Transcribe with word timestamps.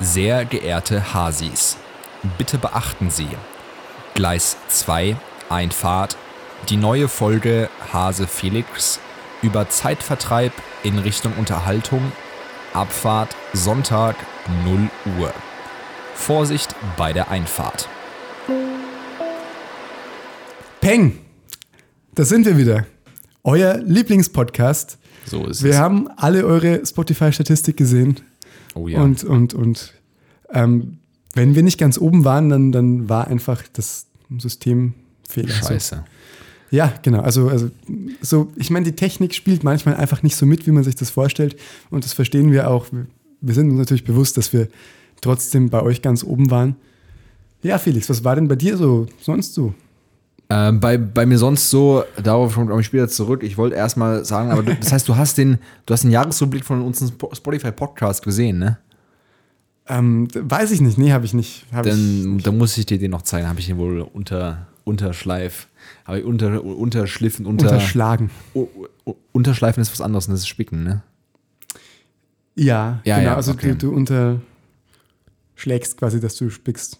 Sehr 0.00 0.44
geehrte 0.44 1.12
Hasis, 1.12 1.76
bitte 2.38 2.58
beachten 2.58 3.10
Sie, 3.10 3.28
Gleis 4.14 4.56
2, 4.68 5.16
Einfahrt, 5.48 6.16
die 6.68 6.76
neue 6.76 7.08
Folge 7.08 7.68
Hase 7.92 8.26
Felix 8.26 9.00
über 9.42 9.68
Zeitvertreib 9.68 10.52
in 10.84 10.98
Richtung 10.98 11.32
Unterhaltung, 11.38 12.12
Abfahrt 12.72 13.34
Sonntag 13.52 14.14
0 14.64 14.88
Uhr. 15.18 15.32
Vorsicht 16.14 16.74
bei 16.96 17.12
der 17.12 17.30
Einfahrt. 17.30 17.88
Peng! 20.80 21.18
Da 22.14 22.24
sind 22.24 22.46
wir 22.46 22.56
wieder. 22.56 22.86
Euer 23.44 23.78
Lieblingspodcast. 23.78 24.98
So 25.26 25.46
ist 25.46 25.62
Wir 25.62 25.72
es. 25.72 25.78
haben 25.78 26.08
alle 26.16 26.44
eure 26.44 26.84
Spotify-Statistik 26.84 27.76
gesehen. 27.76 28.16
Oh 28.74 28.88
ja. 28.88 29.00
Und, 29.02 29.24
und, 29.24 29.54
und 29.54 29.94
ähm, 30.52 30.98
wenn 31.34 31.54
wir 31.54 31.62
nicht 31.62 31.78
ganz 31.78 31.98
oben 31.98 32.24
waren, 32.24 32.48
dann, 32.48 32.72
dann 32.72 33.08
war 33.08 33.28
einfach 33.28 33.62
das 33.72 34.06
System 34.38 34.94
Fehler. 35.28 35.52
Scheiße. 35.54 35.96
So. 35.96 36.76
Ja, 36.76 36.92
genau. 37.02 37.20
Also, 37.20 37.48
also 37.48 37.70
so, 38.20 38.52
ich 38.56 38.70
meine, 38.70 38.84
die 38.84 38.92
Technik 38.96 39.34
spielt 39.34 39.64
manchmal 39.64 39.96
einfach 39.96 40.22
nicht 40.22 40.36
so 40.36 40.44
mit, 40.46 40.66
wie 40.66 40.70
man 40.70 40.84
sich 40.84 40.94
das 40.96 41.10
vorstellt. 41.10 41.56
Und 41.90 42.04
das 42.04 42.12
verstehen 42.12 42.52
wir 42.52 42.70
auch. 42.70 42.86
Wir- 42.92 43.06
Wir 43.40 43.54
sind 43.54 43.70
uns 43.70 43.78
natürlich 43.78 44.04
bewusst, 44.04 44.36
dass 44.36 44.52
wir 44.52 44.68
trotzdem 45.20 45.70
bei 45.70 45.80
euch 45.82 46.02
ganz 46.02 46.24
oben 46.24 46.50
waren. 46.50 46.76
Ja, 47.62 47.78
Felix, 47.78 48.08
was 48.10 48.22
war 48.24 48.34
denn 48.34 48.48
bei 48.48 48.56
dir 48.56 48.76
so 48.76 49.06
sonst 49.20 49.54
so? 49.54 49.74
Ähm, 50.50 50.80
bei, 50.80 50.96
bei 50.96 51.26
mir 51.26 51.36
sonst 51.36 51.68
so, 51.68 52.04
darauf 52.22 52.54
komme 52.54 52.80
ich 52.80 52.86
später 52.86 53.08
zurück. 53.08 53.42
Ich 53.42 53.58
wollte 53.58 53.76
erstmal 53.76 54.24
sagen, 54.24 54.50
aber 54.50 54.62
du, 54.62 54.74
das 54.74 54.90
heißt, 54.92 55.06
du 55.08 55.16
hast 55.16 55.36
den, 55.36 55.58
du 55.84 55.92
hast 55.92 56.04
den 56.04 56.10
Jahresrückblick 56.10 56.64
von 56.64 56.80
unserem 56.80 57.08
Sp- 57.12 57.34
Spotify-Podcast 57.36 58.22
gesehen, 58.24 58.58
ne? 58.58 58.78
Ähm, 59.86 60.26
weiß 60.34 60.70
ich 60.70 60.80
nicht. 60.80 60.96
Nee, 60.98 61.12
habe 61.12 61.24
ich 61.26 61.34
nicht. 61.34 61.66
Hab 61.72 61.84
ich, 61.86 61.92
Dann, 61.92 62.38
dann 62.38 62.56
muss 62.58 62.76
ich 62.78 62.86
dir 62.86 62.98
den 62.98 63.10
noch 63.10 63.22
zeigen. 63.22 63.46
Habe 63.48 63.60
ich 63.60 63.66
den 63.66 63.76
wohl 63.78 64.00
unter, 64.00 64.66
unterschleif, 64.84 65.68
habe 66.06 66.20
ich 66.20 66.24
unter, 66.24 66.62
unterschliffen, 66.64 67.44
unter, 67.46 67.66
unterschlagen. 67.66 68.30
U- 68.54 68.66
U- 69.06 69.14
unterschleifen 69.32 69.80
ist 69.82 69.92
was 69.92 70.00
anderes, 70.00 70.26
das 70.28 70.40
ist 70.40 70.48
Spicken, 70.48 70.82
ne? 70.82 71.02
Ja, 72.54 73.00
Ja, 73.04 73.18
genau. 73.18 73.30
ja, 73.30 73.36
also 73.36 73.52
okay. 73.52 73.74
du, 73.78 73.90
du 73.90 73.94
unterschlägst 73.94 75.96
quasi, 75.96 76.20
dass 76.20 76.36
du 76.36 76.50
spickst. 76.50 76.98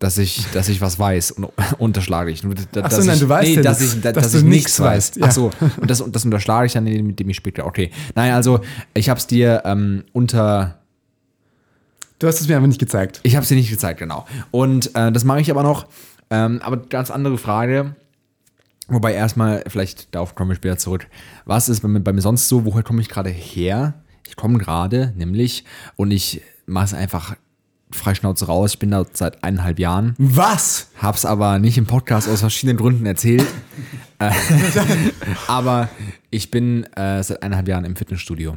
Dass 0.00 0.18
ich, 0.18 0.44
dass 0.52 0.68
ich 0.68 0.80
was 0.80 0.98
weiß 0.98 1.30
und 1.32 1.48
unterschlage 1.78 2.30
ich. 2.30 2.42
Nur, 2.42 2.54
da- 2.54 2.82
Ach 2.82 2.90
so, 2.90 2.96
dass 2.98 3.06
nein, 3.06 3.14
ich, 3.14 3.20
du 3.20 3.28
weißt 3.28 3.48
nee, 3.48 3.54
ja 3.56 3.62
dass 3.62 3.80
nichts, 3.80 3.94
ich, 3.94 4.02
da, 4.02 4.12
dass 4.12 4.24
dass 4.24 4.32
du 4.32 4.38
ich 4.38 4.44
nichts 4.44 4.80
weiß. 4.80 4.86
weißt, 4.88 5.16
ja. 5.16 5.26
Ach 5.26 5.32
so, 5.32 5.50
und 5.80 5.88
das, 5.90 6.04
das 6.10 6.24
unterschlage 6.24 6.66
ich 6.66 6.72
dann, 6.72 6.86
indem 6.86 7.30
ich 7.30 7.36
spicke. 7.36 7.64
Okay. 7.64 7.90
Nein, 8.14 8.32
also 8.32 8.60
ich 8.92 9.08
habe 9.08 9.18
es 9.18 9.26
dir 9.26 9.62
ähm, 9.64 10.04
unter 10.12 10.80
Du 12.18 12.28
hast 12.28 12.40
es 12.40 12.48
mir 12.48 12.56
einfach 12.56 12.68
nicht 12.68 12.80
gezeigt. 12.80 13.20
Ich 13.22 13.34
habe 13.36 13.42
es 13.42 13.48
dir 13.48 13.56
nicht 13.56 13.70
gezeigt, 13.70 13.98
genau. 14.00 14.24
Und 14.50 14.94
äh, 14.94 15.10
das 15.12 15.24
mache 15.24 15.40
ich 15.40 15.50
aber 15.50 15.62
noch. 15.62 15.86
Ähm, 16.30 16.60
aber 16.62 16.76
ganz 16.78 17.10
andere 17.10 17.38
Frage. 17.38 17.96
Wobei 18.88 19.14
erstmal, 19.14 19.64
vielleicht 19.66 20.14
darauf 20.14 20.34
komme 20.34 20.52
ich 20.52 20.56
später 20.58 20.78
zurück. 20.78 21.06
Was 21.44 21.68
ist 21.68 21.80
bei 21.80 21.88
mir, 21.88 22.00
bei 22.00 22.12
mir 22.12 22.20
sonst 22.22 22.48
so? 22.48 22.64
Woher 22.64 22.82
komme 22.82 23.00
ich 23.00 23.08
gerade 23.08 23.30
her? 23.30 23.94
Ich 24.26 24.36
komme 24.36 24.58
gerade, 24.58 25.12
nämlich, 25.16 25.64
und 25.96 26.10
ich 26.12 26.40
mache 26.66 26.86
es 26.86 26.94
einfach 26.94 27.36
freischnauze 27.94 28.46
raus. 28.46 28.72
Ich 28.74 28.78
bin 28.78 28.90
da 28.90 29.04
seit 29.12 29.42
eineinhalb 29.44 29.78
Jahren. 29.78 30.14
Was? 30.18 30.90
Hab's 31.00 31.24
aber 31.24 31.58
nicht 31.58 31.78
im 31.78 31.86
Podcast 31.86 32.28
aus 32.28 32.40
verschiedenen 32.40 32.76
Gründen 32.76 33.06
erzählt. 33.06 33.46
Äh, 34.18 34.30
aber 35.48 35.88
ich 36.30 36.50
bin 36.50 36.84
äh, 36.94 37.22
seit 37.22 37.42
eineinhalb 37.42 37.68
Jahren 37.68 37.84
im 37.84 37.96
Fitnessstudio 37.96 38.56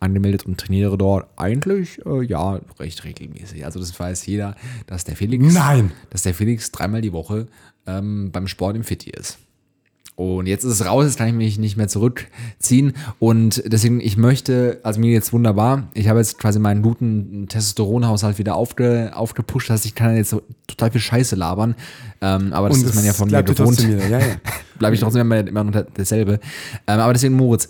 angemeldet 0.00 0.46
und 0.46 0.58
trainiere 0.58 0.96
dort 0.96 1.28
eigentlich 1.36 2.04
äh, 2.06 2.22
ja 2.24 2.60
recht 2.78 3.04
regelmäßig. 3.04 3.64
Also 3.64 3.80
das 3.80 3.98
weiß 3.98 4.26
jeder, 4.26 4.54
dass 4.86 5.04
der 5.04 5.16
Felix, 5.16 5.54
Nein. 5.54 5.92
dass 6.10 6.22
der 6.22 6.34
Felix 6.34 6.70
dreimal 6.70 7.00
die 7.00 7.12
Woche 7.12 7.46
ähm, 7.86 8.30
beim 8.32 8.46
Sport 8.46 8.76
im 8.76 8.84
Fitti 8.84 9.10
ist. 9.10 9.38
Und 10.18 10.48
jetzt 10.48 10.64
ist 10.64 10.72
es 10.80 10.84
raus, 10.84 11.04
jetzt 11.04 11.16
kann 11.16 11.28
ich 11.28 11.34
mich 11.34 11.58
nicht 11.60 11.76
mehr 11.76 11.86
zurückziehen. 11.86 12.94
Und 13.20 13.62
deswegen, 13.64 14.00
ich 14.00 14.16
möchte, 14.16 14.80
also 14.82 14.98
mir 14.98 15.12
jetzt 15.12 15.32
wunderbar, 15.32 15.86
ich 15.94 16.08
habe 16.08 16.18
jetzt 16.18 16.38
quasi 16.38 16.58
meinen 16.58 16.82
guten 16.82 17.46
Testosteronhaushalt 17.46 18.36
wieder 18.36 18.56
aufge, 18.56 19.12
aufgepusht, 19.14 19.70
dass 19.70 19.84
ich 19.84 19.94
kann 19.94 20.16
jetzt 20.16 20.30
so 20.30 20.42
total 20.66 20.90
viel 20.90 21.00
Scheiße 21.00 21.36
labern. 21.36 21.76
Ähm, 22.20 22.52
aber 22.52 22.68
das 22.68 22.78
Und 22.78 22.86
ist 22.86 22.96
man 22.96 23.04
ja 23.04 23.12
von 23.12 23.30
mir 23.30 23.44
gewohnt. 23.44 23.80
wieder. 23.80 24.08
Ja, 24.08 24.18
ja. 24.18 24.36
Bleibe 24.80 24.96
ich 24.96 25.00
trotzdem 25.00 25.20
immer, 25.20 25.38
immer 25.38 25.60
unter 25.60 25.84
dasselbe. 25.84 26.40
Ähm, 26.88 26.98
aber 26.98 27.12
deswegen, 27.12 27.36
Moritz, 27.36 27.68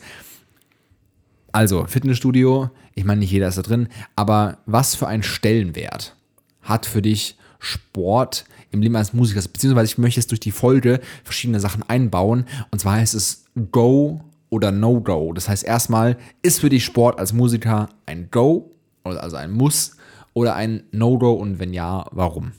also 1.52 1.84
Fitnessstudio, 1.84 2.70
ich 2.94 3.04
meine, 3.04 3.20
nicht 3.20 3.30
jeder 3.30 3.48
ist 3.48 3.58
da 3.58 3.62
drin, 3.62 3.88
aber 4.16 4.56
was 4.64 4.94
für 4.94 5.06
einen 5.06 5.22
Stellenwert 5.22 6.16
hat 6.62 6.86
für 6.86 7.02
dich 7.02 7.36
Sport 7.58 8.46
im 8.70 8.82
Leben 8.82 8.96
eines 8.96 9.12
Musikers? 9.12 9.48
Beziehungsweise 9.48 9.92
ich 9.92 9.98
möchte 9.98 10.20
jetzt 10.20 10.30
durch 10.30 10.40
die 10.40 10.52
Folge 10.52 11.00
verschiedene 11.24 11.60
Sachen 11.60 11.82
einbauen. 11.82 12.44
Und 12.70 12.80
zwar 12.80 12.94
heißt 12.94 13.14
es 13.14 13.44
Go 13.72 14.20
oder 14.50 14.72
No-Go. 14.72 15.32
Das 15.32 15.48
heißt 15.48 15.64
erstmal, 15.64 16.16
ist 16.42 16.60
für 16.60 16.68
dich 16.68 16.84
Sport 16.84 17.18
als 17.18 17.32
Musiker 17.32 17.88
ein 18.06 18.28
Go, 18.30 18.70
oder 19.04 19.22
also 19.22 19.36
ein 19.36 19.50
Muss, 19.50 19.96
oder 20.34 20.54
ein 20.54 20.84
No-Go 20.92 21.32
und 21.32 21.58
wenn 21.58 21.72
ja, 21.72 22.06
warum? 22.12 22.52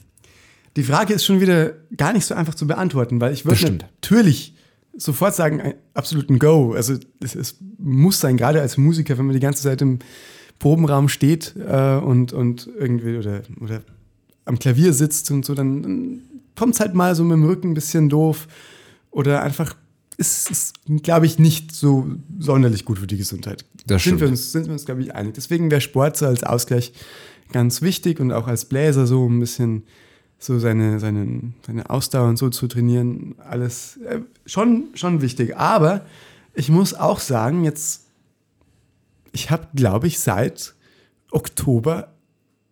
Die 0.76 0.82
Frage 0.82 1.14
ist 1.14 1.24
schon 1.24 1.40
wieder 1.40 1.72
gar 1.96 2.12
nicht 2.12 2.26
so 2.26 2.34
einfach 2.34 2.54
zu 2.54 2.66
beantworten, 2.66 3.20
weil 3.20 3.32
ich 3.32 3.44
würde 3.44 3.72
natürlich 3.72 4.54
sofort 4.96 5.34
sagen, 5.34 5.74
absoluten 5.94 6.38
Go. 6.38 6.74
Also 6.74 6.94
es, 7.20 7.34
es 7.34 7.56
muss 7.78 8.20
sein, 8.20 8.36
gerade 8.36 8.60
als 8.60 8.76
Musiker, 8.76 9.18
wenn 9.18 9.26
man 9.26 9.34
die 9.34 9.40
ganze 9.40 9.62
Zeit 9.62 9.82
im 9.82 9.98
Probenraum 10.58 11.08
steht 11.08 11.54
äh, 11.56 11.96
und, 11.96 12.32
und 12.32 12.68
irgendwie 12.78 13.16
oder, 13.16 13.42
oder 13.60 13.80
am 14.50 14.58
Klavier 14.58 14.92
sitzt 14.92 15.30
und 15.30 15.44
so, 15.44 15.54
dann, 15.54 16.22
kommt 16.60 16.74
es 16.74 16.80
halt 16.80 16.92
mal 16.92 17.14
so 17.14 17.24
mit 17.24 17.32
dem 17.32 17.44
Rücken 17.46 17.70
ein 17.70 17.74
bisschen 17.74 18.10
doof 18.10 18.46
oder 19.10 19.42
einfach 19.42 19.74
ist, 20.18 20.50
ist 20.50 20.74
glaube 21.02 21.24
ich, 21.24 21.38
nicht 21.38 21.72
so 21.72 22.06
sonderlich 22.38 22.84
gut 22.84 22.98
für 22.98 23.06
die 23.06 23.16
Gesundheit. 23.16 23.64
Das 23.86 24.04
sind 24.04 24.20
wir 24.20 24.26
stimmt. 24.26 24.30
uns, 24.32 24.52
sind 24.52 24.66
wir 24.66 24.72
uns, 24.74 24.84
glaube 24.84 25.00
ich, 25.00 25.14
einig. 25.14 25.32
Deswegen 25.32 25.70
wäre 25.70 25.80
Sport 25.80 26.18
so 26.18 26.26
als 26.26 26.42
Ausgleich 26.42 26.92
ganz 27.50 27.80
wichtig 27.80 28.20
und 28.20 28.30
auch 28.30 28.46
als 28.46 28.66
Bläser 28.66 29.06
so 29.06 29.26
ein 29.26 29.40
bisschen 29.40 29.84
so 30.38 30.58
seine, 30.58 31.00
seine, 31.00 31.54
seine 31.66 31.88
Ausdauer 31.88 32.28
und 32.28 32.36
so 32.36 32.50
zu 32.50 32.66
trainieren, 32.66 33.36
alles 33.38 33.96
äh, 34.06 34.20
schon, 34.44 34.88
schon 34.92 35.22
wichtig. 35.22 35.56
Aber 35.56 36.04
ich 36.52 36.68
muss 36.68 36.92
auch 36.92 37.20
sagen, 37.20 37.64
jetzt, 37.64 38.04
ich 39.32 39.50
habe, 39.50 39.68
glaube 39.74 40.08
ich, 40.08 40.18
seit 40.18 40.74
Oktober 41.30 42.12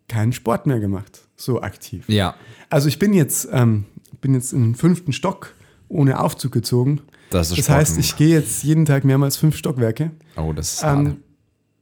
keinen 0.09 0.33
Sport 0.33 0.67
mehr 0.67 0.81
gemacht, 0.81 1.21
so 1.37 1.61
aktiv. 1.63 2.05
Ja, 2.09 2.35
Also 2.71 2.89
ich 2.89 2.99
bin 2.99 3.13
jetzt, 3.13 3.49
ähm, 3.53 3.85
bin 4.21 4.35
jetzt 4.35 4.53
in 4.53 4.63
den 4.63 4.75
fünften 4.75 5.13
Stock 5.13 5.55
ohne 5.89 6.21
Aufzug 6.21 6.53
gezogen. 6.53 7.01
das 7.31 7.51
ist 7.51 7.59
Das 7.59 7.69
heißt, 7.69 7.99
ich 7.99 8.17
gehe 8.17 8.29
jetzt 8.31 8.63
jeden 8.65 8.85
Tag 8.85 9.05
mehrmals 9.05 9.37
fünf 9.37 9.57
Stockwerke. 9.57 10.11
Oh, 10.37 10.53
das 10.53 10.75
ist 10.75 10.85
hart. 10.85 10.99
Ähm, 11.07 11.17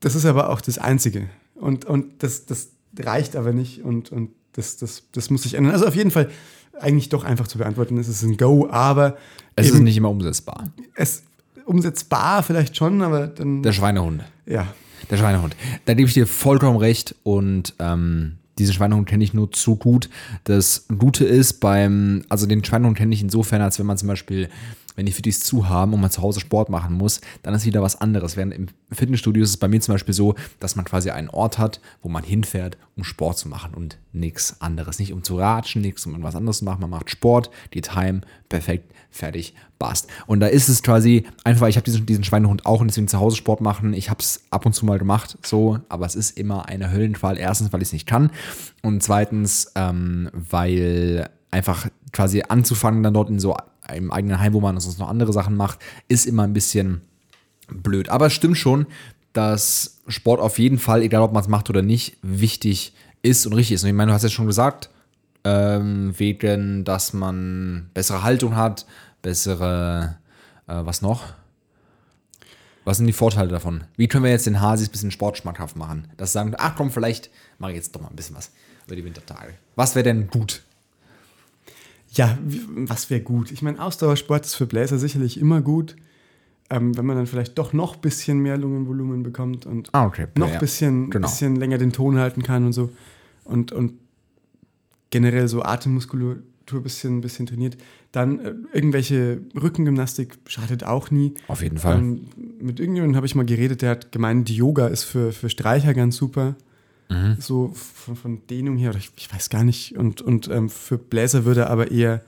das 0.01 0.15
ist 0.15 0.27
aber 0.27 0.51
auch 0.51 0.61
das 0.61 0.79
Einzige. 0.79 1.29
Und, 1.55 1.85
und 1.85 2.23
das, 2.23 2.47
das 2.47 2.69
reicht 2.99 3.35
aber 3.37 3.53
nicht 3.53 3.83
und, 3.83 4.13
und 4.13 4.31
das, 4.53 4.77
das, 4.77 5.05
das 5.13 5.31
muss 5.31 5.43
sich 5.43 5.55
ändern. 5.55 5.73
Also 5.73 5.87
auf 5.87 5.95
jeden 5.97 6.11
Fall 6.11 6.31
eigentlich 6.79 7.09
doch 7.09 7.25
einfach 7.25 7.47
zu 7.49 7.59
beantworten, 7.59 7.97
es 7.99 8.09
ist 8.09 8.23
ein 8.23 8.37
Go, 8.37 8.69
aber 8.71 9.17
Es 9.55 9.67
ist 9.69 9.75
eben 9.75 9.85
nicht 9.85 9.97
immer 9.97 10.11
umsetzbar. 10.11 10.71
es 10.95 11.23
umsetzbar 11.65 12.43
vielleicht 12.43 12.77
schon, 12.77 13.03
aber 13.03 13.27
dann 13.27 13.63
Der 13.63 13.73
Schweinehund. 13.73 14.23
ja. 14.47 14.67
Der 15.11 15.17
Schweinehund. 15.17 15.57
Da 15.85 15.95
gebe 15.95 16.09
ich 16.09 16.15
dir 16.15 16.27
vollkommen 16.27 16.79
recht 16.79 17.15
und 17.23 17.75
ähm, 17.79 18.39
diesen 18.59 18.75
Schweinehund 18.75 19.07
kenne 19.07 19.23
ich 19.23 19.35
nur 19.35 19.53
zu 19.53 19.77
gut. 19.77 20.09
Das 20.45 20.87
Gute 20.99 21.25
ist 21.25 21.61
beim, 21.61 22.25
also 22.29 22.47
den 22.47 22.65
Schweinehund 22.65 22.97
kenne 22.97 23.15
ich 23.15 23.23
insofern, 23.23 23.61
als 23.61 23.79
wenn 23.79 23.87
man 23.87 23.99
zum 23.99 24.09
Beispiel, 24.09 24.49
wenn 24.97 25.07
die 25.07 25.13
Fittis 25.13 25.41
zu 25.41 25.69
haben 25.69 25.95
und 25.95 26.01
man 26.01 26.11
zu 26.11 26.23
Hause 26.23 26.41
Sport 26.41 26.69
machen 26.69 26.95
muss, 26.95 27.21
dann 27.43 27.55
ist 27.55 27.67
wieder 27.67 27.83
was 27.83 28.01
anderes. 28.01 28.37
Während 28.37 28.55
im 28.55 28.67
Fitnessstudio 28.91 29.43
ist 29.45 29.51
es 29.51 29.57
bei 29.57 29.69
mir 29.69 29.81
zum 29.81 29.95
Beispiel 29.95 30.15
so, 30.15 30.35
dass 30.59 30.75
man 30.75 30.85
quasi 30.85 31.11
einen 31.11 31.29
Ort 31.29 31.59
hat, 31.59 31.81
wo 32.03 32.09
man 32.09 32.25
hinfährt, 32.25 32.77
um 32.97 33.05
Sport 33.05 33.39
zu 33.39 33.49
machen 33.49 33.75
und 33.75 33.99
nichts 34.13 34.61
anderes. 34.61 34.99
Nicht 34.99 35.13
um 35.13 35.23
zu 35.23 35.37
ratschen, 35.37 35.83
nichts 35.83 36.05
um 36.07 36.13
irgendwas 36.13 36.35
anderes 36.35 36.59
zu 36.59 36.65
machen. 36.65 36.81
Man 36.81 36.91
macht 36.91 37.11
Sport, 37.11 37.51
die 37.75 37.83
Time, 37.83 38.23
perfekt, 38.49 38.93
fertig, 39.11 39.55
passt. 39.79 40.09
Und 40.27 40.41
da 40.41 40.47
ist 40.47 40.69
es 40.69 40.83
quasi 40.83 41.27
einfach, 41.45 41.69
ich 41.69 41.77
habe 41.77 41.85
diesen, 41.85 42.07
diesen 42.07 42.25
Schweinehund 42.25 42.65
auch 42.65 42.81
und 42.81 42.89
deswegen 42.89 43.09
zu 43.09 43.21
Hause 43.21 43.37
Sport 43.37 43.61
machen. 43.61 43.93
Ich 43.93 44.09
habe 44.09 44.21
es 44.21 44.45
ab 44.51 44.65
und 44.65 44.73
zu 44.73 44.87
mal 44.87 44.99
gemacht, 44.99 45.37
so, 45.43 45.79
aber 45.89 46.07
es 46.07 46.15
ist 46.15 46.39
immer 46.39 46.67
eine 46.69 46.91
Höllenqual. 46.91 47.37
Erstens, 47.37 47.73
weil 47.73 47.83
ich 47.83 47.89
es 47.89 47.93
nicht 47.93 48.07
kann 48.07 48.31
und 48.83 49.03
zweitens, 49.03 49.73
ähm, 49.75 50.31
weil 50.33 51.29
einfach 51.51 51.89
quasi 52.13 52.43
anzufangen 52.49 53.03
dann 53.03 53.15
dort 53.15 53.31
in 53.31 53.39
so 53.39 53.57
einem 53.87 54.11
eigenen 54.11 54.41
Heim, 54.41 54.53
wo 54.53 54.61
man 54.61 54.79
sonst 54.81 54.99
noch 54.99 55.09
andere 55.09 55.33
Sachen 55.33 55.57
macht, 55.57 55.79
ist 56.09 56.27
immer 56.27 56.45
ein 56.45 56.53
bisschen 56.53 57.03
blöd. 57.69 58.09
Aber 58.09 58.27
es 58.27 58.33
stimmt 58.33 58.59
schon, 58.59 58.87
dass 59.33 60.01
Sport 60.09 60.41
auf 60.41 60.59
jeden 60.59 60.79
Fall, 60.79 61.03
egal 61.03 61.23
ob 61.23 61.33
man 61.33 61.43
es 61.43 61.49
macht 61.49 61.69
oder 61.71 61.83
nicht, 61.83 62.17
wichtig 62.23 62.95
ist 63.23 63.47
und 63.47 63.53
richtig 63.53 63.75
ist. 63.75 63.83
Und 63.83 63.89
ich 63.89 63.95
meine, 63.95 64.11
du 64.11 64.15
hast 64.15 64.23
ja 64.23 64.29
schon 64.29 64.47
gesagt, 64.47 64.91
ähm, 65.45 66.19
wegen, 66.19 66.85
dass 66.85 67.13
man 67.13 67.91
bessere 67.95 68.23
Haltung 68.23 68.57
hat, 68.57 68.87
bessere, 69.23 70.17
äh, 70.67 70.75
was 70.85 71.03
noch? 71.03 71.35
Was 72.85 72.99
sind 72.99 73.07
die 73.07 73.13
Vorteile 73.13 73.49
davon? 73.49 73.85
Wie 73.97 74.07
können 74.07 74.25
wir 74.25 74.31
jetzt 74.31 74.47
den 74.47 74.61
Hasis 74.61 74.89
ein 74.89 74.93
bisschen 74.93 75.11
sportschmackhaft 75.11 75.77
machen? 75.77 76.09
Dass 76.17 76.31
sie 76.31 76.35
sagen, 76.35 76.55
ach 76.57 76.77
komm, 76.77 76.91
vielleicht 76.91 77.31
mache 77.59 77.73
ich 77.73 77.77
jetzt 77.77 77.95
doch 77.95 78.01
mal 78.01 78.09
ein 78.09 78.17
bisschen 78.17 78.37
was 78.37 78.53
über 78.87 78.97
die 78.97 79.05
Wintertage. 79.05 79.55
Was 79.75 79.95
wäre 79.95 80.05
denn 80.05 80.29
gut? 80.29 80.63
Ja, 82.17 82.39
was 82.75 83.11
wäre 83.11 83.21
gut? 83.21 83.51
Ich 83.53 83.63
meine, 83.63 83.81
Ausdauersport 83.83 84.45
ist 84.47 84.55
für 84.55 84.67
Bläser 84.67 84.99
sicherlich 84.99 85.39
immer 85.41 85.61
gut. 85.61 85.97
Ähm, 86.69 86.97
wenn 86.97 87.07
man 87.07 87.17
dann 87.17 87.27
vielleicht 87.27 87.57
doch 87.59 87.73
noch 87.73 87.95
ein 87.95 88.01
bisschen 88.01 88.41
mehr 88.41 88.57
Lungenvolumen 88.59 89.23
bekommt 89.23 89.67
und 89.67 89.89
Ah, 89.93 90.05
okay. 90.07 90.27
noch 90.37 90.49
ein 90.49 90.53
Ja, 90.55 90.59
bisschen, 90.59 91.11
genau. 91.11 91.29
bisschen 91.29 91.55
länger 91.57 91.79
den 91.79 91.93
Ton 91.93 92.19
halten 92.19 92.43
kann 92.43 92.65
und 92.67 92.73
so. 92.73 92.91
Und, 93.45 93.71
und 93.71 93.93
generell 95.11 95.47
so 95.47 95.63
Atemmuskulatur 95.63 96.43
ein 96.73 96.83
bisschen, 96.83 97.21
bisschen 97.21 97.47
trainiert. 97.47 97.77
Dann 98.11 98.41
äh, 98.41 98.55
irgendwelche 98.73 99.41
Rückengymnastik 99.55 100.39
schadet 100.47 100.83
auch 100.83 101.13
nie. 101.13 101.35
Auf 101.47 101.63
jeden 101.63 101.79
Fall. 101.79 101.99
Ähm, 101.99 102.27
mit 102.61 102.81
irgendjemandem 102.81 103.15
habe 103.17 103.27
ich 103.27 103.37
mal 103.37 103.47
geredet, 103.47 103.83
der 103.83 103.91
hat 103.91 104.11
gemeint, 104.11 104.51
Yoga 104.51 104.89
ist 104.89 105.05
für, 105.05 105.31
für 105.33 105.49
Streicher 105.49 105.95
ganz 105.95 106.17
super. 106.17 106.57
Mhm. 107.09 107.37
So 107.39 107.69
von, 107.75 108.17
von 108.17 108.47
Dehnung 108.49 108.77
her, 108.77 108.91
oder 108.91 108.99
ich, 108.99 109.11
ich 109.17 109.33
weiß 109.33 109.49
gar 109.49 109.65
nicht. 109.65 109.97
Und, 109.97 110.21
und 110.21 110.49
ähm, 110.49 110.69
für 110.69 110.99
Bläser 110.99 111.45
würde 111.45 111.63
er 111.63 111.71
aber 111.71 111.91
eher 111.91 112.23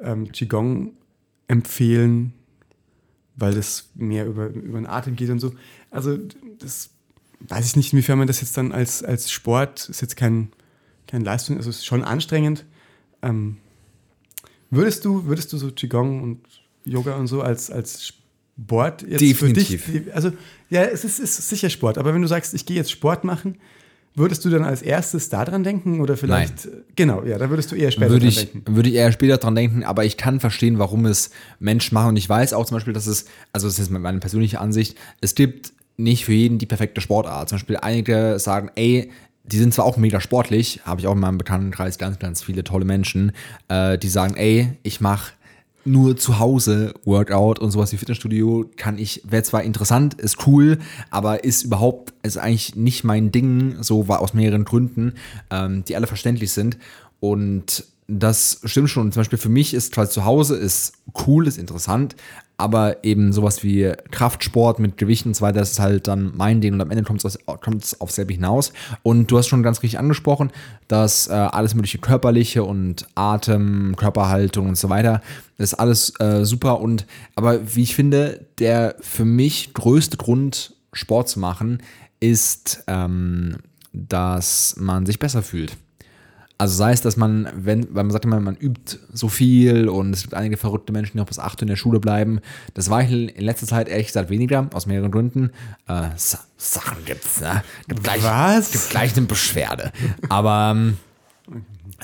ähm, 0.00 0.30
Qigong 0.30 0.92
empfehlen, 1.48 2.32
weil 3.36 3.54
das 3.54 3.90
mehr 3.94 4.26
über, 4.26 4.46
über 4.48 4.78
den 4.78 4.86
Atem 4.86 5.16
geht 5.16 5.30
und 5.30 5.40
so. 5.40 5.54
Also 5.90 6.18
das 6.58 6.90
weiß 7.48 7.66
ich 7.66 7.76
nicht, 7.76 7.92
inwiefern 7.92 8.18
man 8.18 8.26
das 8.26 8.40
jetzt 8.40 8.56
dann 8.56 8.72
als, 8.72 9.02
als 9.02 9.30
Sport, 9.30 9.88
ist 9.88 10.00
jetzt 10.00 10.16
kein, 10.16 10.52
kein 11.06 11.22
Leistung, 11.22 11.56
also 11.56 11.70
es 11.70 11.78
ist 11.78 11.86
schon 11.86 12.04
anstrengend. 12.04 12.64
Ähm, 13.22 13.56
würdest 14.70 15.04
du, 15.04 15.26
würdest 15.26 15.52
du 15.52 15.58
so 15.58 15.70
Qigong 15.70 16.22
und 16.22 16.40
Yoga 16.84 17.16
und 17.16 17.26
so 17.26 17.42
als, 17.42 17.70
als 17.70 18.06
Sport 18.06 19.02
jetzt 19.02 19.20
Definitiv. 19.20 19.84
für 19.84 19.92
dich, 19.92 20.14
also 20.14 20.32
ja, 20.70 20.82
es 20.84 21.04
ist, 21.04 21.18
ist 21.18 21.48
sicher 21.48 21.70
Sport, 21.70 21.98
aber 21.98 22.14
wenn 22.14 22.22
du 22.22 22.28
sagst, 22.28 22.54
ich 22.54 22.66
gehe 22.66 22.76
jetzt 22.76 22.90
Sport 22.90 23.24
machen, 23.24 23.56
würdest 24.14 24.44
du 24.44 24.50
dann 24.50 24.64
als 24.64 24.82
erstes 24.82 25.28
daran 25.28 25.64
denken 25.64 26.00
oder 26.00 26.16
vielleicht, 26.16 26.68
genau, 26.96 27.24
ja, 27.24 27.38
da 27.38 27.48
würdest 27.50 27.72
du 27.72 27.76
eher 27.76 27.90
später 27.90 28.10
würde 28.10 28.26
dran 28.26 28.28
ich, 28.28 28.52
denken. 28.52 28.76
würde 28.76 28.88
ich 28.88 28.94
eher 28.94 29.12
später 29.12 29.38
dran 29.38 29.54
denken, 29.54 29.84
aber 29.84 30.04
ich 30.04 30.16
kann 30.16 30.40
verstehen, 30.40 30.78
warum 30.78 31.06
es 31.06 31.30
Menschen 31.58 31.94
machen. 31.94 32.10
Und 32.10 32.16
ich 32.16 32.28
weiß 32.28 32.52
auch 32.52 32.66
zum 32.66 32.76
Beispiel, 32.76 32.92
dass 32.92 33.06
es, 33.06 33.26
also 33.52 33.66
das 33.66 33.78
ist 33.78 33.90
meine 33.90 34.18
persönliche 34.18 34.60
Ansicht, 34.60 34.96
es 35.20 35.34
gibt 35.34 35.72
nicht 35.96 36.24
für 36.24 36.32
jeden 36.32 36.58
die 36.58 36.66
perfekte 36.66 37.00
Sportart. 37.00 37.48
Zum 37.48 37.56
Beispiel 37.56 37.76
einige 37.78 38.38
sagen, 38.38 38.70
ey, 38.74 39.10
die 39.44 39.58
sind 39.58 39.74
zwar 39.74 39.84
auch 39.84 39.96
mega 39.96 40.20
sportlich, 40.20 40.80
habe 40.84 41.00
ich 41.00 41.06
auch 41.06 41.14
in 41.14 41.20
meinem 41.20 41.38
Bekanntenkreis 41.38 41.98
ganz, 41.98 42.18
ganz 42.18 42.42
viele 42.42 42.64
tolle 42.64 42.84
Menschen, 42.84 43.32
äh, 43.68 43.98
die 43.98 44.08
sagen, 44.08 44.34
ey, 44.36 44.78
ich 44.82 45.00
mache 45.00 45.32
nur 45.84 46.16
zu 46.16 46.38
Hause 46.38 46.94
Workout 47.04 47.58
und 47.58 47.70
sowas 47.70 47.92
wie 47.92 47.96
Fitnessstudio 47.96 48.70
kann 48.76 48.98
ich, 48.98 49.22
wäre 49.28 49.42
zwar 49.42 49.62
interessant, 49.62 50.14
ist 50.14 50.46
cool, 50.46 50.78
aber 51.10 51.44
ist 51.44 51.64
überhaupt, 51.64 52.14
ist 52.22 52.38
eigentlich 52.38 52.76
nicht 52.76 53.04
mein 53.04 53.32
Ding, 53.32 53.82
so 53.82 54.08
war 54.08 54.20
aus 54.20 54.34
mehreren 54.34 54.64
Gründen, 54.64 55.14
ähm, 55.50 55.84
die 55.84 55.96
alle 55.96 56.06
verständlich 56.06 56.52
sind. 56.52 56.78
Und 57.20 57.84
das 58.08 58.60
stimmt 58.64 58.90
schon. 58.90 59.12
Zum 59.12 59.20
Beispiel 59.20 59.38
für 59.38 59.48
mich 59.48 59.74
ist 59.74 59.94
zwar 59.94 60.08
zu 60.08 60.24
Hause 60.24 60.56
ist 60.56 60.94
cool, 61.26 61.46
ist 61.46 61.58
interessant, 61.58 62.16
aber 62.56 63.04
eben 63.04 63.32
sowas 63.32 63.62
wie 63.62 63.92
Kraftsport 64.10 64.78
mit 64.78 64.96
Gewichten 64.96 65.30
und 65.30 65.34
so 65.34 65.42
weiter, 65.42 65.60
das 65.60 65.72
ist 65.72 65.80
halt 65.80 66.06
dann 66.06 66.32
mein 66.36 66.60
Ding 66.60 66.74
und 66.74 66.80
am 66.80 66.90
Ende 66.90 67.04
kommt 67.04 67.24
es 67.24 67.38
kommt 67.44 67.96
auf 67.98 68.10
selbe 68.10 68.34
hinaus. 68.34 68.72
Und 69.02 69.30
du 69.30 69.38
hast 69.38 69.48
schon 69.48 69.62
ganz 69.62 69.82
richtig 69.82 69.98
angesprochen, 69.98 70.50
dass 70.88 71.28
äh, 71.28 71.32
alles 71.32 71.74
mögliche 71.74 71.98
körperliche 71.98 72.64
und 72.64 73.06
Atem, 73.14 73.94
Körperhaltung 73.96 74.68
und 74.68 74.78
so 74.78 74.88
weiter, 74.88 75.22
das 75.58 75.72
ist 75.72 75.78
alles 75.78 76.12
äh, 76.20 76.44
super 76.44 76.80
und 76.80 77.06
aber 77.34 77.74
wie 77.74 77.82
ich 77.82 77.94
finde, 77.94 78.46
der 78.58 78.96
für 79.00 79.24
mich 79.24 79.74
größte 79.74 80.16
Grund, 80.16 80.74
Sport 80.92 81.28
zu 81.28 81.40
machen, 81.40 81.82
ist, 82.20 82.84
ähm, 82.86 83.56
dass 83.92 84.76
man 84.78 85.06
sich 85.06 85.18
besser 85.18 85.42
fühlt. 85.42 85.76
Also 86.62 86.76
sei 86.76 86.92
es, 86.92 87.00
dass 87.00 87.16
man, 87.16 87.48
wenn, 87.56 87.92
weil 87.92 88.04
man 88.04 88.12
sagt 88.12 88.24
immer, 88.24 88.38
man 88.38 88.54
übt 88.54 88.96
so 89.12 89.26
viel 89.26 89.88
und 89.88 90.12
es 90.12 90.22
gibt 90.22 90.34
einige 90.34 90.56
verrückte 90.56 90.92
Menschen, 90.92 91.14
die 91.14 91.18
noch 91.18 91.26
bis 91.26 91.40
8 91.40 91.58
Uhr 91.58 91.62
in 91.62 91.66
der 91.66 91.74
Schule 91.74 91.98
bleiben. 91.98 92.38
Das 92.74 92.88
war 92.88 93.02
ich 93.02 93.10
in 93.10 93.44
letzter 93.44 93.66
Zeit 93.66 93.88
ehrlich 93.88 94.06
gesagt 94.06 94.30
weniger, 94.30 94.68
aus 94.72 94.86
mehreren 94.86 95.10
Gründen. 95.10 95.50
Äh, 95.88 96.10
Sa 96.14 96.38
Sachen 96.56 97.04
gibt's, 97.04 97.40
ne? 97.40 97.64
Gibt 97.88 98.04
gleich, 98.04 98.22
Was? 98.22 98.70
Gibt 98.70 98.90
gleich 98.90 99.16
eine 99.16 99.26
Beschwerde. 99.26 99.90
Aber 100.28 100.70
ähm, 100.76 100.98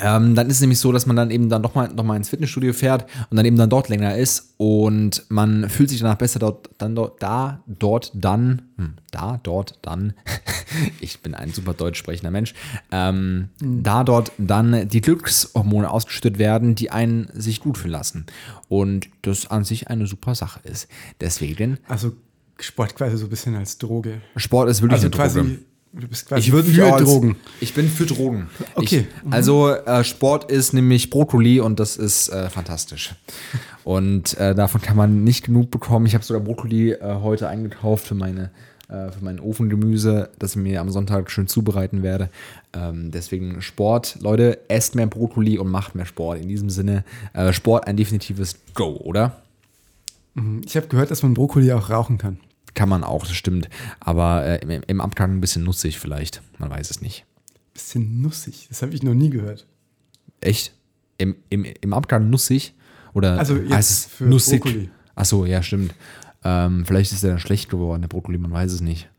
ähm, 0.00 0.35
dann 0.35 0.49
ist 0.49 0.56
es 0.56 0.61
nämlich 0.61 0.79
so, 0.79 0.93
dass 0.93 1.06
man 1.06 1.17
dann 1.17 1.31
eben 1.31 1.49
dann 1.49 1.62
doch 1.62 1.75
mal, 1.75 1.89
noch 1.89 2.05
mal 2.05 2.17
ins 2.17 2.29
Fitnessstudio 2.29 2.73
fährt 2.73 3.06
und 3.31 3.37
dann 3.37 3.47
eben 3.47 3.56
dann 3.56 3.71
dort 3.71 3.89
länger 3.89 4.17
ist 4.17 4.55
und 4.56 5.25
man 5.29 5.69
fühlt 5.69 5.91
sich 5.91 6.00
danach 6.00 6.17
besser 6.17 6.39
dort, 6.39 6.71
dann 6.79 6.95
dort, 6.95 7.23
da, 7.23 7.62
dort, 7.67 8.12
dann, 8.15 8.62
hm, 8.77 8.95
da, 9.11 9.41
dort, 9.43 9.79
dann, 9.83 10.15
ich 11.00 11.21
bin 11.21 11.35
ein 11.35 11.53
super 11.53 11.75
deutsch 11.75 11.99
sprechender 11.99 12.31
Mensch, 12.31 12.55
ähm, 12.93 13.49
da 13.61 14.05
dort 14.05 14.33
dann 14.39 14.89
die 14.89 15.00
Glückshormone 15.00 15.91
ausgeschüttet 15.91 16.39
werden, 16.39 16.75
die 16.75 16.91
einen 16.91 17.29
sich 17.35 17.61
gut 17.61 17.79
fühlen 17.79 17.93
lassen. 17.93 18.27
Und 18.69 19.09
das 19.23 19.51
an 19.51 19.65
sich 19.65 19.89
eine 19.89 20.06
super 20.06 20.35
Sache 20.35 20.61
ist. 20.65 20.89
Deswegen, 21.21 21.79
Also 21.89 22.12
Sport 22.61 22.97
quasi 22.97 23.17
so 23.17 23.27
ein 23.27 23.31
bisschen 23.31 23.55
als 23.55 23.79
Droge. 23.79 24.21
Sport 24.37 24.69
ist 24.69 24.83
wirklich 24.83 25.03
Also 25.05 25.06
eine 25.06 25.44
Droge. 25.44 25.59
Du 25.93 26.08
bist 26.08 26.26
quasi 26.26 26.40
Ich 26.40 26.52
würde 26.52 26.70
für 26.70 26.93
als, 26.93 27.05
Drogen. 27.05 27.37
Ich 27.61 27.75
bin 27.75 27.88
für 27.88 28.06
Drogen. 28.06 28.49
Okay. 28.75 29.06
Ich, 29.08 29.32
also 29.32 29.70
äh, 29.70 30.05
Sport 30.05 30.50
ist 30.50 30.73
nämlich 30.73 31.11
Brokkoli 31.11 31.61
und 31.61 31.81
das 31.81 31.96
ist 31.96 32.29
äh, 32.29 32.50
fantastisch. 32.50 33.14
Und 33.85 34.37
äh, 34.37 34.55
davon 34.55 34.82
kann 34.82 34.99
man 34.99 35.25
nicht 35.25 35.46
genug 35.46 35.70
bekommen. 35.70 36.05
Ich 36.05 36.12
habe 36.12 36.23
sogar 36.23 36.43
Brokkoli 36.43 36.90
äh, 36.93 37.20
heute 37.23 37.49
eingekauft 37.49 38.06
für 38.06 38.14
meine 38.14 38.50
äh, 38.88 39.11
für 39.11 39.23
mein 39.23 39.38
Ofengemüse, 39.38 40.31
das 40.38 40.52
ich 40.52 40.56
mir 40.56 40.81
am 40.81 40.90
Sonntag 40.90 41.31
schön 41.31 41.46
zubereiten 41.46 42.02
werde. 42.02 42.31
Ähm, 42.75 43.11
deswegen 43.11 43.62
Sport, 43.62 44.19
Leute, 44.20 44.61
esst 44.69 44.94
mehr 44.94 45.06
Brokkoli 45.06 45.58
und 45.58 45.70
macht 45.70 45.94
mehr 45.94 46.06
Sport. 46.06 46.41
In 46.41 46.49
diesem 46.49 46.70
Sinne, 46.70 47.05
äh, 47.34 47.52
Sport 47.52 47.87
ein 47.87 47.96
definitives 47.96 48.56
Go, 48.75 48.96
oder? 48.96 49.43
Ich 50.64 50.76
habe 50.76 50.87
gehört, 50.88 51.11
dass 51.11 51.23
man 51.23 51.34
Brokkoli 51.34 51.73
auch 51.73 51.91
rauchen 51.91 52.19
kann. 52.19 52.38
Kann 52.79 52.89
man 52.89 53.03
auch, 53.03 53.27
das 53.27 53.35
stimmt. 53.35 53.69
Aber 53.99 54.47
äh, 54.47 54.59
im, 54.63 54.83
im 54.87 55.01
Abgang 55.01 55.33
ein 55.33 55.41
bisschen 55.41 55.65
nutzig 55.65 55.99
vielleicht. 55.99 56.43
Man 56.59 56.71
weiß 56.71 56.93
es 56.93 57.01
nicht. 57.01 57.27
Bisschen 57.75 58.23
nussig. 58.23 58.67
Das 58.69 58.83
habe 58.83 58.95
ich 58.95 59.03
noch 59.03 59.15
nie 59.15 59.31
gehört. 59.31 59.67
Echt? 60.41 60.73
Im, 61.17 61.35
im, 61.51 61.65
im 61.65 61.93
Abgang 61.93 62.31
nussig? 62.31 62.75
Oder 63.15 63.37
Also 63.37 63.57
jetzt 63.57 63.73
heißt 63.73 63.91
es 63.91 64.05
für 64.07 64.27
nussig? 64.27 64.63
Brokkoli. 64.63 64.91
Achso, 65.17 65.45
ja, 65.45 65.61
stimmt. 65.65 65.93
Ähm, 66.45 66.85
vielleicht 66.87 67.11
ist 67.11 67.25
er 67.25 67.31
dann 67.31 67.41
schlecht 67.41 67.69
geworden, 67.69 68.03
der 68.03 68.09
Brokkoli, 68.09 68.39
man 68.39 68.53
weiß 68.53 68.71
es 68.71 68.81
nicht. 68.81 69.11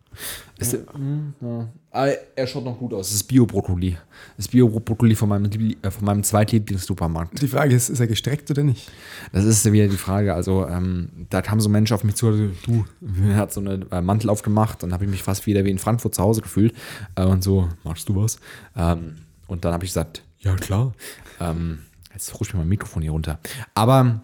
Ist 0.57 0.74
der, 0.74 0.81
Hm, 0.94 1.33
ja. 1.42 1.69
Ah, 1.92 2.07
er 2.36 2.48
schaut 2.48 2.66
noch 2.66 2.77
gut 2.77 2.94
aus. 2.94 3.07
Es 3.10 3.16
ist 3.16 3.24
Bio-Brokkoli. 3.24 3.98
Das 4.38 4.46
ist 4.46 4.51
Bio-Brokkoli 4.51 5.15
von 5.15 5.29
meinem, 5.29 5.46
Liebli- 5.46 5.77
äh, 5.82 5.89
von 5.89 6.05
meinem 6.05 6.24
Zweitlieblings-Supermarkt. 6.24 7.41
Die 7.41 7.48
Frage 7.48 7.74
ist, 7.74 7.89
ist 7.89 8.00
er 8.00 8.08
gestreckt 8.08 8.51
oder 8.51 8.63
nicht? 8.63 8.91
Das 9.32 9.46
ist 9.46 9.72
wieder 9.72 9.88
die 9.88 9.98
Frage. 9.98 10.34
Also, 10.34 10.67
ähm, 10.67 11.10
da 11.29 11.41
kam 11.41 11.60
so 11.62 11.70
ein 11.70 11.72
Mensch 11.72 11.91
auf 11.91 12.03
mich 12.03 12.15
zu, 12.15 12.27
also, 12.27 12.50
du, 12.65 12.86
er 13.29 13.38
hat 13.38 13.53
so 13.53 13.62
einen 13.62 13.89
äh, 13.91 14.01
Mantel 14.01 14.29
aufgemacht 14.29 14.84
und 14.84 14.94
habe 14.94 15.05
ich 15.05 15.10
mich 15.10 15.24
fast 15.24 15.46
wieder 15.48 15.65
wie 15.65 15.72
in 15.72 15.79
Frankfurt 15.79 16.13
zu 16.15 16.22
Hause 16.22 16.41
gefühlt. 16.41 16.74
Äh, 17.15 17.24
und 17.24 17.44
so, 17.44 17.70
machst 17.84 18.08
du 18.10 18.15
was? 18.15 18.39
Ähm, 18.75 19.15
und 19.48 19.65
dann 19.65 19.74
habe 19.74 19.86
ich 19.86 19.91
gesagt, 19.91 20.24
ja, 20.39 20.55
klar. 20.55 20.94
Ähm, 21.39 21.79
jetzt 22.13 22.38
rutscht 22.39 22.53
mir 22.53 22.60
mein 22.60 22.70
Mikrofon 22.70 23.01
hier 23.01 23.12
runter. 23.12 23.39
Aber 23.74 24.22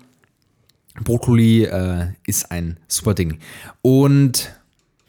Brokkoli 1.04 1.64
äh, 1.64 2.08
ist 2.26 2.52
ein 2.52 2.78
super 2.88 3.14
Ding. 3.14 3.40
Und 3.82 4.54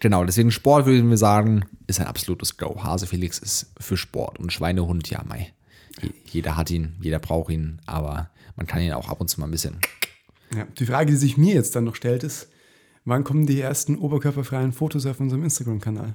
genau, 0.00 0.24
deswegen 0.24 0.50
Sport 0.50 0.86
würden 0.86 1.08
wir 1.10 1.16
sagen, 1.16 1.64
ist 1.86 2.00
ein 2.00 2.06
absolutes 2.06 2.56
Go. 2.56 2.82
Hase 2.82 3.06
Felix 3.06 3.38
ist 3.38 3.72
für 3.78 3.96
Sport 3.96 4.38
und 4.38 4.52
Schweinehund, 4.52 5.08
ja. 5.10 5.24
Je- 6.02 6.10
Jeder 6.26 6.56
hat 6.56 6.70
ihn, 6.70 6.96
jeder 7.00 7.18
braucht 7.18 7.50
ihn, 7.50 7.80
aber 7.86 8.30
man 8.56 8.66
kann 8.66 8.82
ihn 8.82 8.92
auch 8.92 9.08
ab 9.08 9.20
und 9.20 9.28
zu 9.28 9.40
mal 9.40 9.46
ein 9.46 9.52
bisschen. 9.52 9.78
Ja. 10.54 10.66
Die 10.78 10.86
Frage, 10.86 11.10
die 11.10 11.16
sich 11.16 11.36
mir 11.36 11.54
jetzt 11.54 11.74
dann 11.76 11.84
noch 11.84 11.94
stellt, 11.96 12.22
ist, 12.22 12.48
wann 13.04 13.24
kommen 13.24 13.46
die 13.46 13.60
ersten 13.60 13.96
oberkörperfreien 13.96 14.72
Fotos 14.72 15.06
auf 15.06 15.20
unserem 15.20 15.42
Instagram-Kanal? 15.44 16.14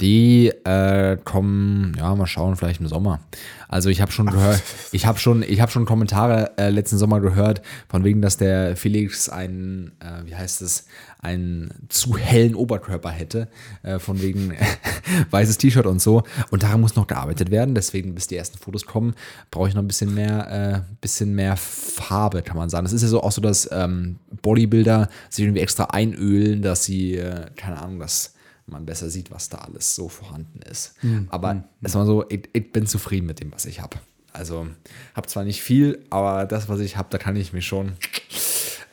Die 0.00 0.48
äh, 0.48 1.18
kommen, 1.24 1.94
ja, 1.98 2.14
mal 2.14 2.26
schauen, 2.26 2.56
vielleicht 2.56 2.80
im 2.80 2.88
Sommer. 2.88 3.20
Also 3.68 3.90
ich 3.90 4.00
habe 4.00 4.10
schon 4.10 4.26
gehört, 4.26 4.62
ich 4.92 5.04
habe 5.04 5.18
schon, 5.18 5.42
ich 5.42 5.60
habe 5.60 5.70
schon 5.70 5.84
Kommentare 5.84 6.52
äh, 6.56 6.70
letzten 6.70 6.96
Sommer 6.96 7.20
gehört, 7.20 7.60
von 7.88 8.02
wegen, 8.02 8.22
dass 8.22 8.36
der 8.36 8.76
Felix 8.76 9.28
einen, 9.28 9.92
äh, 10.00 10.26
wie 10.26 10.34
heißt 10.34 10.62
es, 10.62 10.86
einen 11.20 11.70
zu 11.88 12.16
hellen 12.16 12.54
Oberkörper 12.54 13.10
hätte, 13.10 13.48
äh, 13.82 13.98
von 13.98 14.22
wegen 14.22 14.54
weißes 15.30 15.58
T-Shirt 15.58 15.86
und 15.86 16.00
so. 16.00 16.22
Und 16.50 16.62
daran 16.62 16.80
muss 16.80 16.96
noch 16.96 17.06
gearbeitet 17.06 17.50
werden. 17.50 17.74
Deswegen, 17.74 18.14
bis 18.14 18.26
die 18.26 18.36
ersten 18.36 18.58
Fotos 18.58 18.86
kommen, 18.86 19.14
brauche 19.50 19.68
ich 19.68 19.74
noch 19.74 19.82
ein 19.82 19.88
bisschen 19.88 20.14
mehr, 20.14 20.84
äh, 20.86 20.94
bisschen 21.00 21.34
mehr 21.34 21.56
Farbe, 21.56 22.42
kann 22.42 22.56
man 22.56 22.70
sagen. 22.70 22.84
Das 22.84 22.94
ist 22.94 23.02
ja 23.02 23.08
so 23.08 23.22
auch 23.22 23.32
so, 23.32 23.42
dass 23.42 23.68
ähm, 23.70 24.16
Bodybuilder 24.40 25.10
sich 25.28 25.44
irgendwie 25.44 25.60
extra 25.60 25.84
einölen, 25.84 26.62
dass 26.62 26.84
sie, 26.84 27.16
äh, 27.16 27.46
keine 27.54 27.80
Ahnung, 27.82 28.00
dass 28.00 28.34
man 28.70 28.86
besser 28.86 29.10
sieht, 29.10 29.30
was 29.30 29.48
da 29.48 29.58
alles 29.58 29.94
so 29.94 30.08
vorhanden 30.08 30.60
ist. 30.62 30.94
Aber 31.30 31.64
es 31.82 31.94
war 31.94 32.06
so, 32.06 32.24
ich, 32.28 32.48
ich 32.52 32.72
bin 32.72 32.86
zufrieden 32.86 33.26
mit 33.26 33.40
dem, 33.40 33.52
was 33.52 33.66
ich 33.66 33.80
habe. 33.80 33.98
Also 34.32 34.66
habe 35.14 35.26
zwar 35.26 35.44
nicht 35.44 35.62
viel, 35.62 36.04
aber 36.10 36.46
das, 36.46 36.68
was 36.68 36.80
ich 36.80 36.96
habe, 36.96 37.08
da 37.10 37.18
kann 37.18 37.36
ich 37.36 37.52
mich 37.52 37.66
schon 37.66 37.92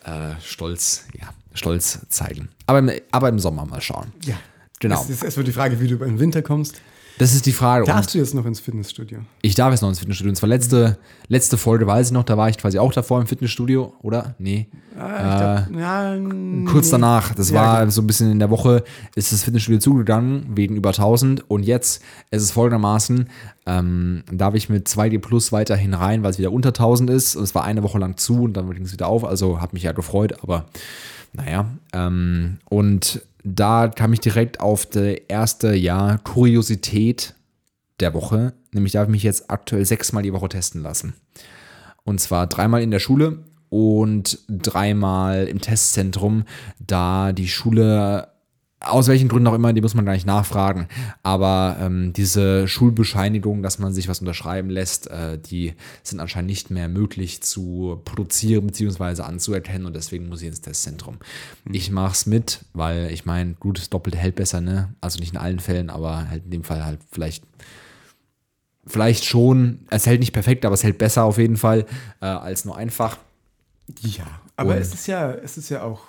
äh, 0.04 0.34
stolz, 0.42 1.06
ja, 1.20 1.30
stolz 1.54 2.00
zeigen. 2.10 2.50
Aber 2.66 2.80
im, 2.80 2.92
aber 3.12 3.30
im 3.30 3.40
Sommer 3.40 3.66
mal 3.66 3.82
schauen. 3.82 4.12
Ja. 4.26 4.38
Genau. 4.80 5.02
Es 5.02 5.10
ist 5.10 5.24
erstmal 5.24 5.44
die 5.44 5.52
Frage, 5.52 5.80
wie 5.80 5.88
du 5.88 6.04
im 6.04 6.20
Winter 6.20 6.42
kommst. 6.42 6.82
Das 7.20 7.34
ist 7.34 7.46
die 7.48 7.52
Frage. 7.52 7.86
Darfst 7.86 8.14
du 8.14 8.20
jetzt 8.20 8.36
noch 8.36 8.46
ins 8.46 8.60
Fitnessstudio? 8.60 9.20
ich 9.42 9.56
darf 9.56 9.72
jetzt 9.72 9.82
noch 9.82 9.90
ins 9.90 10.00
Fitnessstudio. 10.00 10.30
Und 10.30 10.36
zwar 10.36 10.50
letzte, 10.50 10.98
letzte 11.28 11.58
Folge 11.58 11.88
weiß 11.88 12.08
ich 12.08 12.14
noch, 12.14 12.24
da 12.24 12.38
war 12.38 12.48
ich 12.50 12.58
quasi 12.58 12.78
auch 12.78 12.94
davor 12.94 13.20
im 13.20 13.28
Fitnessstudio, 13.28 13.94
oder? 14.04 14.36
Nee. 14.38 14.68
Ah, 15.00 15.62
glaub, 15.68 15.80
ja, 15.80 16.16
Kurz 16.72 16.90
danach, 16.90 17.34
das 17.34 17.50
Ja, 17.50 17.56
war 17.62 17.80
genau. 17.80 17.92
so 17.92 18.02
ein 18.02 18.08
bisschen 18.08 18.32
in 18.32 18.40
der 18.40 18.50
Woche, 18.50 18.84
ist 19.16 19.32
das 19.32 19.44
Fitnessstudio 19.44 19.80
zugegangen, 19.80 20.46
wegen 20.56 20.76
über 20.76 20.90
1000. 20.90 21.50
Und 21.50 21.64
jetzt 21.64 22.04
ist 22.30 22.44
es 22.44 22.52
folgendermaßen, 22.52 23.30
ähm, 23.66 24.24
darf 24.32 24.54
ich 24.54 24.70
mit 24.70 24.88
2D 24.88 25.20
Plus 25.20 25.52
weiterhin 25.52 25.94
rein, 25.96 26.22
weil 26.24 26.32
es 26.32 26.38
wieder 26.40 26.52
unter 26.52 26.70
1000 26.70 27.10
ist. 27.10 27.36
Und 27.36 27.44
es 27.44 27.56
war 27.56 27.64
eine 27.64 27.82
Woche 27.84 27.98
lang 27.98 28.18
zu 28.18 28.44
und 28.44 28.54
dann 28.54 28.70
ging 28.72 28.84
es 28.84 28.94
wieder 28.94 29.08
auf. 29.08 29.24
Also 29.24 29.60
hat 29.60 29.74
mich 29.74 29.84
ja 29.84 29.92
gefreut, 29.92 30.36
aber 30.44 30.66
naja. 31.34 31.66
Ähm, 31.94 32.58
und 32.70 33.22
da 33.56 33.88
kam 33.88 34.14
ich 34.14 34.20
direkt 34.20 34.60
auf 34.60 34.86
die 34.86 35.22
erste, 35.28 35.74
ja, 35.74 36.18
Kuriosität 36.24 37.34
der 38.00 38.14
Woche. 38.14 38.54
Nämlich 38.74 38.94
darf 38.94 39.08
ich 39.08 39.12
mich 39.12 39.24
jetzt 39.24 39.50
aktuell 39.50 39.86
sechsmal 39.86 40.24
die 40.24 40.34
Woche 40.34 40.50
testen 40.50 40.82
lassen. 40.82 41.14
Und 42.04 42.20
zwar 42.20 42.48
dreimal 42.48 42.82
in 42.82 42.92
der 42.92 43.00
Schule 43.00 43.46
und 43.70 44.40
dreimal 44.50 45.48
im 45.48 45.62
Testzentrum, 45.62 46.44
da 46.80 47.32
die 47.32 47.48
Schule, 47.48 48.30
aus 48.80 49.08
welchen 49.08 49.28
Gründen 49.28 49.48
auch 49.48 49.56
immer, 49.56 49.74
die 49.74 49.82
muss 49.82 49.96
man 49.96 50.06
gar 50.06 50.14
nicht 50.14 50.28
nachfragen, 50.28 50.88
aber 51.24 51.78
ähm, 51.80 52.14
diese 52.14 52.68
Schulbescheinigung, 52.68 53.64
dass 53.64 53.80
man 53.80 53.92
sich 53.92 54.08
was 54.08 54.20
unterschreiben 54.20 54.70
lässt, 54.70 55.08
äh, 55.08 55.40
die 55.40 55.74
sind 56.04 56.20
anscheinend 56.20 56.50
nicht 56.50 56.70
mehr 56.70 56.88
möglich 56.88 57.42
zu 57.42 58.00
produzieren 58.06 58.68
bzw. 58.68 59.24
anzuerkennen 59.24 59.88
und 59.88 59.96
deswegen 59.96 60.30
muss 60.30 60.42
ich 60.44 60.48
ins 60.50 60.62
Testzentrum. 60.62 61.18
Ich 61.72 61.90
mache 61.90 62.12
es 62.12 62.26
mit, 62.28 62.66
weil 62.74 63.10
ich 63.12 63.26
meine, 63.26 63.56
gut, 63.56 63.92
doppelt 63.94 64.16
hält 64.16 64.36
besser, 64.36 64.62
ne? 64.62 64.94
Also 65.02 65.20
nicht 65.20 65.34
in 65.34 65.40
allen 65.40 65.60
Fällen, 65.60 65.90
aber 65.90 66.30
halt 66.30 66.46
in 66.46 66.52
dem 66.52 66.64
Fall 66.64 66.86
halt 66.86 67.00
vielleicht 67.12 67.44
vielleicht 68.86 69.26
schon, 69.26 69.80
es 69.90 70.06
hält 70.06 70.20
nicht 70.22 70.32
perfekt, 70.34 70.66
aber 70.66 70.74
es 70.74 70.84
hält 70.84 70.98
besser 70.98 71.24
auf 71.24 71.38
jeden 71.38 71.58
Fall 71.58 71.86
äh, 72.22 72.26
als 72.26 72.64
nur 72.64 72.78
einfach. 72.78 73.18
Ja, 74.02 74.26
aber 74.56 74.76
Und- 74.76 74.78
es 74.82 74.94
ist 74.94 75.08
ja, 75.08 75.32
es 75.34 75.58
ist 75.58 75.70
ja 75.70 75.82
auch 75.84 76.02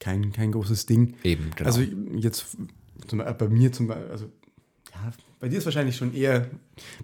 kein, 0.00 0.32
kein 0.32 0.52
großes 0.52 0.86
Ding. 0.86 1.14
Eben, 1.22 1.50
genau. 1.56 1.66
Also 1.68 1.82
jetzt 2.16 2.56
zum, 3.06 3.18
Beispiel 3.18 3.34
bei 3.34 3.48
mir 3.48 3.72
zum 3.72 3.86
Beispiel, 3.88 4.10
also 4.10 4.26
ja, 4.92 5.12
bei 5.38 5.48
dir 5.50 5.58
ist 5.58 5.66
wahrscheinlich 5.66 5.96
schon 5.96 6.14
eher, 6.14 6.46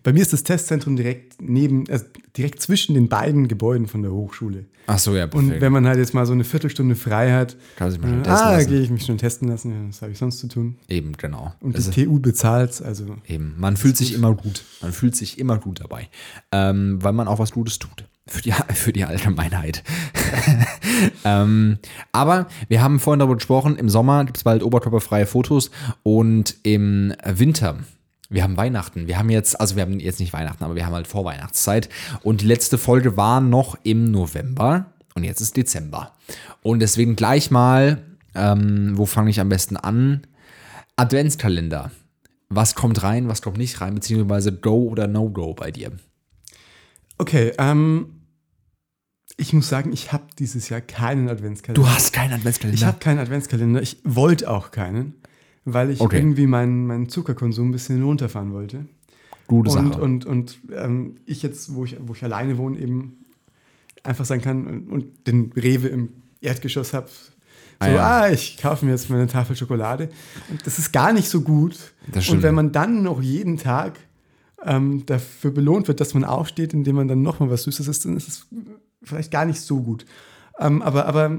bei 0.02 0.12
mir 0.12 0.22
ist 0.22 0.32
das 0.32 0.42
Testzentrum 0.42 0.96
direkt 0.96 1.40
neben, 1.42 1.84
also 1.90 2.06
direkt 2.36 2.62
zwischen 2.62 2.94
den 2.94 3.08
beiden 3.08 3.46
Gebäuden 3.46 3.86
von 3.86 4.02
der 4.02 4.10
Hochschule. 4.10 4.64
Ach 4.86 4.98
so, 4.98 5.14
ja, 5.14 5.24
Und 5.24 5.30
perfekt. 5.30 5.60
wenn 5.60 5.72
man 5.72 5.86
halt 5.86 5.98
jetzt 5.98 6.14
mal 6.14 6.24
so 6.26 6.32
eine 6.32 6.44
Viertelstunde 6.44 6.96
frei 6.96 7.32
hat, 7.32 7.56
Kann 7.76 7.90
sich 7.90 8.00
mal 8.00 8.08
äh, 8.08 8.10
schon 8.14 8.22
testen 8.24 8.46
ah, 8.46 8.52
lassen. 8.56 8.68
gehe 8.70 8.80
ich 8.80 8.90
mich 8.90 9.04
schon 9.04 9.18
testen 9.18 9.48
lassen, 9.48 9.70
ja, 9.70 9.88
was 9.88 10.02
habe 10.02 10.12
ich 10.12 10.18
sonst 10.18 10.38
zu 10.38 10.48
tun? 10.48 10.76
Eben, 10.88 11.12
genau. 11.12 11.54
Und 11.60 11.76
Also, 11.76 11.90
die 11.90 12.04
TU 12.06 12.18
bezahlt, 12.20 12.80
also 12.82 13.16
eben. 13.28 13.54
Man 13.58 13.76
fühlt 13.76 13.96
sich 13.96 14.14
immer 14.14 14.34
gut. 14.34 14.64
Man 14.80 14.92
fühlt 14.92 15.14
sich 15.14 15.38
immer 15.38 15.58
gut 15.58 15.80
dabei. 15.80 16.08
Ähm, 16.50 16.98
weil 17.02 17.12
man 17.12 17.28
auch 17.28 17.38
was 17.38 17.52
Gutes 17.52 17.78
tut. 17.78 18.08
Für 18.26 18.40
die, 18.42 18.52
für 18.74 18.92
die 18.92 19.04
Allgemeinheit. 19.04 19.84
ähm, 21.24 21.78
aber 22.12 22.46
wir 22.68 22.82
haben 22.82 23.00
vorhin 23.00 23.18
darüber 23.18 23.36
gesprochen, 23.36 23.76
im 23.76 23.88
Sommer 23.88 24.24
gibt 24.24 24.38
es 24.38 24.44
bald 24.44 24.62
oberkörperfreie 24.62 25.26
Fotos 25.26 25.70
und 26.02 26.56
im 26.62 27.14
Winter. 27.24 27.78
Wir 28.28 28.42
haben 28.42 28.56
Weihnachten. 28.56 29.06
Wir 29.06 29.18
haben 29.18 29.28
jetzt, 29.28 29.60
also 29.60 29.76
wir 29.76 29.82
haben 29.82 30.00
jetzt 30.00 30.18
nicht 30.18 30.32
Weihnachten, 30.32 30.64
aber 30.64 30.74
wir 30.74 30.86
haben 30.86 30.94
halt 30.94 31.06
Vorweihnachtszeit. 31.06 31.90
Und 32.22 32.40
die 32.40 32.46
letzte 32.46 32.78
Folge 32.78 33.16
war 33.16 33.40
noch 33.42 33.76
im 33.82 34.10
November 34.10 34.86
und 35.14 35.24
jetzt 35.24 35.40
ist 35.40 35.56
Dezember. 35.56 36.12
Und 36.62 36.80
deswegen 36.80 37.14
gleich 37.14 37.50
mal, 37.50 38.02
ähm, 38.34 38.92
wo 38.94 39.04
fange 39.04 39.28
ich 39.28 39.38
am 39.38 39.50
besten 39.50 39.76
an? 39.76 40.22
Adventskalender. 40.96 41.90
Was 42.48 42.74
kommt 42.74 43.02
rein, 43.02 43.28
was 43.28 43.42
kommt 43.42 43.58
nicht 43.58 43.80
rein, 43.80 43.94
beziehungsweise 43.94 44.52
Go 44.52 44.88
oder 44.88 45.08
No-Go 45.08 45.54
bei 45.54 45.70
dir? 45.70 45.92
Okay, 47.18 47.52
ähm, 47.58 48.21
ich 49.36 49.52
muss 49.52 49.68
sagen, 49.68 49.92
ich 49.92 50.12
habe 50.12 50.24
dieses 50.38 50.68
Jahr 50.68 50.80
keinen 50.80 51.28
Adventskalender. 51.28 51.82
Du 51.82 51.88
hast 51.88 52.12
keinen 52.12 52.32
Adventskalender. 52.34 52.74
Ich 52.78 52.84
habe 52.84 52.98
keinen 52.98 53.18
Adventskalender. 53.18 53.82
Ich 53.82 53.98
wollte 54.04 54.50
auch 54.50 54.70
keinen, 54.70 55.14
weil 55.64 55.90
ich 55.90 56.00
Okay. 56.00 56.16
irgendwie 56.18 56.46
meinen, 56.46 56.86
meinen 56.86 57.08
Zuckerkonsum 57.08 57.68
ein 57.68 57.72
bisschen 57.72 58.02
runterfahren 58.02 58.52
wollte. 58.52 58.86
Gute 59.46 59.70
Und, 59.70 59.92
Sache. 59.92 60.02
und, 60.02 60.24
und 60.26 60.58
ähm, 60.74 61.16
ich 61.26 61.42
jetzt, 61.42 61.74
wo 61.74 61.84
ich, 61.84 61.96
wo 62.00 62.12
ich 62.14 62.22
alleine 62.22 62.58
wohne, 62.58 62.78
eben 62.78 63.24
einfach 64.02 64.24
sagen 64.24 64.42
kann 64.42 64.66
und, 64.66 64.88
und 64.90 65.26
den 65.26 65.52
Rewe 65.56 65.88
im 65.88 66.10
Erdgeschoss 66.40 66.92
habe. 66.92 67.08
So, 67.08 67.32
Ah, 67.78 67.88
ja. 67.90 68.20
ah, 68.22 68.28
ich 68.30 68.58
kaufe 68.58 68.84
mir 68.84 68.92
jetzt 68.92 69.10
meine 69.10 69.26
Tafel 69.26 69.56
Schokolade. 69.56 70.08
Und 70.50 70.64
das 70.64 70.78
ist 70.78 70.92
gar 70.92 71.12
nicht 71.12 71.28
so 71.28 71.40
gut. 71.40 71.76
Und 72.30 72.42
wenn 72.42 72.54
man 72.54 72.70
dann 72.70 73.02
noch 73.02 73.20
jeden 73.20 73.56
Tag 73.56 73.98
ähm, 74.64 75.04
dafür 75.06 75.50
belohnt 75.50 75.88
wird, 75.88 75.98
dass 76.00 76.14
man 76.14 76.22
aufsteht, 76.22 76.74
indem 76.74 76.94
man 76.96 77.08
dann 77.08 77.22
nochmal 77.22 77.50
was 77.50 77.64
Süßes 77.64 77.88
isst, 77.88 78.04
dann 78.04 78.16
ist 78.16 78.28
es 78.28 78.46
vielleicht 79.04 79.30
gar 79.30 79.44
nicht 79.44 79.60
so 79.60 79.82
gut. 79.82 80.06
Ähm, 80.58 80.82
aber, 80.82 81.06
aber 81.06 81.38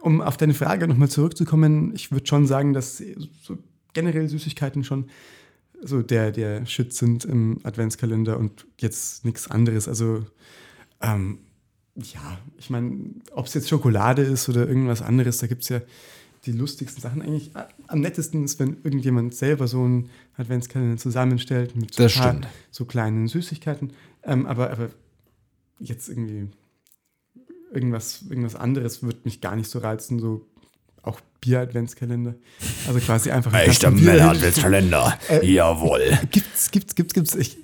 um 0.00 0.20
auf 0.20 0.36
deine 0.36 0.54
Frage 0.54 0.88
nochmal 0.88 1.08
zurückzukommen, 1.08 1.94
ich 1.94 2.12
würde 2.12 2.26
schon 2.26 2.46
sagen, 2.46 2.72
dass 2.72 3.02
so 3.42 3.58
generell 3.92 4.28
Süßigkeiten 4.28 4.84
schon 4.84 5.08
so 5.82 6.02
der, 6.02 6.32
der 6.32 6.66
Shit 6.66 6.92
sind 6.92 7.24
im 7.24 7.58
Adventskalender 7.62 8.38
und 8.38 8.66
jetzt 8.78 9.24
nichts 9.24 9.50
anderes. 9.50 9.88
Also, 9.88 10.24
ähm, 11.00 11.38
ja, 11.94 12.38
ich 12.58 12.70
meine, 12.70 13.14
ob 13.32 13.46
es 13.46 13.54
jetzt 13.54 13.68
Schokolade 13.68 14.22
ist 14.22 14.48
oder 14.48 14.68
irgendwas 14.68 15.02
anderes, 15.02 15.38
da 15.38 15.46
gibt 15.46 15.62
es 15.62 15.68
ja 15.68 15.80
die 16.46 16.52
lustigsten 16.52 17.02
Sachen. 17.02 17.22
Eigentlich 17.22 17.54
äh, 17.54 17.64
am 17.88 18.00
nettesten 18.00 18.44
ist, 18.44 18.58
wenn 18.58 18.78
irgendjemand 18.84 19.34
selber 19.34 19.66
so 19.66 19.82
einen 19.82 20.10
Adventskalender 20.36 20.96
zusammenstellt 20.96 21.76
mit 21.76 21.94
so, 21.94 22.06
paar 22.06 22.40
so 22.70 22.84
kleinen 22.84 23.26
Süßigkeiten. 23.26 23.92
Ähm, 24.22 24.46
aber, 24.46 24.70
aber 24.70 24.90
jetzt 25.80 26.08
irgendwie 26.08 26.48
irgendwas, 27.72 28.22
irgendwas 28.28 28.54
anderes 28.54 29.02
wird 29.02 29.24
mich 29.24 29.40
gar 29.40 29.56
nicht 29.56 29.70
so 29.70 29.78
reizen, 29.78 30.18
so 30.18 30.46
auch 31.02 31.20
Bier-Adventskalender. 31.40 32.34
Also 32.86 33.00
quasi 33.00 33.30
einfach 33.30 33.52
ein 33.52 33.66
Kasten 33.66 33.96
Bier. 33.96 34.28
Adventskalender. 34.30 35.18
Jawohl. 35.42 36.18
Gibt's, 36.30 36.70
gibt's, 36.70 36.94
gibt's, 36.94 37.14
gibt's. 37.14 37.34
Ich, 37.34 37.56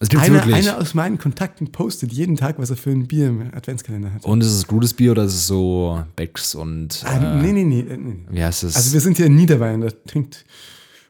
Es 0.00 0.08
gibt's 0.08 0.24
einer, 0.26 0.34
wirklich. 0.36 0.54
einer 0.56 0.78
aus 0.78 0.94
meinen 0.94 1.18
Kontakten 1.18 1.72
postet 1.72 2.12
jeden 2.12 2.36
Tag, 2.36 2.58
was 2.58 2.70
er 2.70 2.76
für 2.76 2.90
ein 2.90 3.06
Bier 3.08 3.28
im 3.28 3.50
Adventskalender 3.54 4.12
hat. 4.12 4.24
Und 4.24 4.42
ist 4.42 4.52
es 4.52 4.66
gutes 4.66 4.94
Bier 4.94 5.12
oder 5.12 5.24
ist 5.24 5.34
es 5.34 5.46
so 5.46 6.04
Becks 6.16 6.54
und 6.54 7.02
Ah, 7.04 7.38
äh, 7.38 7.42
nee, 7.42 7.52
nee, 7.52 7.64
nee, 7.64 7.80
äh, 7.80 7.96
nee. 7.96 8.16
wie 8.30 8.42
heißt 8.44 8.64
es? 8.64 8.76
Also 8.76 8.92
wir 8.92 9.00
sind 9.00 9.16
hier 9.16 9.26
in 9.26 9.36
Niederbayern, 9.36 9.80
da 9.80 9.88
trinkt 10.06 10.44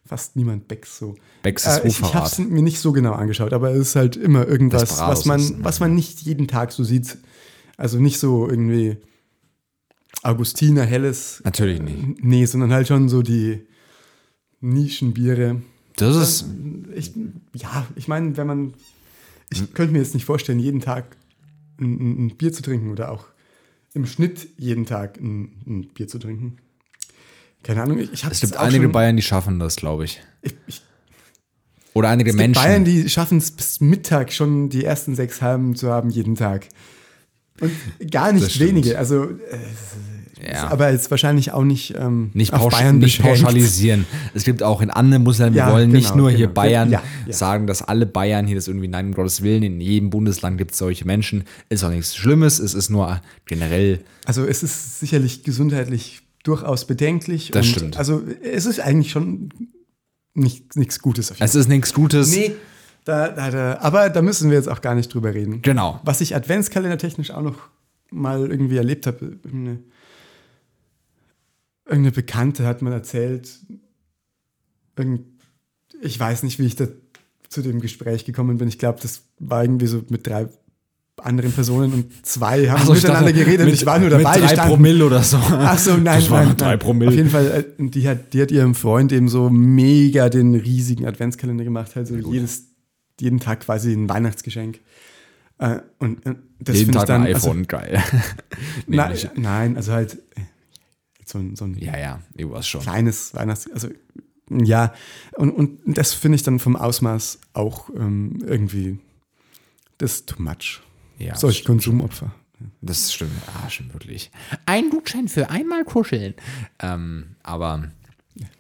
fast 0.07 0.37
niemand 0.37 0.69
Becks 0.69 0.99
so. 0.99 1.15
Becks 1.43 1.67
ist 1.67 1.79
Äh, 1.85 1.89
ich 1.89 2.01
ich 2.01 2.15
habe 2.15 2.27
es 2.27 2.39
mir 2.39 2.63
nicht 2.63 2.79
so 2.79 2.93
genau 2.93 3.13
angeschaut, 3.13 3.53
aber 3.53 3.71
es 3.73 3.89
ist 3.89 3.97
halt 3.97 4.17
immer 4.17 4.47
irgendwas, 4.47 4.83
Das 4.83 5.01
was 5.01 5.25
man, 5.25 5.65
was 5.65 5.81
man 5.81 5.95
nicht 5.95 6.21
jeden 6.23 6.47
Tag 6.49 6.71
so 6.73 6.85
sieht. 6.85 7.17
Also 7.83 7.99
nicht 7.99 8.21
so 8.21 8.49
irgendwie 8.49 8.97
Augustiner, 10.23 10.85
Helles. 10.85 11.43
Natürlich 11.45 11.83
nicht. 11.83 12.23
Nee, 12.23 12.47
sondern 12.47 12.73
halt 12.73 12.87
schon 12.87 13.09
so 13.09 13.23
die 13.23 13.67
Nischenbiere. 14.61 15.61
Das 15.97 16.15
ist, 16.15 16.47
Ich, 16.95 17.11
ja, 17.55 17.85
ich 17.97 18.07
meine, 18.07 18.37
wenn 18.37 18.47
man. 18.47 18.75
Ich 19.51 19.75
könnte 19.75 19.95
mir 19.95 19.99
jetzt 19.99 20.15
nicht 20.15 20.25
vorstellen, 20.25 20.61
jeden 20.61 20.81
Tag 20.81 21.17
ein, 21.81 22.27
ein, 22.27 22.37
Bier 22.37 22.53
zu 22.53 22.63
trinken 22.63 22.93
oder 22.93 23.11
auch 23.11 23.25
im 23.95 24.07
Schnitt 24.07 24.47
jeden 24.59 24.87
Tag 24.87 25.19
ein, 25.21 25.51
ein 25.67 25.89
Bier 25.89 26.07
zu 26.07 26.21
trinken. 26.21 26.59
Keine 27.65 27.83
Ahnung, 27.83 27.99
ich, 27.99 28.13
ich 28.13 28.25
habe 28.25 28.33
es 28.33 28.41
gibt 28.43 28.57
einige 28.57 28.89
Bayern, 28.91 29.17
die 29.17 29.23
schaffen 29.23 29.59
das, 29.59 29.75
glaube 29.75 30.05
ich. 30.05 30.23
Ich, 30.43 30.55
ich, 30.69 30.83
Oder 31.95 32.11
einige 32.11 32.31
es 32.31 32.37
gibt 32.37 32.47
Menschen. 32.47 32.63
Bayern, 32.63 32.85
die 32.85 33.09
schaffen 33.09 33.39
es 33.39 33.51
bis 33.51 33.81
Mittag 33.81 34.33
schon 34.33 34.69
die 34.69 34.85
ersten 34.85 35.17
sechs 35.17 35.43
Halben 35.43 35.75
zu 35.75 35.91
haben 35.91 36.11
jeden 36.11 36.37
Tag. 36.37 36.69
Und 37.63 38.11
gar 38.11 38.33
nicht 38.33 38.61
wenige. 38.61 38.99
Also, 38.99 39.25
äh, 39.25 40.49
ja. 40.51 40.69
aber 40.71 40.91
jetzt 40.91 41.11
wahrscheinlich 41.11 41.53
auch 41.53 41.63
nicht, 41.63 41.95
ähm, 41.97 42.31
nicht, 42.35 42.53
pausch 42.53 42.75
nicht 42.93 43.23
pauschalisieren. 43.23 44.05
Es 44.35 44.45
gibt 44.45 44.63
auch 44.63 44.81
in 44.81 44.91
anderen 44.91 45.25
wir 45.25 45.51
Ja, 45.53 45.73
wollen 45.73 45.91
nicht 45.91 46.11
genau, 46.11 46.25
nur 46.25 46.31
hier 46.31 46.49
genau. 46.49 46.55
Bayern 46.55 46.91
Ja, 46.91 47.03
sagen, 47.31 47.67
dass 47.67 47.83
alle 47.83 48.07
Bayern 48.07 48.47
hier 48.47 48.57
das 48.57 48.69
irgendwie, 48.69 48.89
nein, 48.89 49.07
um 49.07 49.15
Gottes 49.15 49.43
Willen, 49.43 49.63
in 49.63 49.81
jedem 49.81 50.11
Bundesland 50.11 50.59
gibt 50.59 50.73
es 50.73 50.79
solche 50.79 51.05
Menschen. 51.05 51.45
Ist 51.69 51.85
auch 51.85 51.91
nichts 51.91 52.17
Schlimmes, 52.17 52.59
es 52.59 52.75
ist 52.75 52.91
nur 52.91 53.21
generell, 53.47 54.01
Also 54.27 54.45
es 54.45 54.63
ist 54.63 54.99
sicherlich 55.01 55.45
gesundheitlich 55.45 56.23
durchaus 56.43 56.87
bedenklich. 56.87 57.51
Das 57.53 57.67
und 57.67 57.73
stimmt. 57.73 57.97
Also 57.97 58.23
es 58.43 58.67
ist 58.67 58.81
eigentlich 58.81 59.13
schon 59.13 59.51
nicht, 60.35 60.77
nichts 60.77 61.01
Gutes 61.01 61.31
auf 61.31 61.39
jeden 61.39 61.45
es 61.45 61.55
ist 61.55 61.69
nichts 61.69 61.95
Gutes. 61.95 62.35
Nee, 62.35 62.53
da, 63.05 63.29
da, 63.31 63.51
da, 63.51 63.79
aber 63.81 64.11
da 64.11 64.23
müssen 64.23 64.51
wir 64.51 64.57
jetzt 64.57 64.69
auch 64.69 64.81
gar 64.81 64.95
nicht 64.95 65.13
drüber 65.13 65.35
reden. 65.35 65.61
Genau. 65.63 66.01
Was 66.05 66.21
ich 66.21 66.37
adventskalendertechnisch 66.37 67.31
auch 67.33 67.43
noch 67.43 67.59
mal 68.11 68.51
irgendwie 68.51 68.77
erlebt 68.77 69.07
habe, 69.07 69.39
irgendeine, 69.45 69.79
irgendeine 71.87 72.13
Bekannte 72.13 72.67
hat 72.67 72.83
mal 72.83 72.93
erzählt, 72.93 73.51
irgend, 74.97 75.23
ich 76.01 76.19
weiß 76.19 76.43
nicht, 76.43 76.59
wie 76.59 76.67
ich 76.67 76.77
da 76.77 76.87
zu 77.49 77.63
dem 77.63 77.81
Gespräch 77.81 78.25
gekommen 78.25 78.59
bin. 78.59 78.69
Ich 78.69 78.79
glaube, 78.79 78.99
das 79.03 79.23
war 79.39 79.63
irgendwie 79.65 79.87
so 79.87 80.03
mit 80.09 80.27
drei 80.27 80.47
anderen 81.19 81.53
Personen 81.53 81.93
und 81.93 82.27
zwei 82.27 82.69
haben 82.69 82.81
Ach 82.81 82.87
so, 82.87 82.95
ich 82.95 83.03
miteinander 83.03 83.31
dachte, 83.33 83.45
geredet. 83.45 83.67
mit- 83.67 83.75
ich 83.75 83.87
war 83.87 83.99
nur 83.99 84.09
mit 84.09 84.25
dabei. 84.25 84.39
drei 84.41 84.49
stand- 84.49 84.69
Promille 84.71 85.05
oder 85.07 85.23
so. 85.23 85.37
Ach 85.37 85.79
so, 85.79 85.93
nein, 85.93 86.05
Das 86.05 86.31
waren 86.31 86.49
nein, 86.49 86.57
drei 86.57 86.69
nein. 86.71 86.79
Promille. 86.79 87.11
Auf 87.11 87.17
jeden 87.17 87.29
Fall, 87.31 87.47
äh, 87.79 87.89
die 87.89 88.09
hat, 88.09 88.33
die 88.33 88.41
hat 88.43 88.51
ihrem 88.51 88.75
Freund 88.75 89.13
eben 89.13 89.29
so 89.29 89.51
mega 89.51 90.29
den 90.31 90.55
riesigen 90.55 91.07
Adventskalender 91.07 91.65
gemacht, 91.65 91.95
halt 91.95 92.07
so 92.09 92.17
jedes, 92.17 92.65
jeden 93.21 93.41
Tag 93.41 93.61
quasi 93.61 93.93
ein 93.93 94.09
Weihnachtsgeschenk. 94.09 94.81
Äh, 95.59 95.81
und 95.99 96.25
äh, 96.27 96.35
das 96.59 96.77
Jeden 96.77 96.93
finde 96.93 96.99
ich 96.99 97.05
Tag 97.05 97.11
ein 97.11 97.25
dann, 97.25 97.35
also, 97.35 97.49
iPhone, 97.49 97.67
geil. 97.67 98.03
nee, 98.87 98.97
nein, 98.97 99.13
nicht. 99.13 99.39
nein, 99.39 99.77
also 99.77 99.93
halt 99.93 100.15
äh, 100.15 100.41
so 101.25 101.39
ein, 101.39 101.57
so 101.57 101.65
ein 101.65 101.75
Ja, 101.79 101.99
ja, 101.99 102.21
ich 102.35 102.49
weiß 102.49 102.67
schon. 102.67 102.81
kleines 102.83 103.35
Weihnachts-, 103.35 103.71
also 103.71 103.89
ja, 104.51 104.93
und, 105.37 105.51
und 105.51 105.79
das 105.87 106.13
finde 106.13 106.37
ich 106.37 106.43
dann 106.43 106.59
vom 106.59 106.77
Ausmaß 106.77 107.39
auch 107.55 107.89
ähm, 107.91 108.39
irgendwie 108.45 108.99
das 110.03 110.15
ist 110.15 110.29
too 110.29 110.43
much. 110.43 110.81
Ja, 111.19 111.37
Solche 111.37 111.63
Konsumopfer. 111.63 112.35
Das 112.81 113.13
stimmt, 113.13 113.31
ah, 113.47 113.71
stimmt 113.71 113.93
wirklich. 113.93 114.33
Ein 114.67 114.91
Gutschein 114.91 115.29
für 115.29 115.49
einmal 115.49 115.85
kuscheln. 115.85 116.35
Ähm, 116.81 117.37
aber 117.45 117.93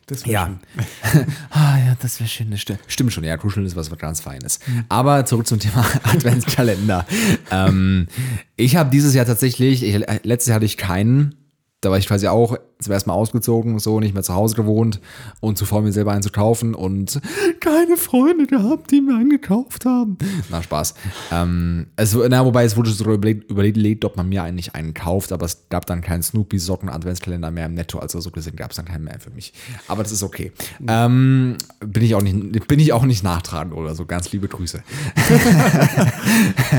Das 0.07 0.27
ja. 0.27 0.47
schön. 0.47 1.27
ah, 1.51 1.79
ja, 1.79 1.97
das 2.01 2.21
wäre 2.21 2.29
schön. 2.29 2.79
Stimmt 2.87 3.13
schon, 3.13 3.25
ja, 3.25 3.37
kuscheln 3.37 3.65
ist 3.65 3.77
was 3.77 3.91
ganz 3.97 4.21
Feines. 4.21 4.61
Aber 4.89 5.25
zurück 5.25 5.47
zum 5.47 5.59
Thema 5.59 5.85
Adventskalender. 6.03 7.07
ähm, 7.51 8.09
ich 8.57 8.77
habe 8.77 8.91
dieses 8.91 9.15
Jahr 9.15 9.25
tatsächlich, 9.25 9.83
ich, 9.83 9.95
äh, 9.95 10.21
letztes 10.23 10.49
Jahr 10.49 10.57
hatte 10.57 10.67
ich 10.67 10.77
keinen. 10.77 11.37
Da 11.83 11.91
war 11.91 11.99
ich 11.99 12.07
quasi 12.07 12.29
auch 12.29 12.57
zum 12.79 12.93
ersten 12.93 13.11
Mal 13.11 13.17
ausgezogen, 13.17 13.81
so 13.81 13.99
nicht 13.99 14.15
mehr 14.15 14.23
zu 14.23 14.35
Hause 14.35 14.55
gewohnt 14.55 15.01
und 15.41 15.59
zu 15.59 15.67
faul, 15.67 15.83
mir 15.83 15.93
selber 15.93 16.13
einen 16.13 16.23
zu 16.23 16.31
kaufen 16.31 16.77
und 16.77 17.21
keine 17.61 17.97
Freunde 17.97 18.47
gehabt, 18.47 18.93
die 18.93 19.01
mir 19.01 19.17
einen 19.17 19.31
gekauft 19.31 19.85
haben. 19.85 20.17
Na, 20.49 20.63
Spaß. 20.63 20.95
Ähm, 21.33 21.89
es, 21.97 22.15
na, 22.15 22.45
wobei 22.45 22.65
es 22.65 22.77
wurde 22.77 22.91
so 22.91 23.05
überlegt, 23.05 23.51
überlegt, 23.51 24.05
ob 24.05 24.17
man 24.17 24.29
mir 24.29 24.45
eigentlich 24.45 24.77
einen 24.77 24.95
kauft, 24.95 25.33
aber 25.33 25.45
es 25.45 25.69
gab 25.71 25.85
dann 25.87 26.03
keinen 26.03 26.23
Snoopy-Socken-Adventskalender 26.23 27.51
mehr 27.51 27.67
im 27.67 27.75
Netto, 27.75 27.99
also 27.99 28.21
so 28.21 28.31
gesehen 28.31 28.55
gab 28.55 28.71
es 28.71 28.77
dann 28.77 28.87
keinen 28.87 29.03
mehr 29.03 29.19
für 29.19 29.31
mich. 29.31 29.53
Aber 29.89 30.05
das 30.05 30.13
ist 30.13 30.23
okay. 30.23 30.53
Ähm, 30.87 31.57
bin, 31.81 32.05
ich 32.05 32.15
auch 32.15 32.23
nicht, 32.23 32.69
bin 32.69 32.79
ich 32.79 32.93
auch 32.93 33.05
nicht 33.05 33.25
nachtragend 33.25 33.75
oder 33.75 33.97
so, 33.97 34.07
ganz 34.07 34.31
liebe 34.31 34.47
Grüße. 34.47 34.85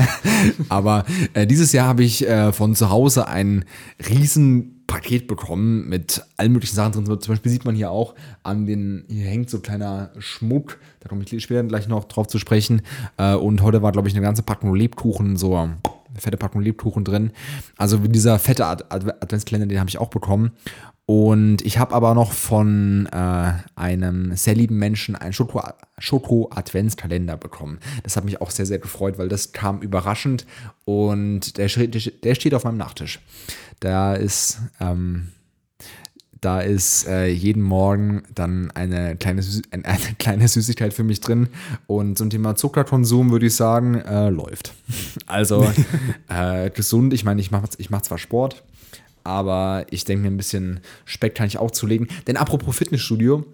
Aber 0.70 1.04
äh, 1.34 1.46
dieses 1.46 1.72
Jahr 1.72 1.88
habe 1.88 2.04
ich 2.04 2.26
äh, 2.26 2.52
von 2.54 2.74
zu 2.74 2.88
Hause 2.88 3.28
ein 3.28 3.66
riesen 4.08 4.73
Paket 4.86 5.26
bekommen 5.26 5.88
mit 5.88 6.22
allen 6.36 6.52
möglichen 6.52 6.74
Sachen 6.76 6.92
drin. 6.92 7.20
Zum 7.20 7.32
Beispiel 7.32 7.50
sieht 7.50 7.64
man 7.64 7.74
hier 7.74 7.90
auch 7.90 8.14
an 8.42 8.66
den, 8.66 9.04
hier 9.08 9.26
hängt 9.26 9.50
so 9.50 9.60
kleiner 9.60 10.10
Schmuck, 10.18 10.78
da 11.00 11.08
komme 11.08 11.24
ich 11.24 11.42
später 11.42 11.62
gleich 11.64 11.88
noch 11.88 12.04
drauf 12.04 12.26
zu 12.26 12.38
sprechen. 12.38 12.82
Äh, 13.16 13.34
und 13.34 13.62
heute 13.62 13.82
war, 13.82 13.92
glaube 13.92 14.08
ich, 14.08 14.14
eine 14.14 14.24
ganze 14.24 14.42
Packung 14.42 14.74
Lebkuchen, 14.74 15.36
so 15.36 15.56
eine 15.56 15.78
fette 16.16 16.36
Packung 16.36 16.62
Lebkuchen 16.62 17.04
drin. 17.04 17.32
Also 17.76 17.98
dieser 17.98 18.38
fette 18.38 18.66
Ad 18.66 18.84
Adventskalender, 18.88 19.66
den 19.66 19.80
habe 19.80 19.90
ich 19.90 19.98
auch 19.98 20.10
bekommen. 20.10 20.52
Und 21.06 21.60
ich 21.62 21.76
habe 21.78 21.94
aber 21.94 22.14
noch 22.14 22.32
von 22.32 23.06
äh, 23.12 23.52
einem 23.76 24.34
sehr 24.36 24.54
lieben 24.54 24.78
Menschen 24.78 25.14
einen 25.16 25.34
Schoko- 25.34 25.74
Schoko-Adventskalender 25.98 27.36
bekommen. 27.36 27.78
Das 28.02 28.16
hat 28.16 28.24
mich 28.24 28.40
auch 28.40 28.50
sehr, 28.50 28.64
sehr 28.66 28.78
gefreut, 28.78 29.18
weil 29.18 29.28
das 29.28 29.52
kam 29.52 29.80
überraschend 29.82 30.46
und 30.86 31.58
der, 31.58 31.68
steht- 31.68 32.24
der 32.24 32.34
steht 32.34 32.54
auf 32.54 32.64
meinem 32.64 32.78
Nachttisch. 32.78 33.20
Da 33.80 34.14
ist, 34.14 34.60
ähm, 34.80 35.28
da 36.40 36.60
ist 36.60 37.06
äh, 37.06 37.26
jeden 37.26 37.62
Morgen 37.62 38.22
dann 38.34 38.70
eine 38.70 39.16
kleine, 39.16 39.42
Süß 39.42 39.60
ein- 39.72 39.84
eine 39.84 39.98
kleine 40.18 40.48
Süßigkeit 40.48 40.94
für 40.94 41.04
mich 41.04 41.20
drin. 41.20 41.48
Und 41.86 42.16
zum 42.16 42.30
Thema 42.30 42.54
Zuckerkonsum 42.56 43.30
würde 43.30 43.44
ich 43.46 43.54
sagen, 43.54 43.96
äh, 43.96 44.30
läuft. 44.30 44.72
Also 45.26 45.70
äh, 46.28 46.70
gesund, 46.70 47.12
ich 47.12 47.24
meine, 47.24 47.42
ich 47.42 47.50
mache 47.50 47.68
ich 47.76 47.90
mach 47.90 48.00
zwar 48.02 48.18
Sport, 48.18 48.62
aber 49.24 49.86
ich 49.90 50.04
denke 50.04 50.22
mir 50.22 50.30
ein 50.30 50.36
bisschen 50.36 50.80
Speck 51.04 51.34
kann 51.34 51.46
ich 51.46 51.58
auch 51.58 51.70
zulegen. 51.70 52.08
Denn 52.26 52.36
apropos 52.36 52.76
Fitnessstudio, 52.76 53.44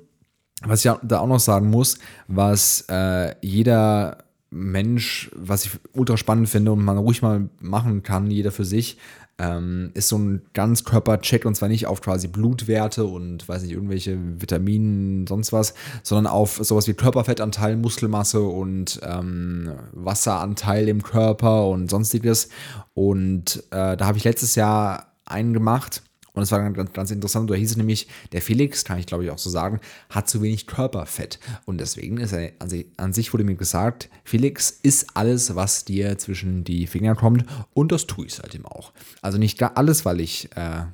was 0.62 0.84
ich 0.84 0.92
da 1.02 1.20
auch 1.20 1.26
noch 1.26 1.40
sagen 1.40 1.70
muss, 1.70 1.98
was 2.28 2.84
äh, 2.88 3.34
jeder 3.40 4.18
Mensch, 4.50 5.30
was 5.34 5.64
ich 5.64 5.72
ultra 5.92 6.16
spannend 6.16 6.48
finde 6.48 6.72
und 6.72 6.84
man 6.84 6.98
ruhig 6.98 7.22
mal 7.22 7.48
machen 7.60 8.02
kann, 8.02 8.30
jeder 8.30 8.50
für 8.50 8.64
sich, 8.64 8.98
ähm, 9.40 9.90
ist 9.94 10.08
so 10.08 10.18
ein 10.18 10.42
Ganzkörper-Check 10.52 11.46
und 11.46 11.54
zwar 11.54 11.68
nicht 11.68 11.86
auf 11.86 12.02
quasi 12.02 12.28
Blutwerte 12.28 13.04
und 13.04 13.48
weiß 13.48 13.62
nicht, 13.62 13.72
irgendwelche 13.72 14.18
Vitaminen, 14.38 15.26
sonst 15.26 15.52
was, 15.52 15.72
sondern 16.02 16.26
auf 16.26 16.58
sowas 16.62 16.86
wie 16.88 16.94
Körperfettanteil, 16.94 17.76
Muskelmasse 17.76 18.42
und 18.42 19.00
ähm, 19.02 19.72
Wasseranteil 19.92 20.88
im 20.88 21.02
Körper 21.02 21.68
und 21.68 21.90
sonstiges. 21.90 22.50
Und 22.92 23.64
äh, 23.70 23.96
da 23.96 24.06
habe 24.06 24.18
ich 24.18 24.24
letztes 24.24 24.56
Jahr 24.56 25.09
einen 25.30 25.52
gemacht 25.52 26.02
und 26.32 26.42
es 26.42 26.52
war 26.52 26.70
ganz, 26.70 26.92
ganz 26.92 27.10
interessant, 27.10 27.50
da 27.50 27.54
hieß 27.54 27.72
es 27.72 27.76
nämlich, 27.76 28.06
der 28.32 28.42
Felix, 28.42 28.84
kann 28.84 28.98
ich 28.98 29.06
glaube 29.06 29.24
ich 29.24 29.30
auch 29.30 29.38
so 29.38 29.50
sagen, 29.50 29.80
hat 30.08 30.28
zu 30.28 30.42
wenig 30.42 30.66
Körperfett. 30.66 31.40
Und 31.66 31.78
deswegen 31.78 32.18
ist 32.18 32.32
er, 32.32 32.52
an 32.60 32.68
sich, 32.68 32.86
an 32.96 33.12
sich 33.12 33.32
wurde 33.32 33.44
mir 33.44 33.56
gesagt, 33.56 34.08
Felix 34.24 34.70
isst 34.70 35.08
alles, 35.14 35.56
was 35.56 35.84
dir 35.84 36.18
zwischen 36.18 36.64
die 36.64 36.86
Finger 36.86 37.14
kommt. 37.14 37.44
Und 37.74 37.92
das 37.92 38.06
tue 38.06 38.26
ich 38.26 38.34
seitdem 38.34 38.64
auch. 38.64 38.92
Also 39.22 39.38
nicht 39.38 39.58
gar 39.58 39.76
alles, 39.76 40.04
weil 40.04 40.20
ich 40.20 40.48
äh, 40.56 40.84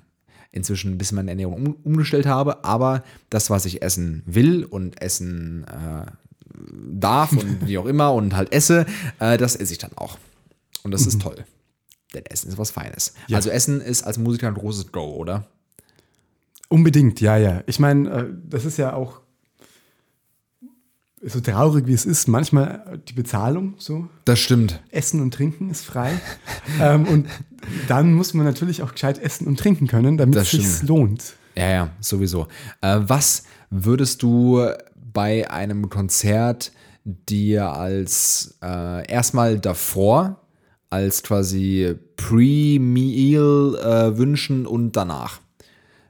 inzwischen 0.52 0.92
ein 0.92 0.98
bisschen 0.98 1.16
meine 1.16 1.30
Ernährung 1.30 1.54
um, 1.54 1.76
umgestellt 1.84 2.26
habe, 2.26 2.64
aber 2.64 3.04
das, 3.28 3.50
was 3.50 3.66
ich 3.66 3.82
essen 3.82 4.22
will 4.26 4.64
und 4.64 5.02
essen 5.02 5.64
äh, 5.64 6.06
darf 6.90 7.32
und 7.32 7.58
wie 7.66 7.76
auch 7.76 7.86
immer 7.86 8.14
und 8.14 8.34
halt 8.34 8.52
esse, 8.52 8.86
äh, 9.18 9.36
das 9.36 9.54
esse 9.54 9.72
ich 9.72 9.78
dann 9.78 9.92
auch. 9.96 10.18
Und 10.82 10.92
das 10.92 11.06
ist 11.06 11.20
toll. 11.20 11.44
Denn 12.14 12.24
Essen 12.26 12.48
ist 12.48 12.58
was 12.58 12.70
Feines. 12.70 13.14
Ja. 13.26 13.36
Also 13.36 13.50
Essen 13.50 13.80
ist 13.80 14.04
als 14.04 14.18
Musiker 14.18 14.48
ein 14.48 14.54
großes 14.54 14.92
Go, 14.92 15.14
oder? 15.16 15.46
Unbedingt, 16.68 17.20
ja, 17.20 17.36
ja. 17.36 17.62
Ich 17.66 17.78
meine, 17.78 18.10
äh, 18.10 18.24
das 18.48 18.64
ist 18.64 18.76
ja 18.76 18.94
auch 18.94 19.20
so 21.22 21.40
traurig, 21.40 21.86
wie 21.86 21.92
es 21.92 22.04
ist. 22.04 22.28
Manchmal 22.28 22.82
äh, 22.92 22.98
die 22.98 23.12
Bezahlung 23.12 23.74
so. 23.78 24.08
Das 24.24 24.38
stimmt. 24.38 24.82
Essen 24.90 25.20
und 25.20 25.32
Trinken 25.32 25.70
ist 25.70 25.84
frei. 25.84 26.12
ähm, 26.80 27.06
und 27.06 27.28
dann 27.88 28.12
muss 28.14 28.34
man 28.34 28.46
natürlich 28.46 28.82
auch 28.82 28.92
gescheit 28.92 29.18
essen 29.18 29.46
und 29.46 29.58
trinken 29.58 29.86
können, 29.86 30.16
damit 30.16 30.36
Das 30.36 30.52
es 30.52 30.80
sich 30.80 30.88
lohnt. 30.88 31.34
Ja, 31.56 31.70
ja, 31.70 31.90
sowieso. 32.00 32.48
Äh, 32.80 33.00
was 33.00 33.44
würdest 33.70 34.22
du 34.22 34.66
bei 35.12 35.50
einem 35.50 35.88
Konzert 35.88 36.72
dir 37.04 37.70
als 37.70 38.58
äh, 38.62 39.10
erstmal 39.10 39.58
davor, 39.58 40.45
als 40.90 41.22
quasi 41.22 41.94
Pre-Meal 42.16 43.76
äh, 44.14 44.18
wünschen 44.18 44.66
und 44.66 44.92
danach? 44.92 45.40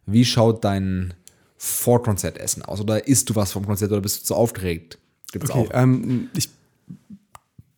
Wie 0.06 0.24
schaut 0.24 0.64
dein 0.64 1.14
Vorkonzertessen 1.56 2.62
aus? 2.62 2.80
Oder 2.80 3.06
isst 3.08 3.30
du 3.30 3.34
was 3.36 3.52
vom 3.52 3.66
Konzert 3.66 3.90
oder 3.92 4.00
bist 4.00 4.20
du 4.20 4.24
zu 4.26 4.34
aufgeregt? 4.34 4.98
Gibt's 5.32 5.50
Okay, 5.50 5.68
auch. 5.68 5.70
ähm, 5.74 6.28
ich 6.36 6.48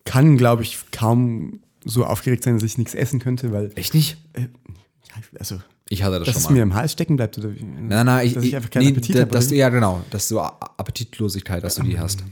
kann, 0.05 0.37
glaube 0.37 0.63
ich, 0.63 0.77
kaum 0.91 1.59
so 1.85 2.05
aufgeregt 2.05 2.43
sein, 2.43 2.55
dass 2.55 2.63
ich 2.63 2.77
nichts 2.77 2.93
essen 2.93 3.19
könnte, 3.19 3.51
weil, 3.51 3.71
Echt 3.75 3.93
nicht? 3.93 4.17
also, 5.39 5.59
Ich 5.87 6.03
hatte 6.03 6.19
das 6.19 6.25
dass 6.27 6.33
schon 6.33 6.41
es 6.41 6.49
mal. 6.49 6.53
mir 6.55 6.63
im 6.63 6.73
Hals 6.75 6.91
stecken 6.91 7.15
bleibt 7.15 7.37
oder 7.37 7.53
wie? 7.55 7.63
Nein, 7.63 8.05
nein, 8.05 8.27
ich, 8.27 8.33
dass 8.33 8.43
ich 8.43 8.55
einfach 8.55 8.69
keinen 8.69 8.83
nee, 8.85 8.91
Appetit 8.91 9.15
habe. 9.19 9.31
dass 9.31 9.49
ja, 9.49 9.69
genau, 9.69 10.03
dass 10.11 10.27
du 10.27 10.39
Appetitlosigkeit, 10.39 11.63
dass 11.63 11.75
du 11.75 11.83
die 11.83 11.97
hast. 11.99 12.23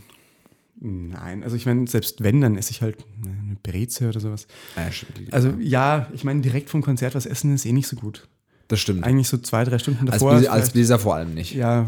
Nein, 0.80 1.44
also 1.44 1.56
ich 1.56 1.66
meine, 1.66 1.88
selbst 1.88 2.22
wenn, 2.24 2.40
dann 2.42 2.56
esse 2.58 2.72
ich 2.72 2.82
halt 2.82 2.98
eine 3.24 3.58
Breze 3.64 4.10
oder 4.10 4.20
sowas. 4.20 4.48
Ja, 4.76 4.92
stimmt. 4.92 5.34
Also 5.34 5.54
ja, 5.60 6.08
ich 6.14 6.24
meine, 6.24 6.42
direkt 6.42 6.70
vom 6.70 6.82
Konzert 6.84 7.16
was 7.16 7.26
essen 7.26 7.54
ist 7.56 7.66
eh 7.66 7.72
nicht 7.72 7.88
so 7.88 7.96
gut. 7.96 8.28
das 8.68 8.80
stimmt. 8.80 9.04
Eigentlich 9.04 9.28
so 9.28 9.38
zwei, 9.38 9.64
drei 9.64 9.80
Stunden 9.80 10.08
Als, 10.08 10.20
davor. 10.20 10.34
Als 10.34 10.46
vielleicht- 10.46 10.74
Bläser 10.74 11.00
vor 11.00 11.16
allem 11.16 11.34
nicht. 11.34 11.56
ja, 11.56 11.88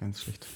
ganz 0.00 0.22
schlecht. 0.22 0.46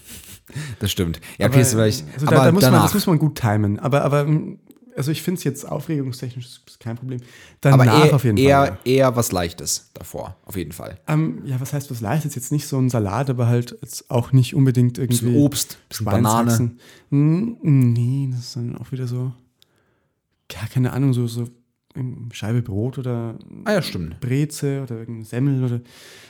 Das 0.81 0.91
stimmt. 0.91 1.21
Ja, 1.39 1.47
okay, 1.47 1.55
Aber, 1.55 1.63
ist 1.63 1.71
vielleicht. 1.71 2.05
also 2.15 2.27
aber 2.27 2.37
da, 2.37 2.45
da 2.47 2.53
muss 2.53 2.63
man, 2.65 2.73
das 2.73 2.95
muss 2.95 3.07
man 3.07 3.19
gut 3.19 3.41
timen. 3.41 3.79
Aber, 3.79 4.03
aber 4.03 4.25
mm, 4.25 4.59
also 4.97 5.11
ich 5.11 5.23
finde 5.23 5.39
es 5.39 5.45
jetzt 5.45 5.65
aufregungstechnisch 5.69 6.47
ist 6.67 6.81
kein 6.81 6.97
Problem. 6.97 7.21
Danach 7.61 7.87
aber 7.87 8.05
eher, 8.07 8.15
auf 8.15 8.25
jeden 8.25 8.37
eher, 8.39 8.67
Fall. 8.67 8.79
eher 8.85 9.17
was 9.17 9.33
Leichtes 9.33 9.91
davor, 9.95 10.37
auf 10.45 10.57
jeden 10.57 10.73
Fall. 10.73 10.99
Ja. 11.09 11.15
Ähm, 11.15 11.43
ja, 11.45 11.61
was 11.61 11.73
heißt 11.73 11.91
was 11.91 12.01
leichtes? 12.01 12.35
Jetzt 12.35 12.53
nicht 12.53 12.67
so 12.67 12.79
ein 12.79 12.91
Salat, 12.91 13.31
aber 13.31 13.47
halt 13.47 13.77
jetzt 13.83 14.11
auch 14.11 14.33
nicht 14.33 14.55
unbedingt 14.55 14.99
irgendwie. 14.99 15.25
Bisschen 15.27 15.37
Obst, 15.37 15.79
bisschen 15.89 16.05
Banane. 16.07 16.73
Mm, 17.11 17.53
Nee, 17.63 18.29
das 18.31 18.41
ist 18.41 18.57
dann 18.57 18.77
auch 18.77 18.91
wieder 18.93 19.07
so. 19.07 19.33
Ja, 20.51 20.67
keine 20.73 20.93
Ahnung, 20.93 21.15
so, 21.15 21.27
so 21.27 21.49
Scheibe 22.33 22.63
Brot 22.63 22.99
oder 22.99 23.39
Ah 23.65 23.73
ja, 23.73 23.83
stimmt. 23.83 24.19
Breze 24.21 24.83
oder 24.83 24.99
irgendein 24.99 25.25
Semmel 25.25 25.63
oder 25.65 25.81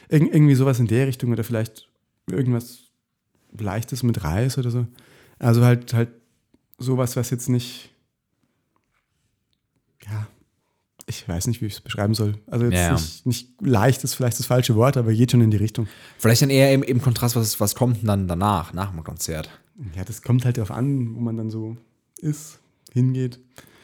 irg 0.09 0.23
irgendwie 0.35 0.55
sowas 0.57 0.81
in 0.81 0.87
der 0.89 1.07
Richtung 1.07 1.31
oder 1.31 1.45
vielleicht 1.45 1.89
irgendwas 2.29 2.91
Leichtes 3.57 4.03
mit 4.03 4.25
Reis 4.25 4.59
oder 4.59 4.71
so. 4.71 4.87
Also 5.39 5.65
halt 5.65 5.93
halt 5.95 6.11
sowas, 6.79 7.15
was 7.17 7.31
jetzt 7.31 7.49
nicht, 7.49 7.91
ja, 10.05 10.27
ich 11.13 11.29
weiß 11.29 11.47
nicht, 11.47 11.61
wie 11.61 11.67
ich 11.67 11.75
es 11.75 11.81
beschreiben 11.81 12.15
soll. 12.15 12.35
Also 12.47 12.65
jetzt 12.65 12.75
Ja. 12.75 12.93
Nicht, 12.93 13.27
nicht 13.27 13.49
leicht 13.61 14.05
ist 14.05 14.15
vielleicht 14.15 14.39
das 14.39 14.47
falsche 14.47 14.75
Wort, 14.75 14.97
aber 14.97 15.13
geht 15.13 15.31
schon 15.31 15.41
in 15.41 15.51
die 15.51 15.57
Richtung. 15.57 15.87
Vielleicht 16.19 16.43
dann 16.43 16.51
eher 16.51 16.73
im, 16.73 16.83
im 16.83 17.01
Kontrast, 17.01 17.37
was, 17.37 17.61
was 17.61 17.75
kommt 17.75 18.07
dann 18.09 18.29
danach, 18.29 18.73
nach 18.73 18.91
dem 18.91 19.05
Konzert. 19.05 19.51
Ja, 19.97 20.05
das 20.05 20.23
kommt 20.23 20.45
halt 20.45 20.57
darauf 20.57 20.71
an, 20.71 21.15
wo 21.15 21.21
man 21.21 21.37
dann 21.37 21.51
so 21.51 21.77
ist, 22.21 22.61
hingeht. 22.93 23.39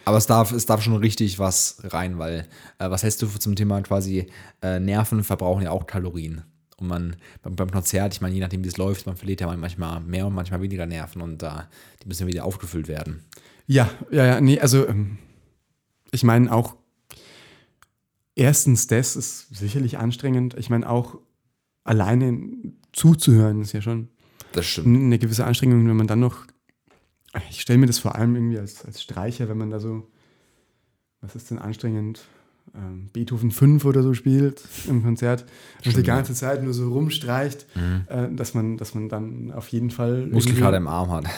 Aber 0.05 0.17
es 0.17 0.27
darf, 0.27 0.53
es 0.53 0.65
darf 0.65 0.83
schon 0.83 0.97
richtig 0.97 1.39
was 1.39 1.83
rein, 1.85 2.19
weil 2.19 2.47
äh, 2.79 2.89
was 2.89 3.03
hältst 3.03 3.21
du 3.21 3.27
zum 3.27 3.57
Thema 3.57 3.83
quasi 3.83 4.27
äh, 4.63 4.81
Nerven 4.81 5.23
verbrauchen 5.23 5.65
ja 5.65 5.71
auch 5.71 5.87
Kalorien. 5.87 6.45
Und 6.79 6.89
man 6.89 7.17
beim, 7.43 7.57
beim 7.57 7.71
Konzert, 7.71 8.15
ich 8.15 8.21
meine, 8.21 8.35
je 8.35 8.41
nachdem 8.41 8.65
wie 8.65 8.69
es 8.69 8.77
läuft, 8.77 9.07
man 9.07 9.17
verliert 9.17 9.41
ja 9.41 9.55
manchmal 9.55 10.01
mehr 10.01 10.27
und 10.27 10.35
manchmal 10.35 10.63
weniger 10.63 10.87
Nerven 10.87 11.21
und 11.21 11.43
da 11.43 11.69
die 12.03 12.09
müssen 12.09 12.27
wieder 12.27 12.45
aufgefüllt 12.45 12.89
werden. 12.89 13.25
Ja, 13.67 13.91
ja, 14.11 14.25
ja, 14.25 14.41
nee, 14.41 14.59
also 14.59 14.87
ähm, 14.87 15.19
ich 16.11 16.25
meine 16.25 16.51
auch 16.53 16.77
erstens 18.39 18.87
das 18.87 19.17
ist 19.17 19.55
sicherlich 19.55 19.99
anstrengend. 19.99 20.55
Ich 20.57 20.71
meine 20.71 20.89
auch 20.89 21.19
alleine 21.85 22.39
zuzuhören 22.93 23.61
ist 23.61 23.73
ja 23.73 23.83
schon 23.83 24.09
eine 24.85 25.19
gewisse 25.19 25.45
Anstrengung, 25.45 25.87
wenn 25.87 25.97
man 25.97 26.07
dann 26.07 26.21
noch, 26.21 26.47
ich 27.51 27.61
stelle 27.61 27.79
mir 27.79 27.87
das 27.87 27.99
vor 27.99 28.15
allem 28.15 28.35
irgendwie 28.35 28.59
als, 28.59 28.85
als 28.85 29.03
Streicher, 29.03 29.49
wenn 29.49 29.59
man 29.59 29.71
da 29.71 29.79
so, 29.79 30.09
was 31.21 31.37
ist 31.37 31.51
denn 31.51 31.59
anstrengend, 31.59 32.25
ähm, 32.75 33.09
Beethoven 33.13 33.51
5 33.51 33.85
oder 33.85 34.03
so 34.03 34.15
spielt 34.15 34.63
im 34.87 35.03
Konzert 35.03 35.45
und 35.85 35.97
die 35.97 36.03
ganze 36.03 36.35
Zeit 36.35 36.63
nur 36.63 36.75
so 36.75 36.91
rumstreicht, 36.91 37.67
äh, 38.09 38.29
dass, 38.31 38.55
man, 38.55 38.77
dass 38.77 38.95
man 38.95 39.09
dann 39.09 39.53
auf 39.53 39.69
jeden 39.69 39.91
Fall. 39.91 40.27
Muskelkater 40.27 40.77
im 40.77 40.89
Arm 40.89 41.11
hat. 41.11 41.25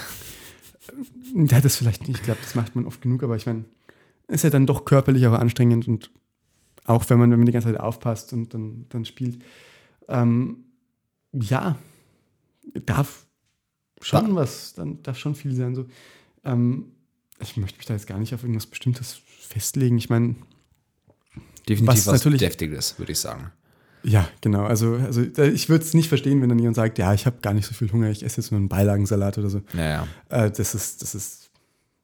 Ja, 1.33 1.61
das 1.61 1.77
vielleicht 1.77 2.09
nicht, 2.09 2.19
ich 2.19 2.25
glaube, 2.25 2.41
das 2.43 2.57
macht 2.57 2.75
man 2.75 2.85
oft 2.85 3.01
genug, 3.01 3.23
aber 3.23 3.37
ich 3.37 3.47
meine, 3.47 3.65
ist 4.27 4.43
ja 4.43 4.51
dann 4.51 4.67
doch 4.67 4.85
körperlich 4.85 5.25
auch 5.29 5.35
anstrengend 5.35 5.87
und 5.87 6.11
auch 6.85 7.09
wenn 7.09 7.19
man, 7.19 7.31
wenn 7.31 7.39
man 7.39 7.47
die 7.47 7.53
ganze 7.53 7.69
Zeit 7.73 7.81
aufpasst 7.81 8.33
und 8.33 8.53
dann, 8.55 8.87
dann 8.89 9.05
spielt. 9.05 9.43
Ähm, 10.09 10.65
ja, 11.33 11.77
darf 12.87 13.27
schon 14.01 14.35
was, 14.35 14.75
dann 14.75 15.03
darf 15.03 15.19
schon 15.19 15.35
viel 15.35 15.55
sein. 15.55 15.75
So. 15.75 15.87
Ähm, 16.45 16.93
ich 17.41 17.57
möchte 17.57 17.79
mich 17.79 17.87
da 17.87 17.95
jetzt 17.95 18.07
gar 18.07 18.19
nicht 18.19 18.35
auf 18.35 18.43
irgendwas 18.43 18.67
Bestimmtes 18.67 19.21
festlegen. 19.27 19.99
Ich 19.99 20.11
meine, 20.11 20.35
Definitiv 21.69 21.87
Was 21.99 22.07
was, 22.07 22.15
natürlich- 22.15 22.41
Deftiges, 22.41 22.99
würde 22.99 23.13
ich 23.13 23.19
sagen. 23.19 23.53
ja, 24.03 24.29
genau. 24.41 24.65
Also, 24.65 24.95
also 24.95 25.23
ich 25.23 25.69
würde 25.69 25.85
es 25.85 25.95
nicht 25.95 26.09
verstehen, 26.09 26.41
wenn 26.43 26.49
dann 26.49 26.59
jemand 26.59 26.75
sagt, 26.77 26.99
ja, 26.99 27.13
ich 27.15 27.27
habe 27.27 27.37
gar 27.43 27.53
nicht 27.55 27.67
so 27.67 27.75
viel 27.75 27.93
Hunger, 27.93 28.11
ich 28.11 28.25
esse 28.25 28.41
jetzt 28.41 28.51
nur 28.51 28.59
einen 28.59 28.69
Beilagensalat 28.69 29.39
oder 29.39 29.51
so. 29.51 29.61
Naja. 29.75 30.09
Äh, 30.31 30.51
das 30.51 30.75
ist, 30.75 31.03
das 31.03 31.15
ist 31.15 31.50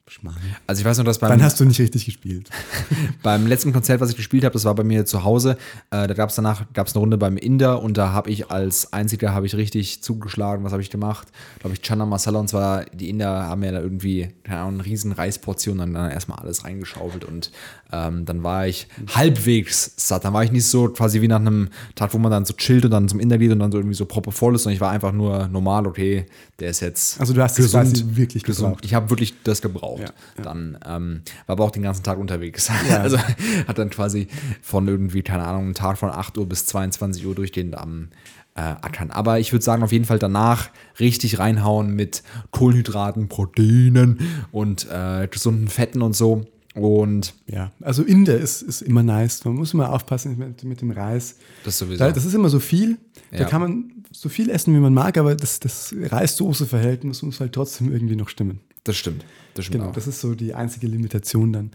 Schmarrn. 0.08 0.36
Also 0.66 0.80
ich 0.80 0.86
weiß 0.86 0.98
noch, 0.98 1.04
dass 1.04 1.18
beim, 1.18 1.30
Dann 1.30 1.42
hast 1.42 1.58
du 1.58 1.64
nicht 1.64 1.80
richtig 1.80 2.04
gespielt. 2.04 2.48
beim 3.22 3.46
letzten 3.46 3.72
Konzert, 3.72 4.00
was 4.00 4.10
ich 4.10 4.16
gespielt 4.16 4.44
habe, 4.44 4.52
das 4.52 4.64
war 4.64 4.74
bei 4.74 4.84
mir 4.84 5.04
zu 5.04 5.24
Hause, 5.24 5.58
äh, 5.90 6.06
da 6.06 6.14
gab 6.14 6.30
es 6.30 6.36
danach 6.36 6.64
gab's 6.72 6.94
eine 6.94 7.00
Runde 7.00 7.18
beim 7.18 7.36
Inder 7.36 7.82
und 7.82 7.96
da 7.96 8.12
habe 8.12 8.30
ich 8.30 8.50
als 8.50 8.92
einziger 8.92 9.34
habe 9.34 9.46
ich 9.46 9.56
richtig 9.56 10.02
zugeschlagen. 10.02 10.64
Was 10.64 10.72
habe 10.72 10.82
ich 10.82 10.90
gemacht? 10.90 11.28
Glaube 11.58 11.74
ich 11.74 11.82
Chana 11.82 12.06
Masala 12.06 12.38
und 12.38 12.48
zwar 12.48 12.84
die 12.84 13.08
Inder 13.08 13.48
haben 13.48 13.64
ja 13.64 13.72
da 13.72 13.80
irgendwie 13.80 14.28
keine 14.44 14.60
Ahnung, 14.60 14.74
eine 14.74 14.84
riesen 14.84 15.10
Reisportion 15.10 15.80
und 15.80 15.94
dann 15.94 16.10
erstmal 16.10 16.38
alles 16.38 16.64
reingeschaufelt 16.64 17.24
und 17.24 17.50
ähm, 17.92 18.24
dann 18.24 18.42
war 18.42 18.66
ich 18.66 18.88
halbwegs 19.14 19.92
satt. 19.96 20.24
Dann 20.24 20.32
war 20.32 20.42
ich 20.42 20.50
nicht 20.50 20.66
so 20.66 20.88
quasi 20.88 21.20
wie 21.20 21.28
nach 21.28 21.40
einem 21.40 21.68
Tag, 21.94 22.12
wo 22.14 22.18
man 22.18 22.30
dann 22.30 22.44
so 22.44 22.54
chillt 22.54 22.84
und 22.84 22.90
dann 22.90 23.08
zum 23.08 23.20
geht 23.20 23.52
und 23.52 23.58
dann 23.58 23.70
so 23.70 23.78
irgendwie 23.78 23.94
so 23.96 24.06
proppevoll 24.06 24.54
ist, 24.54 24.64
sondern 24.64 24.74
ich 24.74 24.80
war 24.80 24.90
einfach 24.90 25.12
nur 25.12 25.48
normal, 25.48 25.86
okay, 25.86 26.26
der 26.58 26.70
ist 26.70 26.80
jetzt 26.80 27.20
Also 27.20 27.32
du 27.32 27.42
hast 27.42 27.58
es 27.58 27.70
quasi 27.70 28.04
wirklich 28.08 28.42
gesund. 28.42 28.68
gebraucht. 28.68 28.84
Ich 28.84 28.94
habe 28.94 29.10
wirklich 29.10 29.34
das 29.44 29.62
gebraucht. 29.62 30.00
Ja, 30.00 30.10
ja. 30.38 30.42
Dann 30.42 30.78
ähm, 30.84 31.20
war 31.46 31.54
aber 31.54 31.64
auch 31.64 31.70
den 31.70 31.82
ganzen 31.82 32.02
Tag 32.02 32.18
unterwegs. 32.18 32.68
Ja. 32.68 32.96
Also 33.06 33.18
hat 33.18 33.78
dann 33.78 33.90
quasi 33.90 34.26
von 34.62 34.88
irgendwie, 34.88 35.22
keine 35.22 35.44
Ahnung, 35.44 35.64
einen 35.64 35.74
Tag 35.74 35.98
von 35.98 36.10
8 36.10 36.38
Uhr 36.38 36.48
bis 36.48 36.66
22 36.66 37.24
Uhr 37.24 37.34
durchgehend 37.34 37.76
am 37.76 38.08
äh, 38.56 38.60
Ackern. 38.60 39.10
Aber 39.10 39.38
ich 39.38 39.52
würde 39.52 39.64
sagen, 39.64 39.82
auf 39.82 39.92
jeden 39.92 40.06
Fall 40.06 40.18
danach 40.18 40.70
richtig 40.98 41.38
reinhauen 41.38 41.94
mit 41.94 42.22
Kohlenhydraten, 42.50 43.28
Proteinen 43.28 44.18
und 44.50 44.88
äh, 44.90 45.28
gesunden 45.28 45.68
Fetten 45.68 46.02
und 46.02 46.16
so. 46.16 46.46
Und 46.76 47.34
Ja, 47.46 47.72
also 47.80 48.02
Inder 48.02 48.36
ist, 48.38 48.62
ist 48.62 48.82
immer 48.82 49.02
nice. 49.02 49.44
Man 49.44 49.54
muss 49.54 49.72
immer 49.74 49.92
aufpassen 49.92 50.36
mit, 50.38 50.62
mit 50.64 50.80
dem 50.80 50.90
Reis. 50.90 51.36
das 51.64 51.78
sowieso. 51.78 51.98
Da, 51.98 52.12
das 52.12 52.24
ist 52.24 52.34
immer 52.34 52.48
so 52.50 52.60
viel. 52.60 52.98
Da 53.30 53.38
Ja. 53.38 53.44
kann 53.46 53.60
man 53.62 53.92
so 54.12 54.28
viel 54.28 54.50
essen, 54.50 54.74
wie 54.74 54.78
man 54.78 54.92
mag, 54.94 55.16
aber 55.18 55.34
das, 55.34 55.58
das 55.60 55.94
Reis-Soße-Verhältnis 55.98 57.22
muss 57.22 57.40
halt 57.40 57.52
trotzdem 57.52 57.92
irgendwie 57.92 58.16
noch 58.16 58.28
stimmen. 58.28 58.60
das 58.84 58.96
stimmt. 58.96 59.24
Das 59.54 59.64
stimmt 59.64 59.80
Genau, 59.80 59.90
auch. 59.90 59.94
das 59.94 60.06
ist 60.06 60.20
so 60.20 60.34
die 60.34 60.54
einzige 60.54 60.86
Limitation 60.86 61.52
dann. 61.52 61.70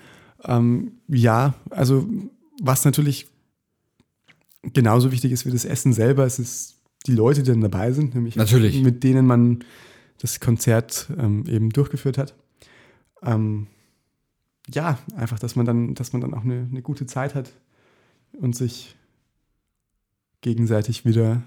Ähm, 0.45 0.93
ja, 1.07 1.55
also 1.71 2.07
was 2.61 2.85
natürlich 2.85 3.27
genauso 4.73 5.11
wichtig 5.11 5.31
ist 5.31 5.45
wie 5.45 5.51
das 5.51 5.65
Essen 5.65 5.93
selber, 5.93 6.25
es 6.25 6.39
ist 6.39 6.75
die 7.07 7.13
Leute, 7.13 7.41
die 7.43 7.49
dann 7.51 7.61
dabei 7.61 7.91
sind, 7.91 8.13
nämlich 8.15 8.35
Natürlich. 8.35 8.81
mit 8.83 9.03
denen 9.03 9.25
man 9.25 9.63
das 10.19 10.39
Konzert 10.39 11.07
ähm, 11.17 11.43
eben 11.47 11.69
durchgeführt 11.71 12.17
hat. 12.19 12.35
Ähm, 13.23 13.67
ja, 14.69 14.99
einfach, 15.15 15.39
dass 15.39 15.55
man 15.55 15.65
dann, 15.65 15.95
dass 15.95 16.13
man 16.13 16.21
dann 16.21 16.33
auch 16.33 16.43
eine, 16.43 16.67
eine 16.69 16.81
gute 16.81 17.05
Zeit 17.05 17.35
hat 17.35 17.51
und 18.33 18.55
sich 18.55 18.95
gegenseitig 20.41 21.05
wieder 21.05 21.41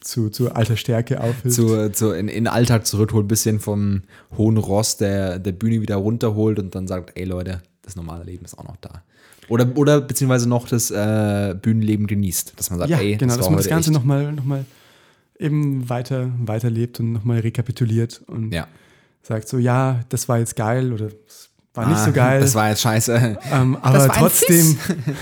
zu, 0.00 0.28
zu 0.28 0.52
alter 0.52 0.76
Stärke 0.76 1.20
aufhilft. 1.20 1.56
zu, 1.56 1.92
zu, 1.92 2.12
in, 2.12 2.28
in 2.28 2.44
den 2.44 2.46
Alltag 2.48 2.86
zurückholt, 2.86 3.24
ein 3.24 3.28
bisschen 3.28 3.60
vom 3.60 4.02
hohen 4.36 4.58
Ross 4.58 4.96
der, 4.96 5.38
der 5.38 5.52
Bühne 5.52 5.80
wieder 5.80 5.96
runterholt 5.96 6.58
und 6.58 6.74
dann 6.74 6.86
sagt, 6.86 7.12
ey 7.18 7.24
Leute, 7.24 7.62
das 7.82 7.96
normale 7.96 8.24
Leben 8.24 8.44
ist 8.44 8.58
auch 8.58 8.64
noch 8.64 8.76
da. 8.76 9.02
Oder, 9.48 9.76
oder 9.76 10.00
beziehungsweise 10.00 10.48
noch 10.48 10.68
das 10.68 10.90
äh, 10.90 11.54
Bühnenleben 11.60 12.06
genießt, 12.06 12.54
dass 12.56 12.70
man 12.70 12.78
sagt, 12.78 12.90
ja, 12.90 12.98
ey, 12.98 13.16
genau, 13.16 13.34
das 13.34 13.38
dass 13.38 13.50
man 13.50 13.56
das 13.58 13.68
Ganze 13.68 13.92
nochmal 13.92 14.32
noch 14.32 14.44
mal 14.44 14.64
eben 15.38 15.88
weiter, 15.88 16.30
weiterlebt 16.38 17.00
und 17.00 17.12
nochmal 17.12 17.40
rekapituliert 17.40 18.22
und 18.26 18.52
ja. 18.52 18.68
sagt 19.22 19.48
so, 19.48 19.58
ja, 19.58 20.00
das 20.08 20.28
war 20.28 20.38
jetzt 20.38 20.56
geil 20.56 20.92
oder 20.92 21.10
es 21.26 21.50
war 21.74 21.86
nicht 21.88 21.98
Ah, 21.98 22.04
so 22.06 22.12
geil. 22.12 22.40
Das 22.40 22.54
war 22.54 22.68
jetzt 22.70 22.82
scheiße. 22.82 23.38
ähm, 23.52 23.76
aber 23.82 24.08
trotzdem. 24.08 24.78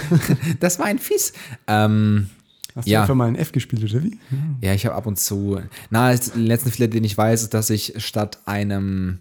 Das 0.60 0.78
war 0.78 0.86
ein 0.86 0.98
Fies. 0.98 1.32
Ähm, 1.66 2.28
Hast 2.74 2.86
du 2.86 2.90
Ja. 2.90 3.02
einfach 3.02 3.14
mal 3.14 3.28
ein 3.28 3.36
F 3.36 3.52
gespielt, 3.52 3.82
oder 3.84 4.02
wie? 4.02 4.18
ja, 4.62 4.72
ich 4.72 4.86
habe 4.86 4.94
ab 4.94 5.06
und 5.06 5.18
zu. 5.18 5.60
Na, 5.90 6.14
der 6.14 6.20
letzte 6.36 6.70
Fehler, 6.70 6.88
den 6.88 7.04
ich 7.04 7.16
weiß, 7.18 7.42
ist, 7.42 7.52
dass 7.54 7.68
ich 7.68 7.94
statt 7.98 8.38
einem, 8.46 9.18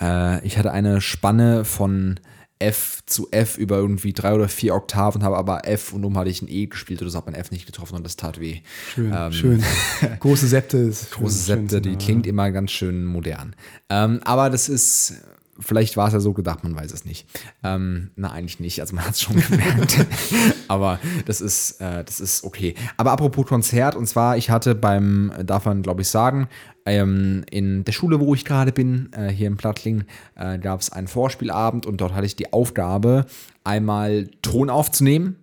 äh, 0.00 0.44
ich 0.46 0.56
hatte 0.56 0.72
eine 0.72 1.00
Spanne 1.02 1.64
von 1.66 2.18
F 2.58 3.00
zu 3.04 3.28
F 3.32 3.58
über 3.58 3.76
irgendwie 3.76 4.14
drei 4.14 4.32
oder 4.32 4.48
vier 4.48 4.74
Oktaven, 4.74 5.22
habe 5.24 5.36
aber 5.36 5.68
F 5.68 5.92
und 5.92 6.06
oben 6.06 6.16
hatte 6.16 6.30
ich 6.30 6.40
ein 6.40 6.48
E 6.48 6.64
gespielt 6.66 7.02
oder 7.02 7.10
so, 7.10 7.18
habe 7.18 7.30
mein 7.30 7.38
F 7.38 7.50
nicht 7.50 7.66
getroffen 7.66 7.96
und 7.96 8.02
das 8.02 8.16
tat 8.16 8.40
weh. 8.40 8.60
Schön, 8.94 9.12
Ähm, 9.14 9.32
schön. 9.32 9.62
Große 10.20 10.46
Septe 10.46 10.78
ist. 10.78 11.10
Große 11.10 11.44
schön, 11.52 11.68
Septe, 11.68 11.82
die 11.82 11.96
klingt 11.96 12.26
immer 12.26 12.50
ganz 12.50 12.70
schön 12.70 13.04
modern. 13.04 13.54
Ähm, 13.90 14.20
aber 14.24 14.48
das 14.48 14.70
ist, 14.70 15.16
vielleicht 15.58 15.96
war 15.96 16.08
es 16.08 16.12
ja 16.12 16.20
so 16.20 16.32
gedacht, 16.32 16.62
man 16.62 16.74
weiß 16.74 16.92
es 16.92 17.04
nicht. 17.04 17.26
Ähm, 17.62 18.10
na, 18.16 18.30
eigentlich 18.30 18.60
nicht, 18.60 18.80
also 18.80 18.94
man 18.94 19.04
hat 19.04 19.14
es 19.14 19.22
schon 19.22 19.36
gemerkt. 19.36 20.06
aber 20.68 20.98
das 21.26 21.40
ist, 21.40 21.80
äh, 21.80 22.04
das 22.04 22.20
ist 22.20 22.44
okay. 22.44 22.74
Aber 22.96 23.12
apropos 23.12 23.46
Konzert, 23.46 23.96
und 23.96 24.06
zwar, 24.06 24.36
ich 24.36 24.50
hatte 24.50 24.74
beim, 24.74 25.32
darf 25.44 25.64
man 25.64 25.82
glaube 25.82 26.02
ich 26.02 26.08
sagen, 26.08 26.48
ähm, 26.84 27.44
in 27.50 27.84
der 27.84 27.92
Schule, 27.92 28.20
wo 28.20 28.34
ich 28.34 28.44
gerade 28.44 28.72
bin, 28.72 29.10
äh, 29.12 29.28
hier 29.28 29.48
in 29.48 29.56
Plattling, 29.56 30.04
äh, 30.34 30.58
gab 30.58 30.80
es 30.80 30.90
einen 30.90 31.08
Vorspielabend 31.08 31.86
und 31.86 32.00
dort 32.00 32.14
hatte 32.14 32.26
ich 32.26 32.36
die 32.36 32.52
Aufgabe, 32.52 33.26
einmal 33.64 34.28
Ton 34.42 34.70
aufzunehmen, 34.70 35.36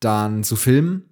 dann 0.00 0.44
zu 0.44 0.56
filmen 0.56 1.04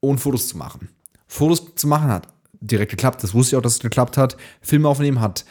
und 0.00 0.18
Fotos 0.18 0.48
zu 0.48 0.56
machen. 0.56 0.88
Fotos 1.26 1.74
zu 1.74 1.86
machen 1.86 2.08
hat 2.08 2.28
direkt 2.60 2.90
geklappt. 2.90 3.22
Das 3.22 3.34
wusste 3.34 3.54
ich 3.54 3.58
auch, 3.58 3.62
dass 3.62 3.74
es 3.74 3.80
geklappt 3.80 4.16
hat. 4.16 4.36
Filme 4.60 4.88
aufnehmen 4.88 5.20
hat 5.20 5.44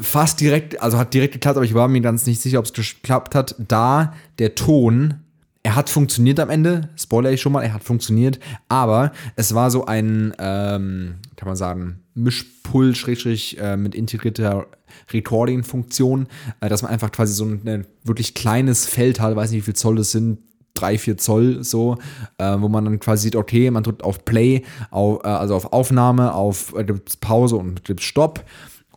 fast 0.00 0.40
direkt, 0.40 0.80
also 0.80 0.98
hat 0.98 1.14
direkt 1.14 1.34
geklappt, 1.34 1.56
aber 1.56 1.64
ich 1.64 1.74
war 1.74 1.88
mir 1.88 2.00
ganz 2.00 2.26
nicht 2.26 2.40
sicher, 2.40 2.58
ob 2.58 2.66
es 2.66 2.72
geklappt 2.72 3.34
hat, 3.34 3.54
da 3.58 4.14
der 4.38 4.54
Ton, 4.54 5.14
er 5.62 5.74
hat 5.74 5.90
funktioniert 5.90 6.40
am 6.40 6.50
Ende, 6.50 6.88
spoiler 6.96 7.32
ich 7.32 7.40
schon 7.40 7.52
mal, 7.52 7.62
er 7.62 7.74
hat 7.74 7.84
funktioniert, 7.84 8.38
aber 8.68 9.12
es 9.36 9.54
war 9.54 9.70
so 9.70 9.86
ein, 9.86 10.34
ähm, 10.38 11.16
kann 11.36 11.48
man 11.48 11.56
sagen, 11.56 12.00
Mischpult, 12.14 12.96
Schrägstrich, 12.96 13.58
äh, 13.60 13.76
mit 13.76 13.94
integrierter 13.94 14.66
Recording-Funktion, 15.12 16.28
äh, 16.60 16.68
dass 16.68 16.82
man 16.82 16.90
einfach 16.92 17.12
quasi 17.12 17.34
so 17.34 17.44
ein 17.44 17.62
ein 17.66 17.86
wirklich 18.04 18.34
kleines 18.34 18.86
Feld 18.86 19.20
hat, 19.20 19.34
weiß 19.36 19.50
nicht, 19.50 19.60
wie 19.60 19.64
viel 19.64 19.74
Zoll 19.74 19.96
das 19.96 20.12
sind, 20.12 20.38
drei, 20.74 20.96
vier 20.96 21.16
Zoll 21.16 21.64
so, 21.64 21.98
äh, 22.38 22.56
wo 22.58 22.68
man 22.68 22.84
dann 22.84 23.00
quasi 23.00 23.24
sieht, 23.24 23.36
okay, 23.36 23.70
man 23.70 23.82
drückt 23.82 24.04
auf 24.04 24.24
Play, 24.24 24.62
auf, 24.90 25.24
äh, 25.24 25.28
also 25.28 25.54
auf 25.54 25.72
Aufnahme, 25.72 26.34
auf 26.34 26.74
äh, 26.74 26.84
Pause 27.20 27.56
und 27.56 27.84
gibt's 27.84 28.04
Stopp. 28.04 28.44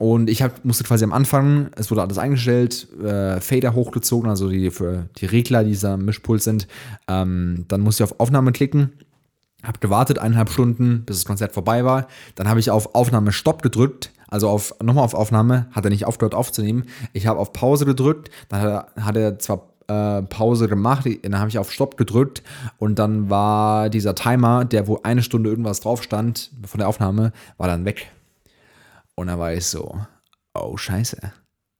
Und 0.02 0.32
ich 0.32 0.42
hab, 0.42 0.66
musste 0.66 0.84
quasi 0.84 1.04
am 1.04 1.14
Anfang, 1.14 1.70
es 1.76 1.92
wurde 1.92 2.02
alles 2.02 2.18
eingestellt, 2.18 2.88
äh, 3.04 3.40
Fader 3.40 3.76
hochgezogen, 3.76 4.32
also 4.32 4.50
die 4.50 4.72
für 4.72 5.08
die 5.18 5.28
Regler 5.28 5.64
dieser 5.64 5.96
Mischpult 5.96 6.42
sind. 6.42 6.68
Ähm, 7.08 7.66
dann 7.68 7.82
musste 7.82 8.04
ich 8.04 8.10
auf 8.10 8.20
Aufnahme 8.20 8.52
klicken, 8.52 8.94
habe 9.62 9.78
gewartet 9.78 10.18
eineinhalb 10.18 10.50
Stunden, 10.50 11.04
bis 11.06 11.18
das 11.18 11.26
Konzert 11.26 11.52
vorbei 11.52 11.86
war. 11.86 12.08
Dann 12.34 12.50
habe 12.50 12.60
ich 12.60 12.72
auf 12.72 12.96
Aufnahme 12.96 13.32
Stopp 13.32 13.62
gedrückt, 13.62 14.12
also 14.28 14.50
auf 14.50 14.74
nochmal 14.82 15.04
auf 15.04 15.14
Aufnahme, 15.14 15.68
hat 15.72 15.86
er 15.86 15.92
nicht 15.92 16.06
aufgehört 16.06 16.34
aufzunehmen. 16.34 16.86
Ich 17.14 17.28
habe 17.28 17.40
auf 17.40 17.54
Pause 17.54 17.86
gedrückt, 17.86 18.32
dann 18.50 18.62
hat 18.62 18.88
er, 18.98 19.06
hat 19.06 19.18
er 19.18 19.38
zwar 19.38 19.68
äh, 19.86 20.24
Pause 20.24 20.68
gemacht, 20.68 21.08
dann 21.22 21.38
habe 21.38 21.50
ich 21.50 21.60
auf 21.60 21.72
Stopp 21.72 21.98
gedrückt 21.98 22.42
und 22.80 22.98
dann 22.98 23.30
war 23.30 23.92
dieser 23.92 24.16
Timer, 24.16 24.66
der 24.66 24.88
wo 24.88 25.02
eine 25.04 25.22
Stunde 25.22 25.52
irgendwas 25.52 25.80
drauf 25.80 26.02
stand 26.02 26.50
von 26.66 26.80
der 26.80 26.88
Aufnahme, 26.88 27.34
war 27.60 27.68
dann 27.68 27.86
weg. 27.86 28.12
Und 29.22 29.28
dann 29.28 29.38
war 29.38 29.54
ich 29.54 29.68
so, 29.68 30.04
oh 30.56 30.76
scheiße. 30.76 31.32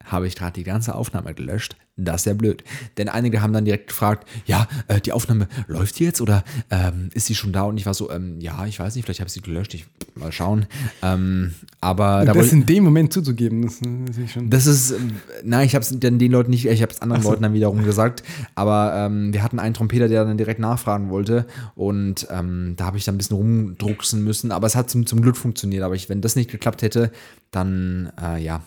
Habe 0.04 0.26
ich 0.26 0.36
gerade 0.36 0.52
die 0.52 0.64
ganze 0.64 0.94
Aufnahme 0.94 1.34
gelöscht. 1.34 1.76
Das 1.96 2.22
ist 2.22 2.24
ja 2.24 2.32
blöd. 2.32 2.64
Denn 2.96 3.10
einige 3.10 3.42
haben 3.42 3.52
dann 3.52 3.66
direkt 3.66 3.88
gefragt, 3.88 4.26
ja, 4.46 4.66
äh, 4.88 4.98
die 5.00 5.12
Aufnahme 5.12 5.46
läuft 5.66 5.98
die 5.98 6.04
jetzt 6.04 6.22
oder 6.22 6.42
ähm, 6.70 7.10
ist 7.12 7.26
sie 7.26 7.34
schon 7.34 7.52
da? 7.52 7.62
Und 7.64 7.76
ich 7.76 7.84
war 7.84 7.92
so, 7.92 8.10
ähm, 8.10 8.40
ja, 8.40 8.64
ich 8.64 8.78
weiß 8.80 8.94
nicht, 8.96 9.04
vielleicht 9.04 9.20
habe 9.20 9.28
ich 9.28 9.34
sie 9.34 9.42
gelöscht. 9.42 9.74
Ich 9.74 9.84
mal 10.14 10.32
schauen. 10.32 10.64
Ähm, 11.02 11.52
aber 11.82 12.20
da 12.24 12.32
das 12.32 12.36
wollte- 12.36 12.54
in 12.56 12.66
dem 12.66 12.84
Moment 12.84 13.12
zuzugeben, 13.12 13.62
das 13.62 13.74
ist 13.74 13.82
natürlich 13.84 14.32
schon. 14.32 14.48
das 14.50 14.66
ist, 14.66 14.90
ähm, 14.92 15.12
nein, 15.44 15.66
ich 15.66 15.74
habe 15.74 15.82
es 15.82 15.98
dann 15.98 16.18
den 16.18 16.32
Leuten 16.32 16.50
nicht, 16.50 16.64
ich 16.64 16.80
habe 16.82 16.92
es 16.92 17.02
anderen 17.02 17.22
Leuten 17.22 17.42
dann 17.42 17.52
wiederum 17.52 17.84
gesagt, 17.84 18.22
aber 18.54 18.94
ähm, 18.96 19.32
wir 19.34 19.42
hatten 19.42 19.58
einen 19.58 19.74
Trompeter, 19.74 20.08
der 20.08 20.24
dann 20.24 20.38
direkt 20.38 20.60
nachfragen 20.60 21.10
wollte 21.10 21.46
und 21.74 22.26
ähm, 22.30 22.74
da 22.76 22.86
habe 22.86 22.96
ich 22.98 23.04
dann 23.04 23.16
ein 23.16 23.18
bisschen 23.18 23.36
rumdrucksen 23.36 24.22
müssen, 24.24 24.50
aber 24.52 24.66
es 24.66 24.76
hat 24.76 24.88
zum, 24.90 25.06
zum 25.06 25.20
Glück 25.22 25.36
funktioniert, 25.36 25.82
aber 25.82 25.94
ich, 25.94 26.08
wenn 26.08 26.20
das 26.22 26.36
nicht 26.36 26.50
geklappt 26.50 26.82
hätte, 26.82 27.10
dann, 27.50 28.12
äh, 28.20 28.42
ja, 28.42 28.62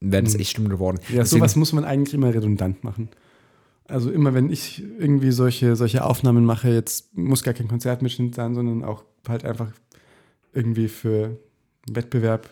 wäre 0.00 0.24
es 0.24 0.34
echt 0.34 0.50
schlimm 0.50 0.68
geworden. 0.68 0.98
Ja, 1.08 1.18
Deswegen- 1.22 1.40
sowas 1.40 1.56
muss 1.56 1.72
man 1.72 1.84
eigentlich 1.84 2.14
immer 2.14 2.32
redundant 2.32 2.84
machen. 2.84 3.08
Also 3.88 4.10
immer, 4.10 4.34
wenn 4.34 4.50
ich 4.50 4.82
irgendwie 4.98 5.30
solche, 5.30 5.76
solche 5.76 6.04
Aufnahmen 6.04 6.44
mache, 6.44 6.68
jetzt 6.70 7.16
muss 7.16 7.42
gar 7.44 7.54
kein 7.54 7.68
Konzertmitschnitt 7.68 8.34
sein, 8.34 8.54
sondern 8.54 8.82
auch 8.84 9.04
halt 9.28 9.44
einfach 9.44 9.70
irgendwie 10.52 10.88
für 10.88 11.38
Wettbewerb 11.90 12.50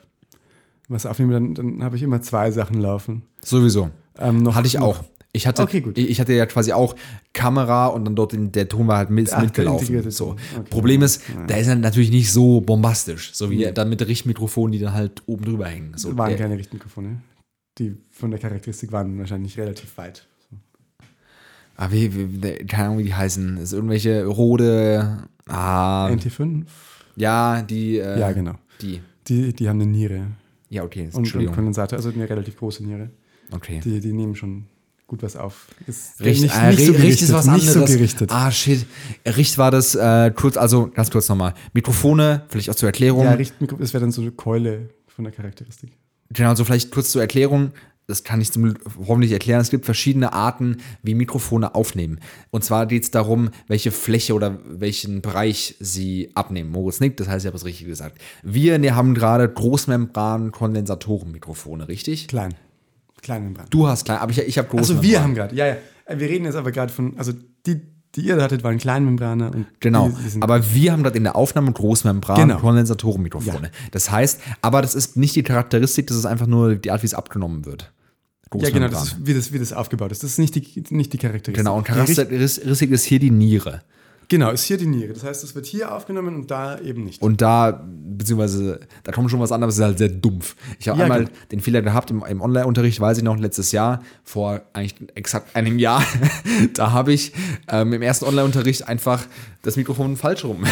was 0.88 1.06
aufnehme, 1.06 1.32
dann, 1.32 1.54
dann 1.54 1.82
habe 1.82 1.96
ich 1.96 2.02
immer 2.02 2.20
zwei 2.22 2.50
Sachen 2.50 2.80
laufen. 2.80 3.22
Sowieso. 3.42 3.90
Ähm, 4.18 4.42
noch, 4.42 4.54
Hatte 4.54 4.66
ich 4.66 4.74
noch- 4.74 4.82
auch. 4.82 5.04
Ich 5.36 5.48
hatte, 5.48 5.62
Okay, 5.62 5.80
gut. 5.80 5.98
Ich, 5.98 6.20
hatte 6.20 6.32
ja 6.32 6.46
quasi 6.46 6.72
auch 6.72 6.94
Kamera 7.32 7.88
und 7.88 8.04
dann 8.04 8.14
dort 8.14 8.34
in, 8.34 8.52
der 8.52 8.68
Ton 8.68 8.86
war 8.86 8.98
halt 8.98 9.10
mit, 9.10 9.32
Ach, 9.32 9.42
mitgelaufen. 9.42 10.08
So. 10.12 10.36
Okay. 10.56 10.68
Problem 10.70 11.02
ist, 11.02 11.22
Ja. 11.28 11.46
der 11.46 11.58
ist 11.58 11.66
dann 11.68 11.80
natürlich 11.80 12.12
nicht 12.12 12.30
so 12.32 12.60
bombastisch, 12.60 13.32
so 13.34 13.50
wie 13.50 13.64
dann 13.72 13.88
mit 13.88 14.06
Richtmikrofonen, 14.06 14.70
die 14.70 14.78
dann 14.78 14.92
halt 14.92 15.22
oben 15.26 15.44
drüber 15.44 15.66
hängen. 15.66 15.94
So, 15.96 16.16
waren 16.16 16.28
der- 16.28 16.38
keine 16.38 16.56
Richtmikrofone. 16.56 17.20
Die 17.78 17.96
von 18.10 18.30
der 18.30 18.38
Charakteristik 18.40 18.92
waren 18.92 19.18
wahrscheinlich 19.18 19.58
relativ 19.58 19.96
weit. 19.98 20.26
Ah, 21.76 21.88
wie, 21.90 22.14
wie, 22.42 22.52
keine 22.66 22.84
Ahnung, 22.84 22.98
wie 22.98 23.04
die 23.04 23.14
heißen. 23.14 23.56
Ist 23.58 23.72
irgendwelche 23.72 24.24
Rode. 24.26 25.24
Ah, 25.48 26.06
NT5? 26.08 26.64
ja, 27.16 27.62
die. 27.62 27.98
Äh, 27.98 28.18
Ja, 28.20 28.32
genau. 28.32 28.54
Die. 28.80 29.00
Die, 29.26 29.52
die 29.54 29.68
haben 29.68 29.80
eine 29.80 29.90
Niere 29.90 30.26
Ja, 30.68 30.84
okay. 30.84 31.00
und, 31.06 31.14
und 31.14 31.18
Entschuldigung. 31.20 31.54
Kondensator, 31.54 31.96
also 31.96 32.10
eine 32.10 32.28
relativ 32.28 32.56
große 32.58 32.84
Niere. 32.84 33.10
okay. 33.52 33.80
Die, 33.82 34.00
die 34.00 34.12
nehmen 34.12 34.34
schon 34.36 34.66
gut 35.06 35.22
was 35.22 35.34
auf. 35.36 35.66
Ist 35.86 36.20
Richt, 36.20 36.42
nicht, 36.42 36.54
äh, 36.56 36.70
nicht 36.70 36.86
so 36.86 36.92
Richt 36.92 37.22
ist 37.22 37.32
was 37.32 37.48
anderes. 37.48 37.72
so 37.72 37.84
gerichtet. 37.84 38.30
Ah, 38.32 38.50
shit. 38.50 38.86
Richt 39.26 39.58
war 39.58 39.70
das 39.70 39.94
äh, 39.94 40.30
kurz, 40.34 40.56
also 40.56 40.88
ganz 40.90 41.10
kurz 41.10 41.28
nochmal. 41.28 41.54
Mikrofone, 41.72 42.44
vielleicht 42.48 42.70
auch 42.70 42.74
zur 42.74 42.88
Erklärung. 42.88 43.24
Ja, 43.24 43.32
Richtmikro, 43.32 43.76
das 43.76 43.92
wäre 43.94 44.02
dann 44.02 44.12
so 44.12 44.20
eine 44.22 44.30
Keule 44.32 44.90
von 45.08 45.24
der 45.24 45.32
Charakteristik. 45.32 45.90
Genau, 46.30 46.48
also 46.50 46.64
vielleicht 46.64 46.90
kurz 46.90 47.10
zur 47.10 47.22
Erklärung. 47.22 47.70
Das 48.06 48.22
kann 48.22 48.38
ich 48.42 48.52
zum, 48.52 48.74
hoffentlich 49.06 49.32
erklären. 49.32 49.62
Es 49.62 49.70
gibt 49.70 49.86
verschiedene 49.86 50.34
Arten, 50.34 50.76
wie 51.02 51.14
Mikrofone 51.14 51.74
aufnehmen. 51.74 52.20
Und 52.50 52.62
zwar 52.62 52.84
geht 52.84 53.04
es 53.04 53.10
darum, 53.10 53.48
welche 53.66 53.90
Fläche 53.92 54.34
oder 54.34 54.58
welchen 54.66 55.22
Bereich 55.22 55.76
sie 55.80 56.30
abnehmen. 56.34 56.70
Moritz 56.70 57.00
nickt, 57.00 57.18
das 57.20 57.28
heißt, 57.28 57.44
ich 57.44 57.46
habe 57.46 57.56
es 57.56 57.64
richtig 57.64 57.86
gesagt. 57.86 58.18
Wir 58.42 58.94
haben 58.94 59.14
gerade 59.14 59.48
Großmembran-Kondensatoren-Mikrofone, 59.48 61.88
richtig? 61.88 62.28
Klein. 62.28 62.54
Klein 63.22 63.44
Membran. 63.44 63.66
Du 63.70 63.88
hast 63.88 64.04
klein, 64.04 64.18
aber 64.18 64.30
ich, 64.32 64.38
ich 64.38 64.58
habe 64.58 64.68
Also 64.76 64.94
Großmembran. 64.94 65.10
wir 65.10 65.22
haben 65.22 65.34
gerade, 65.34 65.54
ja, 65.56 65.66
ja. 65.66 65.76
Äh, 66.04 66.18
Wir 66.18 66.28
reden 66.28 66.44
jetzt 66.44 66.56
aber 66.56 66.72
gerade 66.72 66.92
von, 66.92 67.16
also 67.18 67.32
die, 67.66 67.80
die 68.16 68.22
ihr 68.22 68.36
da 68.36 68.44
hattet, 68.44 68.62
waren 68.62 68.78
Kleinmembrane. 68.78 69.50
Und 69.50 69.66
Genau, 69.80 70.12
aber 70.40 70.72
wir 70.74 70.92
haben 70.92 71.02
gerade 71.02 71.16
in 71.16 71.24
der 71.24 71.36
Aufnahme 71.36 71.72
Großmembran 71.72 72.36
Genau. 72.48 72.58
Kondensatorenmikrofone. 72.60 73.70
Das 73.90 74.10
heißt, 74.10 74.40
aber 74.62 74.82
das 74.82 74.94
ist 74.94 75.16
nicht 75.16 75.34
die 75.36 75.42
Charakteristik, 75.42 76.06
das 76.06 76.16
ist 76.16 76.26
einfach 76.26 76.46
nur 76.46 76.76
die 76.76 76.90
Art, 76.90 77.02
wie 77.02 77.06
es 77.06 77.14
abgenommen 77.14 77.64
wird. 77.66 77.92
ja, 78.54 78.70
genau, 78.70 78.88
das 78.88 79.04
ist, 79.04 79.26
wie, 79.26 79.34
das, 79.34 79.52
wie 79.52 79.58
das 79.58 79.72
aufgebaut 79.72 80.12
ist. 80.12 80.22
Das 80.22 80.30
ist 80.30 80.38
nicht 80.38 80.54
die, 80.54 80.84
nicht 80.90 81.12
die 81.12 81.18
Charakteristik. 81.18 81.56
Genau, 81.56 81.76
und 81.76 81.84
Charakteristik 81.84 82.90
ist 82.90 83.04
hier 83.04 83.18
die 83.18 83.30
Niere. 83.30 83.82
Genau, 84.28 84.50
ist 84.50 84.64
hier 84.64 84.76
die 84.78 84.86
Niere. 84.86 85.12
Das 85.12 85.24
heißt, 85.24 85.44
es 85.44 85.54
wird 85.54 85.66
hier 85.66 85.94
aufgenommen 85.94 86.34
und 86.34 86.50
da 86.50 86.78
eben 86.80 87.04
nicht. 87.04 87.20
Und 87.22 87.40
da, 87.40 87.84
beziehungsweise, 88.16 88.80
da 89.02 89.12
kommt 89.12 89.30
schon 89.30 89.40
was 89.40 89.52
an, 89.52 89.62
aber 89.62 89.70
es 89.70 89.76
ist 89.76 89.84
halt 89.84 89.98
sehr 89.98 90.08
dumpf. 90.08 90.56
Ich 90.78 90.88
habe 90.88 90.98
Ja, 90.98 91.04
einmal 91.04 91.24
genau. 91.24 91.36
den 91.52 91.60
Fehler 91.60 91.82
gehabt 91.82 92.10
im, 92.10 92.24
im 92.24 92.40
Online-Unterricht, 92.40 93.00
weiß 93.00 93.18
ich 93.18 93.24
noch, 93.24 93.38
letztes 93.38 93.72
Jahr, 93.72 94.02
vor 94.22 94.62
eigentlich 94.72 94.94
exakt 95.14 95.54
einem 95.54 95.78
Jahr, 95.78 96.02
da 96.74 96.92
habe 96.92 97.12
ich 97.12 97.32
ähm, 97.68 97.92
im 97.92 98.02
ersten 98.02 98.24
Online-Unterricht 98.24 98.88
einfach 98.88 99.24
das 99.64 99.76
Mikrofon 99.76 100.16
falsch 100.16 100.44
rum, 100.44 100.64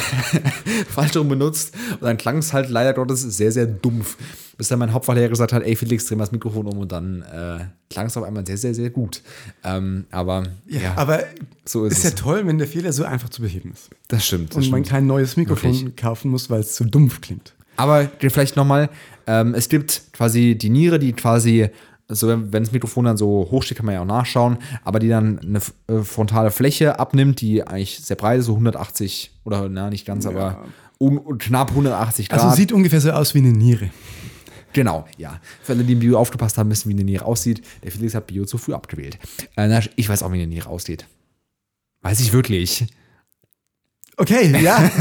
falsch 0.88 1.16
rum 1.16 1.28
benutzt. 1.28 1.74
Und 1.94 2.02
dann 2.02 2.16
klang 2.16 2.38
es 2.38 2.52
halt 2.52 2.68
leider 2.70 2.92
Gottes 2.94 3.22
sehr, 3.22 3.50
sehr 3.52 3.66
dumpf. 3.66 4.16
Bis 4.58 4.68
dann 4.68 4.78
mein 4.78 4.92
Hauptfachlehrer 4.92 5.28
gesagt 5.30 5.52
hat, 5.52 5.62
ey 5.64 5.74
Felix, 5.74 6.04
dreh 6.04 6.14
mal 6.14 6.24
das 6.24 6.32
Mikrofon 6.32 6.66
um 6.66 6.78
und 6.78 6.92
dann 6.92 7.22
äh, 7.22 7.64
klang 7.90 8.06
es 8.06 8.16
auf 8.16 8.22
einmal 8.24 8.46
sehr, 8.46 8.58
sehr, 8.58 8.74
sehr 8.74 8.90
gut. 8.90 9.22
Ähm, 9.64 10.04
aber 10.10 10.44
ja, 10.68 10.80
ja, 10.80 10.92
aber 10.96 11.24
so 11.64 11.84
ist 11.86 11.94
ist 11.98 12.04
ja 12.04 12.10
es. 12.10 12.14
toll, 12.16 12.46
wenn 12.46 12.58
der 12.58 12.68
Fehler 12.68 12.92
so 12.92 13.04
einfach 13.04 13.30
zu 13.30 13.42
beheben 13.42 13.72
ist. 13.72 13.88
das 14.08 14.26
stimmt. 14.26 14.50
Das 14.50 14.56
Und 14.58 14.70
man 14.70 14.84
stimmt. 14.84 14.88
kein 14.88 15.06
neues 15.06 15.36
Mikrofon 15.36 15.72
Wirklich. 15.72 15.96
kaufen 15.96 16.30
muss, 16.30 16.50
weil 16.50 16.60
es 16.60 16.74
zu 16.74 16.84
dumpf 16.84 17.20
klingt. 17.20 17.54
Aber 17.76 18.08
vielleicht 18.20 18.54
nochmal, 18.56 18.90
ähm, 19.26 19.54
es 19.54 19.68
gibt 19.70 20.02
quasi 20.12 20.56
die 20.56 20.68
Niere, 20.68 20.98
die 20.98 21.14
quasi, 21.14 21.70
so 22.14 22.28
wenn 22.28 22.52
wenn 22.52 22.62
das 22.62 22.72
Mikrofon 22.72 23.04
dann 23.04 23.16
so 23.16 23.48
hoch 23.50 23.62
steht, 23.62 23.76
kann 23.76 23.86
man 23.86 23.94
ja 23.94 24.02
auch 24.02 24.06
nachschauen, 24.06 24.58
aber 24.84 24.98
die 24.98 25.08
dann 25.08 25.38
eine 25.40 25.60
äh, 25.88 26.02
frontale 26.02 26.50
Fläche 26.50 26.98
abnimmt, 26.98 27.40
die 27.40 27.66
eigentlich 27.66 28.00
sehr 28.00 28.16
breit 28.16 28.40
ist, 28.40 28.46
so 28.46 28.52
180 28.52 29.32
oder 29.44 29.68
na 29.68 29.90
nicht 29.90 30.06
ganz, 30.06 30.26
aber 30.26 30.64
un, 30.98 31.38
knapp 31.38 31.70
180 31.70 32.28
Grad. 32.28 32.40
Also 32.40 32.56
sieht 32.56 32.72
ungefähr 32.72 33.00
so 33.00 33.10
aus 33.10 33.34
wie 33.34 33.38
eine 33.38 33.52
Niere. 33.52 33.90
Genau, 34.72 35.04
ja. 35.18 35.40
Für 35.62 35.72
alle, 35.72 35.84
die 35.84 35.92
im 35.92 35.98
Bio 35.98 36.18
aufgepasst 36.18 36.56
haben, 36.56 36.70
wissen, 36.70 36.88
wie 36.88 36.94
eine 36.94 37.04
Niere 37.04 37.24
aussieht. 37.26 37.62
Der 37.82 37.92
Felix 37.92 38.14
hat 38.14 38.26
Bio 38.26 38.46
zu 38.46 38.56
früh 38.56 38.72
abgewählt. 38.72 39.18
Äh, 39.56 39.82
ich 39.96 40.08
weiß 40.08 40.22
auch, 40.22 40.32
wie 40.32 40.36
eine 40.36 40.46
Niere 40.46 40.68
aussieht. 40.68 41.06
Weiß 42.00 42.20
ich 42.20 42.32
wirklich. 42.32 42.86
Okay, 44.16 44.62
ja. 44.62 44.90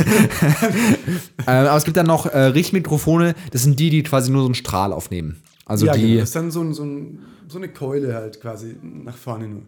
Äh, 1.47 1.51
aber 1.51 1.75
es 1.75 1.85
gibt 1.85 1.97
dann 1.97 2.05
noch 2.05 2.27
äh, 2.27 2.37
Richtmikrofone, 2.37 3.33
das 3.49 3.63
sind 3.63 3.79
die, 3.79 3.89
die 3.89 4.03
quasi 4.03 4.29
nur 4.29 4.41
so 4.41 4.47
einen 4.47 4.53
Strahl 4.53 4.93
aufnehmen. 4.93 5.41
Also 5.71 5.85
ja, 5.85 5.93
die. 5.93 6.01
genau. 6.01 6.19
Das 6.19 6.29
ist 6.29 6.35
dann 6.35 6.51
so, 6.51 6.61
ein, 6.61 6.73
so, 6.73 6.83
ein, 6.83 7.19
so 7.47 7.57
eine 7.57 7.69
Keule 7.69 8.13
halt 8.13 8.41
quasi 8.41 8.75
nach 8.81 9.15
vorne 9.15 9.47
nur. 9.47 9.61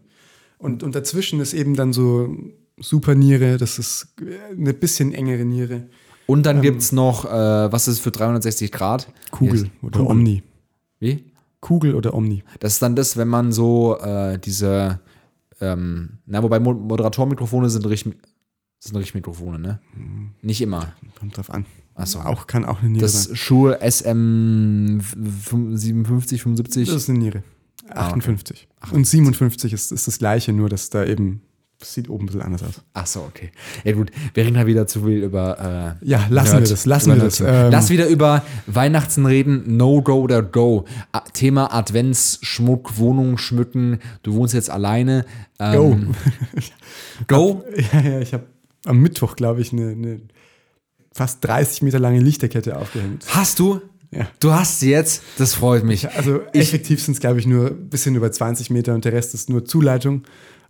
Und, 0.58 0.84
und 0.84 0.96
dazwischen 0.96 1.40
ist 1.40 1.54
eben 1.54 1.76
dann 1.76 1.94
so 1.94 2.36
Superniere, 2.78 3.58
das 3.58 3.80
ist 3.80 4.14
eine 4.52 4.74
bisschen 4.74 5.14
engere 5.14 5.46
Niere. 5.46 5.88
Und 6.26 6.46
dann 6.46 6.62
gibt 6.62 6.82
es 6.82 6.92
noch, 6.92 7.26
äh, 7.26 7.72
was 7.72 7.88
ist 7.88 8.00
für 8.00 8.12
360 8.12 8.72
Grad? 8.72 9.08
Kugel 9.32 9.70
oder 9.82 10.00
Kugel. 10.00 10.12
Omni. 10.12 10.44
Wie? 11.00 11.26
Kugel 11.62 11.96
oder 11.96 12.14
Omni. 12.14 12.44
Das 12.60 12.74
ist 12.74 12.82
dann 12.82 12.96
das, 12.96 13.16
wenn 13.16 13.30
man 13.30 13.54
so 13.54 13.98
äh, 14.00 14.38
diese, 14.40 15.00
ähm, 15.62 16.20
na, 16.26 16.44
wobei 16.44 16.60
Mo 16.60 16.74
Moderatormikrofone 16.74 17.70
sind, 17.70 17.86
Richt 17.88 18.10
sind 18.80 18.98
Richtmikrofone, 18.98 19.60
ne? 19.60 19.80
Nicht 20.42 20.62
immer. 20.62 20.94
Kommt 21.18 21.38
drauf 21.38 21.50
an. 21.50 21.66
Ach 21.96 22.08
so. 22.08 22.20
Auch, 22.20 22.48
kann 22.48 22.66
auch 22.66 22.82
eine 22.82 22.90
Niere 22.90 23.04
Das 23.04 23.24
sein. 23.26 23.36
Schuhe 23.36 23.80
SM 23.82 25.00
57, 25.00 26.42
75. 26.42 26.88
Das 26.88 26.96
ist 26.96 27.10
eine 27.10 27.20
Niere. 27.20 27.44
Ah, 27.90 28.08
okay. 28.08 28.20
58. 28.20 28.68
Und 28.92 29.06
57 29.06 29.74
ist, 29.74 29.92
ist 29.92 30.08
das 30.08 30.18
gleiche, 30.18 30.54
nur 30.54 30.70
dass 30.70 30.90
da 30.90 31.06
eben, 31.06 31.42
das 31.80 31.94
sieht 31.94 32.10
oben 32.10 32.24
ein 32.24 32.26
bisschen 32.28 32.42
anders 32.42 32.64
aus. 32.64 32.82
Ach 32.94 33.06
so, 33.06 33.22
okay. 33.22 33.52
Ja 33.84 33.92
gut, 33.92 34.12
wir 34.34 34.46
reden 34.46 34.58
halt 34.58 34.68
wieder 34.68 34.88
zu 34.88 35.04
viel 35.04 35.24
über 35.24 35.98
äh, 36.02 36.06
Ja, 36.08 36.26
lassen 36.30 36.60
wir 36.60 36.68
das, 36.68 36.86
lassen 36.86 37.14
wir 37.14 37.22
das. 37.22 37.40
Ähm, 37.42 37.72
Lass 37.72 37.90
wieder 37.90 38.08
über 38.08 38.44
Weihnachten 38.68 39.26
reden, 39.26 39.78
No 39.78 40.02
Go 40.02 40.16
oder 40.16 40.42
Go. 40.42 40.86
A 41.12 41.20
Thema 41.20 41.74
Adventsschmuck, 41.74 42.98
Wohnung 42.98 43.38
schmücken. 43.38 44.00
Du 44.24 44.34
wohnst 44.34 44.54
jetzt 44.54 44.70
alleine. 44.70 45.26
Go. 45.60 45.92
Ähm, 45.92 46.16
Go? 47.28 47.64
Ja, 47.94 48.02
ja, 48.02 48.20
ich 48.22 48.34
habe 48.34 48.46
am 48.86 49.00
Mittwoch, 49.00 49.36
glaube 49.36 49.62
ich, 49.62 49.72
eine, 49.74 49.90
eine 49.92 50.22
fast 51.14 51.44
30 51.46 51.82
Meter 51.82 52.00
lange 52.00 52.20
Lichterkette 52.20 52.78
aufgehängt. 52.78 53.26
Hast 53.30 53.60
du? 53.60 53.82
Ja. 54.12 54.28
Du 54.40 54.52
hast 54.52 54.80
sie 54.80 54.92
jetzt? 54.92 55.24
Das 55.38 55.56
freut 55.56 55.84
mich. 55.84 56.10
Also 56.12 56.42
effektiv 56.54 57.02
sind 57.02 57.16
es, 57.16 57.20
glaube 57.20 57.40
ich, 57.40 57.48
nur 57.48 57.68
ein 57.72 57.90
bisschen 57.90 58.16
über 58.16 58.32
20 58.32 58.70
Meter 58.70 58.94
und 58.94 59.06
der 59.06 59.14
Rest 59.14 59.34
ist 59.34 59.50
nur 59.50 59.66
Zuleitung. 59.66 60.24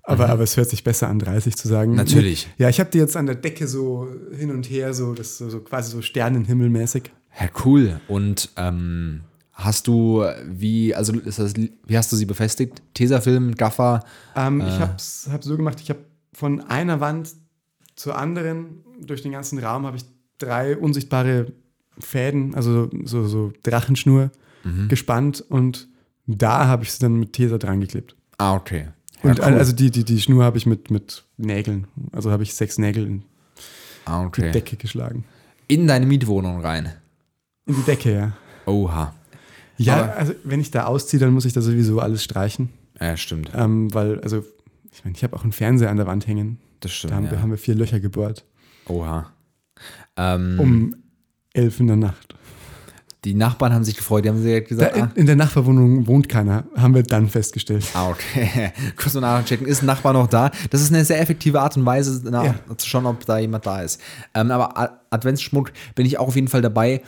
Aber, 0.05 0.29
aber 0.29 0.43
es 0.43 0.57
hört 0.57 0.69
sich 0.69 0.83
besser 0.83 1.07
an, 1.07 1.19
30 1.19 1.55
zu 1.55 1.67
sagen. 1.67 1.91
Mhm. 1.91 1.97
Natürlich. 1.97 2.49
Ja, 2.57 2.67
ich 2.69 2.79
habe 2.79 2.89
die 2.89 2.97
jetzt 2.97 3.15
an 3.15 3.25
der 3.25 3.35
Decke 3.35 3.67
so 3.67 4.07
hin 4.37 4.51
und 4.51 4.69
her, 4.69 4.93
so, 4.93 5.13
das 5.13 5.37
so, 5.37 5.59
quasi 5.61 5.91
so 5.91 6.01
Sternenhimmelmäßig. 6.01 7.11
Ja, 7.39 7.47
cool. 7.65 8.01
Und 8.09 8.49
ähm, 8.57 9.21
hast 9.53 9.87
du, 9.87 10.23
wie, 10.45 10.93
also 10.93 11.13
ist 11.13 11.39
das, 11.39 11.53
wie 11.55 11.97
hast 11.97 12.11
du 12.11 12.17
sie 12.17 12.25
befestigt? 12.25 12.81
Tesafilm, 12.93 13.55
Gaffer? 13.55 14.03
Ähm, 14.35 14.59
Äh. 14.59 14.67
Ich 14.67 14.79
habe 14.79 14.93
es 14.97 15.29
hab 15.31 15.43
so 15.43 15.55
gemacht, 15.55 15.79
ich 15.81 15.89
habe 15.89 15.99
von 16.33 16.61
einer 16.61 16.99
Wand 16.99 17.29
zur 17.95 18.17
anderen, 18.17 18.83
durch 19.01 19.21
den 19.21 19.31
ganzen 19.31 19.59
Raum, 19.59 19.85
habe 19.85 19.97
ich 19.97 20.03
drei 20.45 20.77
unsichtbare 20.77 21.47
Fäden, 21.99 22.55
also 22.55 22.89
so, 23.05 23.27
so 23.27 23.53
Drachenschnur 23.63 24.31
Mhm. 24.65 24.87
gespannt 24.87 25.43
und 25.49 25.89
da 26.25 26.67
habe 26.67 26.83
ich 26.83 26.91
sie 26.93 26.99
dann 26.99 27.19
mit 27.19 27.33
Tesa 27.33 27.57
dran 27.57 27.81
geklebt. 27.81 28.15
Ah, 28.37 28.55
okay. 28.55 28.87
Ja, 29.21 29.31
Und 29.31 29.39
cool. 29.39 29.45
also 29.55 29.73
die, 29.73 29.91
die, 29.91 30.05
die 30.05 30.21
Schnur 30.21 30.43
habe 30.45 30.57
ich 30.57 30.65
mit, 30.65 30.89
mit 30.89 31.25
Nägeln, 31.35 31.87
also 32.13 32.31
habe 32.31 32.43
ich 32.43 32.53
sechs 32.55 32.77
Nägel 32.77 33.05
in 33.05 33.23
ah, 34.05 34.21
die 34.21 34.27
okay. 34.27 34.51
Decke 34.51 34.77
geschlagen. 34.77 35.25
In 35.67 35.85
deine 35.87 36.05
Mietwohnung 36.05 36.61
rein. 36.61 36.93
In 37.65 37.75
die 37.75 37.81
Decke, 37.83 38.13
ja. 38.13 38.31
Oha. 38.65 39.13
Ja, 39.77 39.95
Aber- 40.03 40.15
also 40.15 40.33
wenn 40.45 40.61
ich 40.61 40.71
da 40.71 40.85
ausziehe, 40.85 41.19
dann 41.19 41.33
muss 41.33 41.43
ich 41.43 41.51
da 41.53 41.59
sowieso 41.61 41.99
alles 41.99 42.23
streichen. 42.23 42.69
Ja, 43.01 43.17
stimmt. 43.17 43.51
Ähm, 43.53 43.93
weil, 43.93 44.21
also, 44.21 44.45
ich 44.93 45.03
meine, 45.03 45.17
ich 45.17 45.23
habe 45.23 45.35
auch 45.35 45.43
einen 45.43 45.51
Fernseher 45.51 45.89
an 45.89 45.97
der 45.97 46.07
Wand 46.07 46.25
hängen. 46.27 46.59
Das 46.79 46.93
stimmt. 46.93 47.11
Da 47.11 47.15
haben, 47.17 47.25
ja. 47.25 47.31
wir, 47.31 47.41
haben 47.41 47.49
wir 47.51 47.57
vier 47.57 47.75
Löcher 47.75 47.99
gebohrt. 47.99 48.45
Oha. 48.87 49.32
Ähm, 50.17 50.59
Um 50.59 50.95
elf 51.53 51.79
in 51.79 51.87
der 51.87 51.95
Nacht. 51.95 52.35
die 53.25 53.33
Nachbarn 53.35 53.73
haben 53.73 53.83
sich 53.83 53.95
gefreut, 53.95 54.25
die 54.25 54.29
haben 54.29 54.41
direkt 54.43 54.69
Da, 54.71 54.75
gesagt, 54.75 54.97
in, 54.97 55.03
ah, 55.03 55.11
in 55.15 55.25
der 55.25 55.35
Nachbarwohnung 55.35 56.07
wohnt 56.07 56.27
keiner, 56.27 56.65
haben 56.75 56.93
wir 56.93 57.03
dann 57.03 57.29
festgestellt. 57.29 57.85
ah, 57.93 58.09
okay. 58.09 58.71
Kurz 58.97 59.13
mal 59.13 59.21
nachchecken, 59.21 59.65
ist 59.65 59.81
ein 59.81 59.85
Nachbar 59.85 60.13
noch 60.13 60.27
da? 60.27 60.51
Das 60.71 60.81
ist 60.81 60.91
eine 60.93 61.05
sehr 61.05 61.21
effektive 61.21 61.61
Art 61.61 61.77
und 61.77 61.85
Weise, 61.85 62.21
nach, 62.29 62.43
Ja. 62.43 62.55
zu 62.77 62.87
schauen, 62.87 63.05
ob 63.05 63.25
da 63.25 63.37
jemand 63.39 63.65
da 63.65 63.81
ist. 63.81 64.01
Ähm, 64.33 64.51
aber 64.51 64.99
Adventsschmuck 65.09 65.71
bin 65.95 66.05
ich 66.05 66.17
auch 66.19 66.27
auf 66.27 66.35
jeden 66.35 66.47
Fall 66.49 66.61
dabei. 66.61 67.01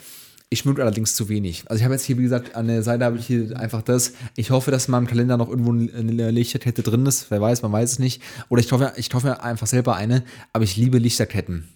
Ich 0.51 0.59
schmück 0.59 0.79
allerdings 0.79 1.15
zu 1.15 1.27
wenig. 1.27 1.63
Also 1.67 1.79
ich 1.79 1.83
habe 1.83 1.95
jetzt 1.95 2.05
hier, 2.05 2.17
wie 2.19 2.23
gesagt, 2.23 2.55
an 2.55 2.67
der 2.67 2.83
Seite 2.83 3.03
habe 3.03 3.17
ich 3.17 3.25
hier 3.25 3.59
einfach 3.59 3.81
das. 3.81 4.13
Ich 4.35 4.51
hoffe, 4.51 4.69
dass 4.71 4.85
in 4.87 4.91
meinem 4.91 5.07
Kalender 5.07 5.37
noch 5.37 5.49
irgendwo 5.49 5.71
eine 5.71 6.29
Lichterkette 6.31 6.83
drin 6.83 7.05
ist. 7.07 7.29
Wer 7.31 7.41
weiß, 7.41 7.63
man 7.63 7.71
weiß 7.71 7.93
es 7.93 7.99
nicht. 7.99 8.21
Oder 8.49 8.61
ich 8.61 8.71
hoffe, 8.71 8.93
ich 8.95 9.09
hoffe 9.13 9.43
einfach 9.43 9.65
selber 9.67 9.95
eine. 9.95 10.23
Aber 10.53 10.63
ich 10.63 10.77
liebe 10.77 10.99
Lichterketten. 10.99 11.67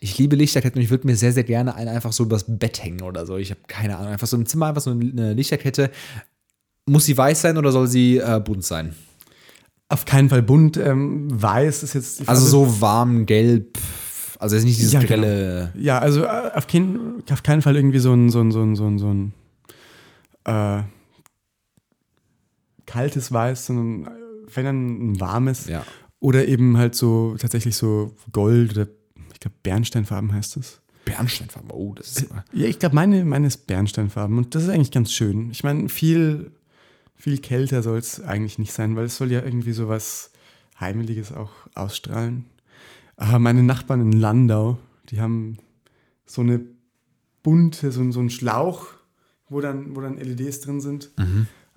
Ich 0.00 0.18
liebe 0.18 0.36
Lichterketten 0.36 0.78
und 0.78 0.84
ich 0.84 0.90
würde 0.90 1.06
mir 1.06 1.16
sehr, 1.16 1.32
sehr 1.32 1.44
gerne 1.44 1.74
eine 1.74 1.90
einfach 1.90 2.12
so 2.12 2.24
übers 2.24 2.44
Bett 2.46 2.82
hängen 2.82 3.02
oder 3.02 3.26
so. 3.26 3.36
Ich 3.36 3.50
habe 3.50 3.60
keine 3.66 3.96
Ahnung. 3.96 4.12
Einfach 4.12 4.26
so 4.26 4.36
im 4.36 4.46
Zimmer 4.46 4.66
einfach 4.66 4.82
so 4.82 4.90
eine 4.90 5.34
Lichterkette. 5.34 5.90
Muss 6.86 7.04
sie 7.04 7.16
weiß 7.16 7.40
sein 7.42 7.58
oder 7.58 7.72
soll 7.72 7.88
sie 7.88 8.18
äh, 8.18 8.40
bunt 8.40 8.64
sein? 8.64 8.94
Auf 9.88 10.04
keinen 10.04 10.28
Fall 10.28 10.42
bunt. 10.42 10.76
Ähm, 10.76 11.28
weiß 11.30 11.82
ist 11.82 11.94
jetzt. 11.94 12.20
die 12.20 12.28
Also 12.28 12.46
so 12.46 12.80
warm, 12.80 13.26
gelb. 13.26 13.78
Also 14.38 14.54
jetzt 14.54 14.64
nicht 14.64 14.78
dieses 14.78 14.92
Ja, 14.92 15.00
genau. 15.00 15.22
grelle. 15.22 15.72
Ja, 15.76 15.98
also 15.98 16.24
äh, 16.24 16.50
auf 16.54 16.66
keinen, 16.66 17.24
auf 17.30 17.42
keinen 17.42 17.62
Fall 17.62 17.74
irgendwie 17.74 17.98
so 17.98 18.12
ein, 18.12 18.30
so 18.30 18.40
ein, 18.40 18.52
so 18.52 18.62
ein, 18.62 18.76
so 18.76 18.86
ein, 18.86 18.98
so 18.98 19.12
ein 19.12 19.32
äh, 20.44 20.82
kaltes 22.86 23.32
Weiß, 23.32 23.66
sondern 23.66 24.12
äh, 24.12 24.16
wenn 24.54 24.64
dann 24.64 25.10
ein 25.12 25.20
warmes. 25.20 25.66
Ja. 25.66 25.84
Oder 26.20 26.46
eben 26.46 26.76
halt 26.76 26.94
so 26.94 27.36
tatsächlich 27.38 27.76
so 27.76 28.14
Gold 28.32 28.72
oder 28.72 28.88
ich 29.38 29.40
glaube 29.40 29.56
Bernsteinfarben 29.62 30.32
heißt 30.32 30.56
das. 30.56 30.80
Bernsteinfarben. 31.04 31.70
Oh, 31.70 31.94
das 31.94 32.08
ist. 32.08 32.26
Ja, 32.52 32.66
ich 32.66 32.80
glaube, 32.80 32.96
meine, 32.96 33.24
meine 33.24 33.46
ist 33.46 33.68
Bernsteinfarben 33.68 34.36
und 34.36 34.56
das 34.56 34.64
ist 34.64 34.68
eigentlich 34.68 34.90
ganz 34.90 35.12
schön. 35.12 35.52
Ich 35.52 35.62
meine, 35.62 35.88
viel, 35.88 36.50
viel 37.14 37.38
kälter 37.38 37.84
soll 37.84 37.98
es 37.98 38.20
eigentlich 38.20 38.58
nicht 38.58 38.72
sein, 38.72 38.96
weil 38.96 39.04
es 39.04 39.16
soll 39.16 39.30
ja 39.30 39.44
irgendwie 39.44 39.70
so 39.70 39.88
was 39.88 40.32
Heimeliges 40.80 41.32
auch 41.32 41.52
ausstrahlen. 41.76 42.46
Aber 43.16 43.38
meine 43.38 43.62
Nachbarn 43.62 44.00
in 44.00 44.10
Landau, 44.10 44.78
die 45.08 45.20
haben 45.20 45.58
so 46.26 46.42
eine 46.42 46.60
bunte, 47.44 47.92
so, 47.92 48.10
so 48.10 48.18
einen 48.18 48.30
Schlauch, 48.30 48.88
wo 49.48 49.60
dann, 49.60 49.94
wo 49.94 50.00
dann 50.00 50.18
LEDs 50.18 50.62
drin 50.62 50.80
sind. 50.80 51.12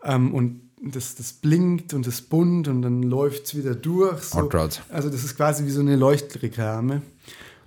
Ähm, 0.03 0.33
und 0.33 0.61
das, 0.81 1.13
das 1.13 1.33
blinkt 1.33 1.93
und 1.93 2.07
das 2.07 2.23
bunt 2.23 2.67
und 2.67 2.81
dann 2.81 3.03
läuft 3.03 3.45
es 3.45 3.55
wieder 3.55 3.75
durch. 3.75 4.23
So. 4.23 4.39
Oh 4.39 4.49
Gott. 4.49 4.81
Also 4.89 5.11
das 5.11 5.23
ist 5.23 5.37
quasi 5.37 5.63
wie 5.65 5.69
so 5.69 5.81
eine 5.81 5.95
Leuchtreklame. 5.95 7.03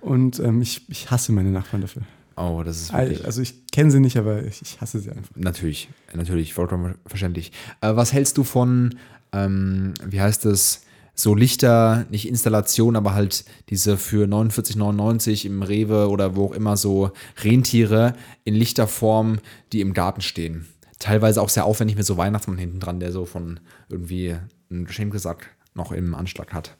Und 0.01 0.39
ähm, 0.39 0.61
ich, 0.61 0.87
ich 0.89 1.09
hasse 1.11 1.31
meine 1.31 1.49
Nachbarn 1.49 1.81
dafür. 1.81 2.03
Oh, 2.37 2.61
das 2.65 2.81
ist 2.81 2.93
wirklich. 2.93 3.25
Also 3.25 3.41
ich 3.41 3.67
kenne 3.67 3.91
sie 3.91 3.99
nicht, 3.99 4.17
aber 4.17 4.43
ich, 4.43 4.61
ich 4.61 4.81
hasse 4.81 4.99
sie 4.99 5.09
einfach. 5.09 5.35
Natürlich, 5.35 5.89
natürlich, 6.13 6.53
vollkommen 6.53 6.95
verständlich. 7.05 7.51
Äh, 7.81 7.95
was 7.95 8.11
hältst 8.11 8.37
du 8.37 8.43
von, 8.43 8.95
ähm, 9.31 9.93
wie 10.05 10.19
heißt 10.19 10.45
es, 10.45 10.81
so 11.17 11.33
Lichter, 11.33 12.05
nicht 12.09 12.27
Installation, 12.27 12.97
aber 12.97 13.13
halt 13.13 13.45
diese 13.69 13.97
für 13.97 14.27
49,99 14.27 15.45
im 15.45 15.63
Rewe 15.63 16.09
oder 16.09 16.35
wo 16.35 16.47
auch 16.47 16.51
immer 16.51 16.75
so 16.75 17.11
Rentiere 17.41 18.15
in 18.43 18.53
Lichterform, 18.53 19.39
die 19.71 19.79
im 19.79 19.93
Garten 19.93 20.19
stehen. 20.19 20.67
Teilweise 20.99 21.41
auch 21.41 21.49
sehr 21.49 21.65
aufwendig 21.65 21.95
mit 21.95 22.05
so 22.05 22.17
Weihnachtsmann 22.17 22.57
hinten 22.57 22.81
dran, 22.81 22.99
der 22.99 23.13
so 23.13 23.25
von 23.25 23.61
irgendwie 23.89 24.35
ein 24.69 24.85
Geschenkesack 24.85 25.55
noch 25.73 25.93
im 25.93 26.15
Anschlag 26.15 26.53
hat. 26.53 26.75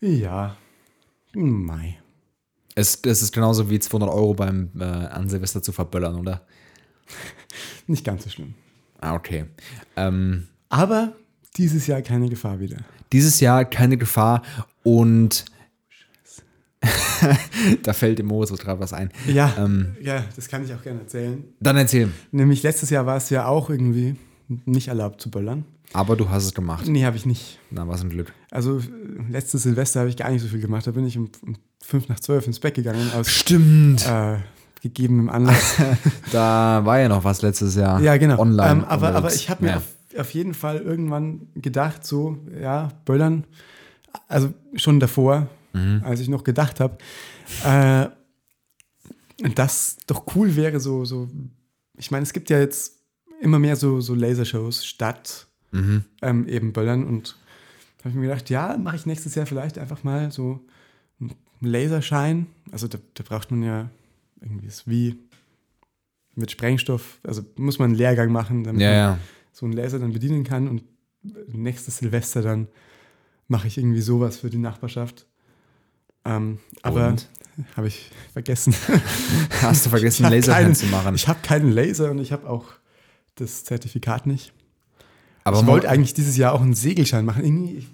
Ja. 0.00 0.56
Mai. 1.32 1.98
Es, 2.74 2.98
es 3.06 3.22
ist 3.22 3.32
genauso 3.32 3.70
wie 3.70 3.78
200 3.78 4.10
Euro 4.10 4.34
beim 4.34 4.70
äh, 4.78 4.84
an 4.84 5.28
Silvester 5.28 5.62
zu 5.62 5.72
verböllern, 5.72 6.16
oder? 6.16 6.42
Nicht 7.86 8.04
ganz 8.04 8.24
so 8.24 8.30
schlimm. 8.30 8.54
Ah, 9.00 9.14
okay. 9.14 9.44
Ähm, 9.96 10.48
Aber 10.68 11.12
dieses 11.56 11.86
Jahr 11.86 12.02
keine 12.02 12.28
Gefahr 12.28 12.58
wieder. 12.60 12.78
Dieses 13.12 13.38
Jahr 13.40 13.64
keine 13.64 13.96
Gefahr 13.96 14.42
und 14.82 15.44
da 17.82 17.92
fällt 17.92 18.18
dem 18.18 18.26
Moritz 18.26 18.50
so 18.50 18.56
gerade 18.56 18.80
was 18.80 18.92
ein. 18.92 19.10
Ja, 19.26 19.54
Ähm. 19.58 19.96
ja, 20.02 20.24
das 20.36 20.48
kann 20.48 20.64
ich 20.64 20.74
auch 20.74 20.82
gerne 20.82 21.00
erzählen. 21.00 21.44
Dann 21.60 21.76
erzähl. 21.76 22.10
Nämlich 22.32 22.62
letztes 22.62 22.90
Jahr 22.90 23.06
war 23.06 23.16
es 23.16 23.30
ja 23.30 23.46
auch 23.46 23.70
irgendwie 23.70 24.16
nicht 24.48 24.88
erlaubt 24.88 25.20
zu 25.20 25.30
böllern. 25.30 25.64
Aber 25.92 26.16
du 26.16 26.28
hast 26.28 26.44
es 26.44 26.54
gemacht. 26.54 26.86
Nee, 26.88 27.04
habe 27.04 27.16
ich 27.16 27.24
nicht. 27.24 27.60
Na, 27.70 27.86
was 27.86 28.02
ein 28.02 28.10
Glück. 28.10 28.32
Also 28.50 28.80
letztes 29.30 29.62
Silvester 29.62 30.00
habe 30.00 30.10
ich 30.10 30.16
gar 30.16 30.30
nicht 30.30 30.42
so 30.42 30.48
viel 30.48 30.60
gemacht. 30.60 30.86
Da 30.86 30.90
bin 30.90 31.06
ich 31.06 31.16
um, 31.16 31.30
um 31.46 31.56
fünf 31.86 32.08
nach 32.08 32.20
zwölf 32.20 32.46
ins 32.46 32.60
Bett 32.60 32.74
gegangen 32.74 33.10
aus 33.14 33.28
Stimmt. 33.30 34.06
äh, 34.06 34.36
gegebenem 34.82 35.28
Anlass. 35.30 35.76
Da 36.32 36.80
war 36.84 36.98
ja 36.98 37.08
noch 37.08 37.24
was 37.24 37.42
letztes 37.42 37.74
Jahr. 37.76 38.00
Ja, 38.00 38.16
genau. 38.16 38.38
Online. 38.38 38.70
Ähm, 38.82 38.84
aber, 38.84 39.14
aber 39.14 39.32
ich 39.32 39.48
habe 39.50 39.64
mir 39.64 39.70
Ja. 39.72 39.76
auf, 39.78 39.84
auf 40.18 40.30
jeden 40.34 40.54
Fall 40.54 40.78
irgendwann 40.78 41.48
gedacht, 41.54 42.04
so, 42.06 42.38
ja, 42.60 42.88
Böllern, 43.04 43.44
also 44.28 44.52
schon 44.76 45.00
davor, 45.00 45.48
Mhm. 45.72 46.02
als 46.04 46.20
ich 46.20 46.28
noch 46.28 46.44
gedacht 46.44 46.78
habe, 46.80 46.98
äh, 47.64 48.06
dass 49.54 49.96
doch 50.06 50.24
cool 50.36 50.54
wäre, 50.56 50.78
so, 50.80 51.04
so, 51.04 51.28
ich 51.96 52.10
meine, 52.10 52.22
es 52.22 52.32
gibt 52.32 52.50
ja 52.50 52.58
jetzt 52.58 52.92
immer 53.40 53.58
mehr 53.58 53.76
so, 53.76 54.00
so 54.00 54.14
Lasershows 54.14 54.84
statt 54.86 55.46
Mhm. 55.72 56.04
ähm, 56.22 56.46
eben 56.46 56.72
Böllern 56.72 57.04
und 57.04 57.36
habe 58.00 58.10
ich 58.10 58.14
mir 58.14 58.28
gedacht, 58.28 58.48
ja, 58.50 58.76
mache 58.78 58.94
ich 58.94 59.06
nächstes 59.06 59.34
Jahr 59.34 59.46
vielleicht 59.46 59.76
einfach 59.78 60.04
mal 60.04 60.30
so 60.30 60.60
Laserschein. 61.66 62.46
Also 62.72 62.88
da, 62.88 62.98
da 63.14 63.24
braucht 63.24 63.50
man 63.50 63.62
ja 63.62 63.88
irgendwie 64.40 64.66
ist 64.66 64.88
wie 64.88 65.16
mit 66.34 66.50
Sprengstoff, 66.50 67.20
also 67.22 67.42
muss 67.56 67.78
man 67.78 67.90
einen 67.90 67.94
Lehrgang 67.98 68.32
machen, 68.32 68.64
damit 68.64 68.82
Ja, 68.82 68.88
man 68.88 68.96
ja. 68.96 69.18
so 69.52 69.66
einen 69.66 69.72
Laser 69.74 69.98
dann 70.00 70.12
bedienen 70.12 70.42
kann 70.44 70.68
und 70.68 70.82
nächstes 71.46 71.98
Silvester 71.98 72.42
dann 72.42 72.66
mache 73.48 73.68
ich 73.68 73.78
irgendwie 73.78 74.00
sowas 74.00 74.38
für 74.38 74.50
die 74.50 74.58
Nachbarschaft. 74.58 75.26
Ähm, 76.24 76.58
aber 76.82 77.14
habe 77.76 77.86
ich 77.86 78.10
vergessen. 78.32 78.74
Hast 79.62 79.86
du 79.86 79.90
vergessen, 79.90 80.24
keinen- 80.24 80.74
zu 80.74 80.86
machen. 80.86 81.14
Ich 81.14 81.28
habe 81.28 81.38
keinen 81.42 81.70
Laser 81.70 82.10
und 82.10 82.18
ich 82.18 82.32
habe 82.32 82.48
auch 82.48 82.64
das 83.36 83.64
Zertifikat 83.64 84.26
nicht. 84.26 84.52
aber 85.44 85.60
ich 85.60 85.66
wollte 85.66 85.88
eigentlich 85.88 86.14
dieses 86.14 86.36
Jahr 86.36 86.52
auch 86.52 86.62
einen 86.62 86.74
Segelschein 86.74 87.24
machen. 87.24 87.44
Irgendwie, 87.44 87.86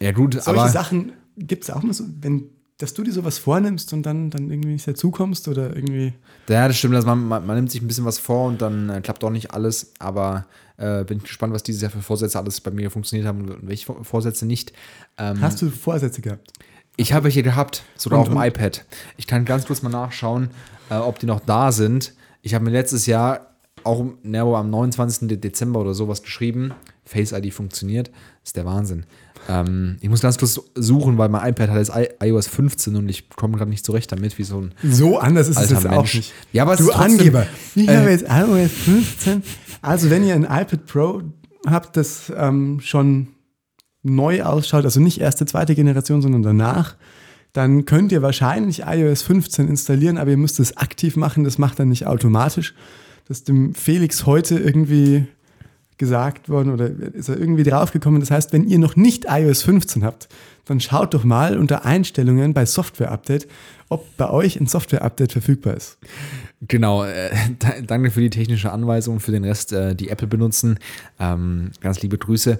Ja, 0.00 0.12
gut, 0.12 0.34
solche 0.34 0.50
aber. 0.50 0.68
Sachen 0.68 1.12
gibt 1.38 1.64
es 1.64 1.70
auch 1.70 1.82
mal 1.82 1.92
so, 1.92 2.04
wenn, 2.20 2.44
dass 2.78 2.94
du 2.94 3.02
dir 3.02 3.12
sowas 3.12 3.38
vornimmst 3.38 3.92
und 3.92 4.04
dann, 4.04 4.30
dann 4.30 4.50
irgendwie 4.50 4.70
nicht 4.72 4.86
dazukommst 4.86 5.48
oder 5.48 5.74
irgendwie. 5.74 6.12
Ja, 6.48 6.68
das 6.68 6.78
stimmt. 6.78 6.94
Also 6.94 7.06
man, 7.08 7.26
man, 7.26 7.46
man 7.46 7.56
nimmt 7.56 7.70
sich 7.70 7.82
ein 7.82 7.88
bisschen 7.88 8.04
was 8.04 8.18
vor 8.18 8.46
und 8.48 8.62
dann 8.62 8.88
äh, 8.90 9.00
klappt 9.00 9.24
auch 9.24 9.30
nicht 9.30 9.50
alles. 9.52 9.92
Aber 9.98 10.46
äh, 10.76 11.04
bin 11.04 11.18
gespannt, 11.22 11.52
was 11.52 11.62
dieses 11.64 11.82
Jahr 11.82 11.90
für 11.90 12.02
Vorsätze 12.02 12.38
alles 12.38 12.60
bei 12.60 12.70
mir 12.70 12.90
funktioniert 12.90 13.26
haben 13.26 13.48
und 13.48 13.66
welche 13.68 13.86
Vor- 13.86 14.04
Vorsätze 14.04 14.46
nicht. 14.46 14.72
Ähm, 15.18 15.40
Hast 15.40 15.60
du 15.60 15.70
Vorsätze 15.70 16.20
gehabt? 16.20 16.52
Ich 16.96 17.12
habe 17.12 17.24
welche 17.24 17.42
gehabt, 17.42 17.82
sogar 17.96 18.18
auf 18.20 18.28
dem 18.28 18.38
iPad. 18.40 18.84
Ich 19.16 19.26
kann 19.26 19.44
ganz 19.44 19.66
kurz 19.66 19.82
mal 19.82 19.88
nachschauen, 19.90 20.50
äh, 20.90 20.94
ob 20.96 21.18
die 21.18 21.26
noch 21.26 21.40
da 21.40 21.70
sind. 21.72 22.12
Ich 22.42 22.54
habe 22.54 22.64
mir 22.64 22.70
letztes 22.72 23.06
Jahr 23.06 23.54
auch 23.84 24.04
ne, 24.22 24.40
am 24.40 24.70
29. 24.70 25.28
De- 25.28 25.36
Dezember 25.38 25.80
oder 25.80 25.94
sowas 25.94 26.22
geschrieben. 26.22 26.72
Face 27.08 27.32
ID 27.32 27.52
funktioniert. 27.52 28.10
Ist 28.44 28.56
der 28.56 28.64
Wahnsinn. 28.64 29.04
Ähm, 29.48 29.96
ich 30.00 30.08
muss 30.08 30.20
ganz 30.20 30.36
kurz 30.38 30.60
suchen, 30.74 31.16
weil 31.18 31.28
mein 31.28 31.48
iPad 31.50 31.70
hat 31.70 31.78
jetzt 31.78 31.92
iOS 32.22 32.46
15 32.48 32.96
und 32.96 33.08
ich 33.08 33.30
komme 33.30 33.56
gerade 33.56 33.70
nicht 33.70 33.84
zurecht 33.84 34.12
damit, 34.12 34.36
wie 34.38 34.44
so 34.44 34.60
ein. 34.60 34.74
So 34.84 35.18
anders 35.18 35.48
ist 35.48 35.58
es 35.60 35.70
jetzt 35.70 35.86
auch 35.86 36.02
nicht. 36.02 36.32
Ja, 36.52 36.64
aber 36.64 36.76
du 36.76 36.84
trotzdem- 36.86 37.02
Angeber. 37.18 37.46
Ich 37.74 37.88
Äh, 37.88 37.96
habe 37.96 38.10
jetzt 38.10 38.24
iOS 38.28 38.70
15. 38.72 39.42
Also, 39.80 40.10
wenn 40.10 40.24
ihr 40.26 40.34
ein 40.34 40.44
iPad 40.44 40.86
Pro 40.86 41.22
habt, 41.66 41.96
das 41.96 42.32
ähm, 42.36 42.80
schon 42.80 43.28
neu 44.02 44.42
ausschaut, 44.42 44.84
also 44.84 45.00
nicht 45.00 45.20
erste, 45.20 45.46
zweite 45.46 45.74
Generation, 45.74 46.20
sondern 46.22 46.42
danach, 46.42 46.96
dann 47.52 47.84
könnt 47.86 48.12
ihr 48.12 48.22
wahrscheinlich 48.22 48.82
iOS 48.86 49.22
15 49.22 49.68
installieren, 49.68 50.18
aber 50.18 50.30
ihr 50.30 50.36
müsst 50.36 50.60
es 50.60 50.76
aktiv 50.76 51.16
machen. 51.16 51.44
Das 51.44 51.58
macht 51.58 51.78
dann 51.78 51.88
nicht 51.88 52.06
automatisch. 52.06 52.74
Das 53.26 53.38
ist 53.38 53.48
dem 53.48 53.74
Felix 53.74 54.26
heute 54.26 54.58
irgendwie 54.58 55.26
gesagt 55.98 56.48
worden 56.48 56.72
oder 56.72 56.88
ist 57.12 57.28
er 57.28 57.38
irgendwie 57.38 57.64
draufgekommen. 57.64 58.20
Das 58.20 58.30
heißt, 58.30 58.52
wenn 58.52 58.64
ihr 58.68 58.78
noch 58.78 58.96
nicht 58.96 59.26
iOS 59.28 59.62
15 59.62 60.04
habt, 60.04 60.28
dann 60.64 60.80
schaut 60.80 61.12
doch 61.14 61.24
mal 61.24 61.56
unter 61.58 61.84
Einstellungen 61.84 62.54
bei 62.54 62.64
Software 62.66 63.10
Update, 63.10 63.48
ob 63.88 64.04
bei 64.16 64.30
euch 64.30 64.60
ein 64.60 64.66
Software 64.66 65.02
Update 65.02 65.32
verfügbar 65.32 65.74
ist. 65.74 65.98
Genau, 66.66 67.04
äh, 67.04 67.30
da- 67.58 67.80
danke 67.84 68.10
für 68.10 68.20
die 68.20 68.30
technische 68.30 68.70
Anweisung, 68.72 69.20
für 69.20 69.32
den 69.32 69.44
Rest, 69.44 69.72
äh, 69.72 69.94
die 69.94 70.08
Apple 70.08 70.28
benutzen. 70.28 70.78
Ähm, 71.18 71.70
ganz 71.80 72.00
liebe 72.02 72.16
Grüße. 72.18 72.58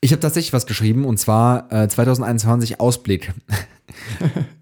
Ich 0.00 0.12
habe 0.12 0.20
tatsächlich 0.20 0.52
was 0.52 0.66
geschrieben 0.66 1.04
und 1.04 1.18
zwar 1.18 1.72
äh, 1.72 1.88
2021 1.88 2.78
Ausblick. 2.80 3.32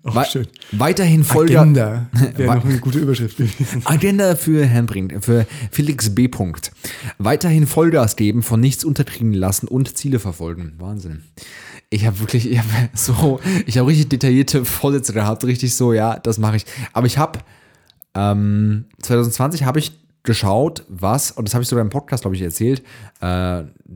Auch 0.02 0.14
Wei- 0.14 0.24
schön. 0.24 0.46
Weiterhin 0.72 1.24
Folge. 1.24 1.58
Agenda 1.60 2.06
wäre 2.36 2.56
noch 2.56 2.64
eine 2.64 2.78
gute 2.78 2.98
Überschrift 2.98 3.36
gewesen. 3.36 3.82
Agenda 3.84 4.34
für 4.36 4.64
Herrn 4.66 4.86
Brink, 4.86 5.24
für 5.24 5.46
Felix 5.70 6.14
B. 6.14 6.28
Punkt. 6.28 6.72
Weiterhin 7.18 7.66
Vollgas 7.66 8.16
geben, 8.16 8.42
von 8.42 8.60
nichts 8.60 8.84
unterkriegen 8.84 9.32
lassen 9.32 9.68
und 9.68 9.96
Ziele 9.96 10.18
verfolgen. 10.18 10.74
Wahnsinn. 10.78 11.22
Ich 11.90 12.04
habe 12.06 12.18
wirklich, 12.20 12.50
ich 12.50 12.58
habe 12.58 12.68
so, 12.94 13.40
ich 13.66 13.78
habe 13.78 13.88
richtig 13.88 14.08
detaillierte 14.10 14.64
Vorsätze 14.64 15.12
gehabt, 15.12 15.44
richtig 15.44 15.74
so, 15.74 15.92
ja, 15.92 16.18
das 16.18 16.38
mache 16.38 16.56
ich. 16.56 16.66
Aber 16.92 17.06
ich 17.06 17.18
habe 17.18 17.38
ähm, 18.14 18.86
2020 19.02 19.64
habe 19.64 19.78
ich 19.78 19.92
geschaut, 20.26 20.84
was, 20.88 21.30
und 21.30 21.48
das 21.48 21.54
habe 21.54 21.62
ich 21.62 21.68
sogar 21.68 21.82
im 21.82 21.88
Podcast, 21.90 22.22
glaube 22.22 22.36
ich, 22.36 22.42
erzählt, 22.42 22.82
äh, 23.20 23.24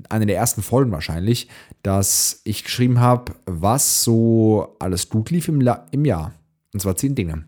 eine 0.08 0.26
der 0.26 0.36
ersten 0.36 0.62
Folgen 0.62 0.90
wahrscheinlich, 0.92 1.48
dass 1.82 2.40
ich 2.44 2.64
geschrieben 2.64 3.00
habe, 3.00 3.32
was 3.44 4.02
so 4.02 4.76
alles 4.78 5.10
gut 5.10 5.30
lief 5.30 5.48
im, 5.48 5.60
La 5.60 5.86
im 5.90 6.04
Jahr. 6.06 6.32
Und 6.72 6.80
zwar 6.80 6.96
zehn 6.96 7.14
Dinge 7.14 7.44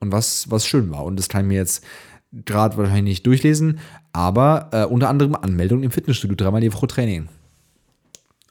und 0.00 0.10
was, 0.12 0.50
was 0.50 0.66
schön 0.66 0.90
war. 0.90 1.04
Und 1.04 1.16
das 1.18 1.28
kann 1.28 1.42
ich 1.42 1.48
mir 1.48 1.54
jetzt 1.58 1.84
gerade 2.32 2.76
wahrscheinlich 2.76 3.04
nicht 3.04 3.26
durchlesen, 3.26 3.78
aber 4.12 4.68
äh, 4.72 4.84
unter 4.84 5.08
anderem 5.08 5.34
Anmeldung 5.36 5.82
im 5.82 5.90
Fitnessstudio, 5.92 6.34
dreimal 6.36 6.60
die 6.60 6.72
Woche 6.72 6.86
Training. 6.88 7.28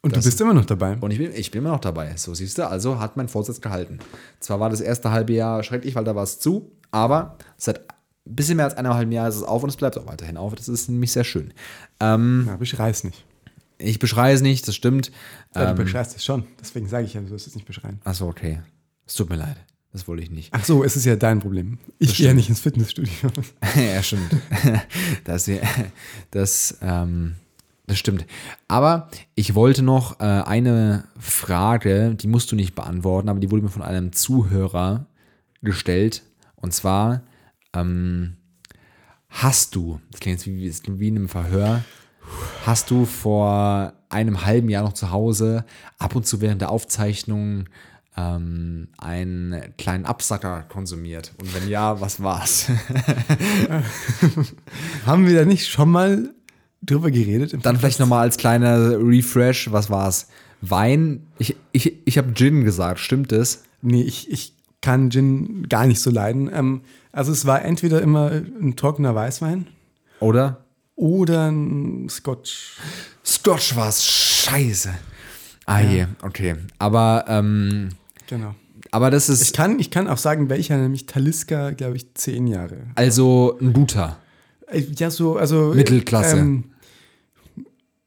Und 0.01 0.15
Das- 0.15 0.23
du 0.23 0.29
bist 0.29 0.41
immer 0.41 0.53
noch 0.53 0.65
dabei. 0.65 0.97
Und 0.97 1.11
ich 1.11 1.17
bin, 1.17 1.31
ich 1.33 1.51
bin 1.51 1.59
immer 1.61 1.71
noch 1.71 1.79
dabei. 1.79 2.15
So 2.17 2.33
siehst 2.33 2.57
du, 2.57 2.67
also 2.67 2.99
hat 2.99 3.17
mein 3.17 3.27
Vorsatz 3.29 3.59
gehalten. 3.61 3.99
Zwar 4.39 4.59
war 4.59 4.69
das 4.69 4.81
erste 4.81 5.11
halbe 5.11 5.33
Jahr 5.33 5.63
schrecklich, 5.63 5.95
weil 5.95 6.03
da 6.03 6.15
war 6.15 6.23
es 6.23 6.39
zu, 6.39 6.71
aber 6.91 7.37
seit 7.57 7.81
ein 8.25 8.35
bisschen 8.35 8.55
mehr 8.57 8.65
als 8.65 8.75
einem 8.75 8.93
halben 8.93 9.11
Jahr 9.11 9.27
ist 9.27 9.35
es 9.35 9.43
auf 9.43 9.63
und 9.63 9.69
es 9.69 9.75
bleibt 9.77 9.97
auch 9.97 10.07
weiterhin 10.07 10.37
auf. 10.37 10.55
Das 10.55 10.67
ist 10.69 10.89
nämlich 10.89 11.11
sehr 11.11 11.23
schön. 11.23 11.53
Ähm, 11.99 12.45
Ja, 12.47 12.55
beschrei's 12.55 13.03
nicht. 13.03 13.25
ich 13.77 13.99
beschreie 13.99 14.33
es 14.33 14.41
nicht, 14.41 14.67
das 14.67 14.75
stimmt. 14.75 15.11
Ja, 15.55 15.71
Ähm, 15.71 15.75
du 15.75 15.83
beschreist 15.83 16.15
es 16.15 16.23
schon. 16.23 16.45
Deswegen 16.59 16.87
sage 16.87 17.05
ich 17.05 17.13
ja, 17.13 17.21
du 17.21 17.27
sollst 17.27 17.47
es 17.47 17.55
nicht 17.55 17.65
beschreien. 17.67 17.99
Achso, 18.05 18.27
okay. 18.27 18.61
Es 19.05 19.15
tut 19.15 19.29
mir 19.29 19.35
leid. 19.35 19.57
Das 19.91 20.07
wollte 20.07 20.23
ich 20.23 20.31
nicht. 20.31 20.49
Ach 20.53 20.63
so, 20.65 20.83
es 20.83 20.95
ist 20.95 21.05
ja 21.05 21.15
dein 21.15 21.39
Problem. 21.39 21.77
Ich 21.99 22.15
gehe 22.17 22.27
ja 22.27 22.33
nicht 22.33 22.49
ins 22.49 22.61
Fitnessstudio. 22.61 23.13
ja, 23.75 24.01
stimmt. 24.01 24.35
Das, 25.25 25.49
das, 26.31 26.77
ähm, 26.81 27.35
das 27.85 27.99
stimmt. 27.99 28.25
Aber 28.67 29.09
ich 29.35 29.53
wollte 29.53 29.83
noch 29.83 30.19
äh, 30.19 30.23
eine 30.23 31.03
Frage, 31.19 32.15
die 32.15 32.27
musst 32.27 32.51
du 32.51 32.55
nicht 32.55 32.73
beantworten, 32.73 33.29
aber 33.29 33.39
die 33.39 33.51
wurde 33.51 33.61
mir 33.63 33.69
von 33.69 33.81
einem 33.83 34.13
Zuhörer 34.13 35.05
gestellt. 35.61 36.23
Und 36.55 36.73
zwar, 36.73 37.21
ähm, 37.73 38.37
hast 39.29 39.75
du, 39.75 39.99
das 40.11 40.19
klingt 40.19 40.39
jetzt 40.39 40.47
wie, 40.47 40.67
das 40.67 40.83
klingt 40.83 40.99
wie 40.99 41.07
in 41.07 41.17
einem 41.17 41.29
Verhör, 41.29 41.83
hast 42.65 42.91
du 42.91 43.05
vor 43.05 43.93
einem 44.09 44.45
halben 44.45 44.69
Jahr 44.69 44.83
noch 44.83 44.93
zu 44.93 45.11
Hause 45.11 45.65
ab 45.97 46.15
und 46.15 46.25
zu 46.25 46.41
während 46.41 46.61
der 46.61 46.69
Aufzeichnung 46.69 47.65
ähm, 48.15 48.89
einen 48.97 49.75
kleinen 49.77 50.05
Absacker 50.05 50.65
konsumiert? 50.69 51.33
Und 51.39 51.53
wenn 51.53 51.67
ja, 51.67 51.99
was 51.99 52.21
war's? 52.21 52.67
Haben 55.05 55.27
wir 55.27 55.39
da 55.39 55.45
nicht 55.45 55.67
schon 55.67 55.89
mal 55.89 56.33
drüber 56.81 57.11
geredet? 57.11 57.53
Dann 57.63 57.77
vielleicht 57.77 57.99
nochmal 57.99 58.21
als 58.21 58.37
kleiner 58.37 58.97
Refresh, 58.99 59.71
was 59.71 59.89
war's? 59.89 60.27
Wein? 60.61 61.27
Ich, 61.39 61.55
ich, 61.71 61.97
ich 62.05 62.17
habe 62.17 62.33
Gin 62.33 62.63
gesagt, 62.63 62.99
stimmt 62.99 63.31
das? 63.31 63.63
Nee, 63.81 64.03
ich, 64.03 64.31
ich 64.31 64.53
kann 64.83 65.09
Gin 65.09 65.67
gar 65.67 65.87
nicht 65.87 65.99
so 66.01 66.11
leiden. 66.11 66.47
Ähm, 66.53 66.81
also 67.11 67.31
es 67.31 67.47
war 67.47 67.63
entweder 67.63 68.01
immer 68.03 68.29
ein 68.31 68.75
trockener 68.75 69.15
Weißwein 69.15 69.65
Oder? 70.19 70.63
oder 70.95 71.49
ein 71.49 72.07
Scotch. 72.09 72.77
Scotch 73.25 73.75
war's, 73.75 74.05
scheiße. 74.05 74.93
Ah 75.65 75.79
je, 75.79 76.05
okay. 76.21 76.55
Aber, 76.77 77.25
ähm, 77.27 77.89
Genau. 78.27 78.53
aber 78.91 79.09
das 79.09 79.29
Ich 79.29 79.41
ist 79.41 79.55
kann, 79.55 79.79
ich 79.79 79.89
kann 79.89 80.07
auch 80.07 80.17
sagen, 80.19 80.49
welcher, 80.49 80.77
nämlich 80.77 81.05
Taliska, 81.07 81.71
glaube 81.71 81.95
ich, 81.97 82.13
zehn 82.15 82.45
Jahre. 82.47 82.77
also 82.95 83.57
ein 83.61 83.73
guter. 83.73 84.17
Äh, 84.67 84.81
Ja, 84.97 85.09
so, 85.09 85.37
also. 85.37 85.73
Mittelklasse. 85.73 86.37
Ähm, 86.37 86.65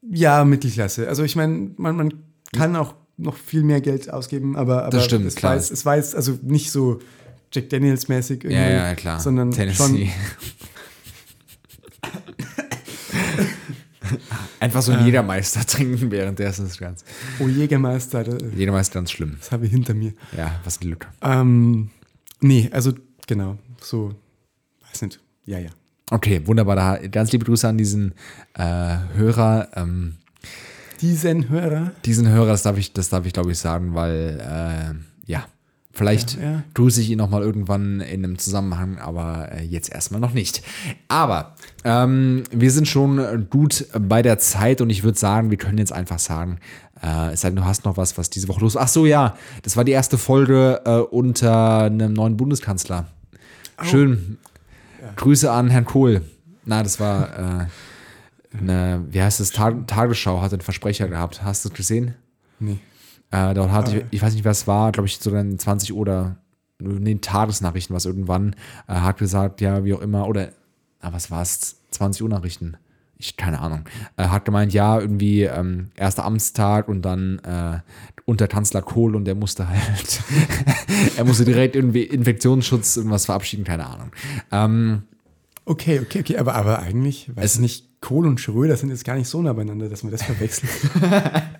ja, 0.09 0.45
Mittelklasse. 0.45 1.07
Also 1.09 1.23
ich 1.23 1.35
meine, 1.35 1.71
man, 1.77 1.95
man 1.97 2.13
kann 2.53 2.75
auch 2.75 2.93
noch 3.17 3.35
viel 3.35 3.63
mehr 3.63 3.81
Geld 3.81 4.11
ausgeben, 4.11 4.55
aber, 4.55 4.83
aber 4.83 4.97
Das 4.97 5.05
stimmt, 5.05 5.25
es, 5.25 5.35
klar. 5.35 5.51
War 5.51 5.57
jetzt, 5.57 5.71
es 5.71 5.85
war 5.85 5.95
jetzt 5.97 6.15
also 6.15 6.37
nicht 6.43 6.71
so 6.71 6.99
Jack 7.51 7.69
Daniels-mäßig 7.69 8.43
irgendwie, 8.43 8.53
Ja, 8.53 8.69
ja, 8.69 8.95
klar. 8.95 9.19
sondern 9.19 9.51
schon. 9.51 9.57
Tennessee. 9.57 10.11
Einfach 14.59 14.81
so 14.81 14.91
ein 14.91 15.05
Jägermeister 15.05 15.65
trinken 15.65 16.11
währenddessen 16.11 16.65
ist 16.65 16.79
ganz. 16.79 17.03
Oh, 17.39 17.47
Jägermeister, 17.47 18.23
das, 18.23 18.41
Jägermeister 18.55 18.95
ganz 18.99 19.11
schlimm. 19.11 19.35
das 19.39 19.51
habe 19.51 19.65
ich 19.65 19.71
hinter 19.71 19.93
mir. 19.93 20.13
Ja, 20.35 20.59
was 20.63 20.77
ein 20.77 20.81
Glück. 20.87 21.07
Ähm, 21.21 21.89
nee, 22.39 22.69
also 22.71 22.93
genau, 23.27 23.57
so, 23.81 24.13
weiß 24.91 25.01
nicht. 25.03 25.19
Ja, 25.45 25.59
ja. 25.59 25.69
Okay, 26.09 26.41
wunderbar. 26.45 26.75
Da, 26.75 27.07
ganz 27.07 27.31
liebe 27.31 27.45
Grüße 27.45 27.67
an 27.67 27.77
diesen 27.77 28.13
äh, 28.53 28.97
Hörer. 29.15 29.69
Ähm, 29.75 30.15
Diesen 31.01 31.49
Hörer. 31.49 31.91
diesen 32.05 32.27
Hörer, 32.27 32.47
das 32.47 32.63
darf 32.63 32.77
ich, 32.77 32.93
das 32.93 33.09
darf 33.09 33.25
ich 33.25 33.33
glaube 33.33 33.51
ich 33.51 33.59
sagen, 33.59 33.93
weil 33.93 34.39
äh, 34.41 35.31
ja, 35.31 35.45
vielleicht 35.91 36.35
Ja, 36.35 36.43
ja. 36.43 36.63
grüße 36.73 37.01
ich 37.01 37.09
ihn 37.09 37.17
nochmal 37.17 37.41
irgendwann 37.41 38.01
in 38.01 38.23
einem 38.23 38.37
Zusammenhang, 38.37 38.97
aber 38.97 39.51
äh, 39.51 39.63
jetzt 39.63 39.91
erstmal 39.91 40.21
noch 40.21 40.33
nicht. 40.33 40.63
Aber 41.07 41.55
ähm, 41.83 42.43
wir 42.51 42.71
sind 42.71 42.87
schon 42.87 43.47
gut 43.49 43.85
bei 43.99 44.21
der 44.21 44.39
Zeit 44.39 44.81
und 44.81 44.89
ich 44.89 45.03
würde 45.03 45.17
sagen, 45.17 45.49
wir 45.49 45.57
können 45.57 45.77
jetzt 45.77 45.93
einfach 45.93 46.19
sagen, 46.19 46.59
äh, 47.01 47.33
es 47.33 47.41
sei 47.41 47.49
denn, 47.49 47.57
du 47.57 47.65
hast 47.65 47.85
noch 47.85 47.97
was, 47.97 48.17
was 48.17 48.29
diese 48.29 48.47
Woche 48.47 48.61
los 48.61 48.77
Ach 48.77 48.87
so, 48.87 49.05
ja, 49.05 49.35
das 49.63 49.77
war 49.77 49.83
die 49.83 49.91
erste 49.91 50.17
Folge 50.17 50.81
äh, 50.85 50.97
unter 50.97 51.83
einem 51.83 52.13
neuen 52.13 52.37
Bundeskanzler. 52.37 53.07
Schön. 53.83 54.37
Grüße 55.15 55.51
an 55.51 55.69
Herrn 55.69 55.85
Kohl. 55.85 56.21
Na, 56.65 56.81
das 56.83 56.99
war 56.99 57.61
äh, 57.61 57.65
eine, 58.53 59.05
wie 59.09 59.21
heißt 59.21 59.39
es, 59.39 59.51
Tag 59.51 59.87
Tagesschau 59.87 60.41
hat 60.41 60.53
einen 60.53 60.61
Versprecher 60.61 61.07
gehabt. 61.07 61.43
Hast 61.43 61.65
du 61.65 61.69
es 61.69 61.75
gesehen? 61.75 62.15
Nee. 62.59 62.79
Äh, 63.31 63.53
dort 63.53 63.71
hatte 63.71 63.97
ich, 63.97 64.05
ich 64.11 64.21
weiß 64.21 64.33
nicht, 64.33 64.45
was 64.45 64.61
es 64.61 64.67
war, 64.67 64.91
glaube 64.91 65.07
ich, 65.07 65.19
so 65.19 65.31
dann 65.31 65.59
20 65.59 65.93
oder 65.93 66.37
nee, 66.79 67.15
Tagesnachrichten, 67.15 67.95
was 67.95 68.05
irgendwann 68.05 68.55
äh, 68.87 68.93
hat 68.93 69.17
gesagt, 69.17 69.61
ja, 69.61 69.83
wie 69.83 69.93
auch 69.93 70.01
immer, 70.01 70.27
oder 70.27 70.49
ah, 71.01 71.11
was 71.11 71.29
war 71.29 71.41
es? 71.41 71.77
20 71.91 72.23
Uhr 72.23 72.29
Nachrichten. 72.29 72.77
Ich, 73.17 73.35
keine 73.35 73.59
Ahnung. 73.59 73.85
Äh, 74.15 74.27
hat 74.27 74.45
gemeint, 74.45 74.73
ja, 74.73 74.99
irgendwie 74.99 75.43
ähm, 75.43 75.89
erster 75.95 76.23
Amtstag 76.23 76.87
und 76.87 77.01
dann 77.01 77.39
äh, 77.39 77.79
unter 78.25 78.47
Kanzler 78.47 78.81
Kohl 78.81 79.15
und 79.15 79.25
der 79.25 79.35
musste 79.35 79.67
halt, 79.67 80.21
er 81.17 81.25
musste 81.25 81.43
direkt 81.43 81.75
irgendwie 81.75 82.03
Infektionsschutz 82.03 82.97
irgendwas 82.97 83.25
verabschieden, 83.25 83.63
keine 83.63 83.87
Ahnung. 83.87 84.11
Ähm, 84.51 85.03
Okay, 85.67 85.99
okay, 85.99 86.21
okay, 86.21 86.37
aber, 86.37 86.55
aber 86.55 86.79
eigentlich, 86.79 87.29
weiß 87.35 87.55
ich 87.55 87.59
nicht, 87.59 87.86
Kohl 88.01 88.27
und 88.27 88.39
Schröder 88.39 88.77
sind 88.77 88.89
jetzt 88.89 89.05
gar 89.05 89.15
nicht 89.15 89.27
so 89.27 89.41
nah 89.41 89.53
beieinander, 89.53 89.89
dass 89.89 90.03
man 90.03 90.11
das 90.11 90.23
verwechselt. 90.23 90.71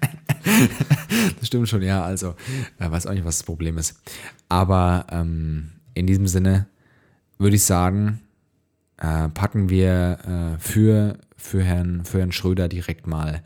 Das 1.39 1.47
stimmt 1.47 1.69
schon, 1.69 1.81
ja. 1.81 2.03
Also, 2.03 2.35
äh, 2.79 2.89
weiß 2.89 3.07
auch 3.07 3.13
nicht, 3.13 3.25
was 3.25 3.39
das 3.39 3.45
Problem 3.45 3.77
ist. 3.77 3.99
Aber 4.49 5.05
ähm, 5.09 5.71
in 5.93 6.07
diesem 6.07 6.27
Sinne 6.27 6.67
würde 7.37 7.55
ich 7.55 7.63
sagen, 7.63 8.21
äh, 8.97 9.29
packen 9.29 9.69
wir 9.69 10.55
äh, 10.57 10.59
für, 10.59 11.17
für, 11.35 11.63
Herrn, 11.63 12.05
für 12.05 12.19
Herrn 12.19 12.31
Schröder 12.31 12.67
direkt 12.67 13.07
mal 13.07 13.43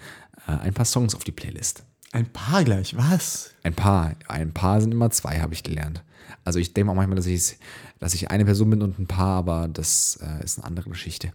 äh, 0.47 0.51
ein 0.51 0.73
paar 0.73 0.85
Songs 0.85 1.15
auf 1.15 1.23
die 1.23 1.31
Playlist. 1.31 1.83
Ein 2.13 2.25
paar 2.25 2.63
gleich, 2.63 2.95
was? 2.95 3.53
Ein 3.63 3.73
paar. 3.73 4.15
Ein 4.27 4.53
paar 4.53 4.81
sind 4.81 4.91
immer 4.91 5.11
zwei, 5.11 5.39
habe 5.39 5.53
ich 5.53 5.63
gelernt. 5.63 6.03
Also 6.43 6.59
ich 6.59 6.73
denke 6.73 6.91
auch 6.91 6.95
manchmal, 6.95 7.15
dass 7.15 7.25
ich, 7.25 7.57
dass 8.01 8.15
ich 8.15 8.31
eine 8.31 8.43
Person 8.43 8.71
bin 8.71 8.81
und 8.81 8.99
ein 8.99 9.05
paar, 9.07 9.37
aber 9.37 9.69
das 9.71 10.19
äh, 10.21 10.43
ist 10.43 10.57
eine 10.57 10.67
andere 10.67 10.89
Geschichte. 10.89 11.31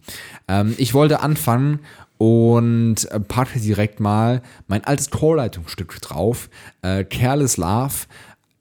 Ähm, 0.47 0.75
ich 0.77 0.93
wollte 0.93 1.21
anfangen 1.21 1.79
und 2.17 3.09
äh, 3.09 3.19
packe 3.21 3.59
direkt 3.59 3.99
mal 3.99 4.43
mein 4.67 4.83
altes 4.83 5.09
Chorleitungsstück 5.09 5.99
drauf. 6.01 6.49
Äh, 6.81 7.05
Careless 7.05 7.55
Love 7.55 7.93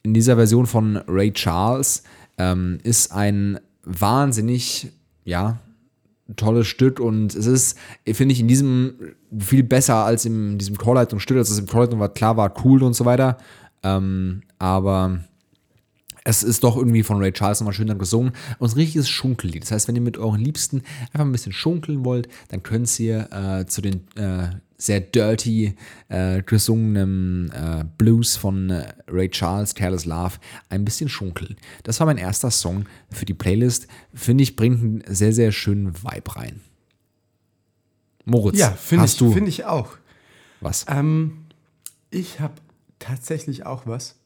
in 0.05 0.15
dieser 0.15 0.37
Version 0.37 0.67
von 0.67 0.99
Ray 1.09 1.33
Charles 1.33 2.05
ähm, 2.39 2.79
ist 2.85 3.13
ein 3.13 3.59
wahnsinnig, 3.83 4.93
ja, 5.25 5.59
tolles 6.37 6.69
Stück 6.69 7.01
und 7.01 7.35
es 7.35 7.47
ist, 7.47 7.79
finde 8.13 8.33
ich, 8.33 8.41
in 8.41 8.49
diesem 8.49 9.15
viel 9.39 9.63
besser 9.65 10.05
als 10.05 10.25
in 10.25 10.59
diesem 10.59 10.77
Chorleitungsstück. 10.77 11.37
Also 11.37 11.61
im 11.61 11.67
Chorleitung 11.67 11.99
war 11.99 12.09
klar, 12.09 12.37
war 12.37 12.53
cool 12.65 12.85
und 12.85 12.95
so 12.95 13.05
weiter. 13.05 13.39
Ähm, 13.83 14.43
aber 14.59 15.21
es 16.29 16.43
ist 16.43 16.65
doch 16.65 16.77
irgendwie 16.77 17.05
von 17.05 17.19
Ray 17.19 17.31
Charles 17.33 17.61
nochmal 17.61 17.73
schön 17.73 17.87
dann 17.87 17.99
gesungen 17.99 18.33
und 18.59 18.69
ein 18.71 18.75
richtiges 18.75 19.09
Schunkellied. 19.09 19.63
Das 19.63 19.71
heißt, 19.71 19.87
wenn 19.87 19.95
ihr 19.95 20.03
mit 20.03 20.19
euren 20.19 20.41
Liebsten 20.41 20.83
einfach 21.13 21.21
ein 21.25 21.31
bisschen 21.31 21.53
schunkeln 21.53 22.05
wollt, 22.05 22.29
dann 22.49 22.65
könnt 22.65 22.99
ihr 22.99 23.29
äh, 23.33 23.67
zu 23.67 23.81
den 23.81 24.09
äh, 24.17 24.49
sehr 24.77 25.01
dirty 25.01 25.77
äh, 26.09 26.43
gesungenen 26.43 27.51
äh, 27.53 27.85
Blues 27.97 28.37
von 28.37 28.71
äh, 28.71 28.93
Ray 29.07 29.31
Charles, 29.31 29.77
Careless 29.77 30.05
Love, 30.05 30.35
ein 30.69 30.85
bisschen 30.85 31.09
schunkeln. 31.09 31.57
Das 31.85 32.01
war 32.01 32.07
mein 32.07 32.19
erster 32.19 32.51
Song 32.51 32.87
für 33.09 33.25
die 33.25 33.33
Playlist. 33.33 33.87
Finde 34.13 34.43
ich, 34.43 34.57
bringt 34.57 34.83
einen 34.83 35.05
sehr, 35.07 35.33
sehr 35.33 35.53
schönen 35.53 35.95
Vibe 36.03 36.35
rein. 36.37 36.61
Moritz, 38.25 38.59
Ja, 38.59 38.73
finde 38.73 39.03
hast 39.05 39.13
ich, 39.13 39.19
du 39.21 39.33
find 39.33 39.47
ich 39.47 39.65
auch. 39.65 39.97
was? 40.61 40.87
Ähm, 40.89 41.45
ich 42.11 42.41
habe 42.41 42.55
tatsächlich 42.99 43.65
auch 43.65 43.87
was. 43.87 44.17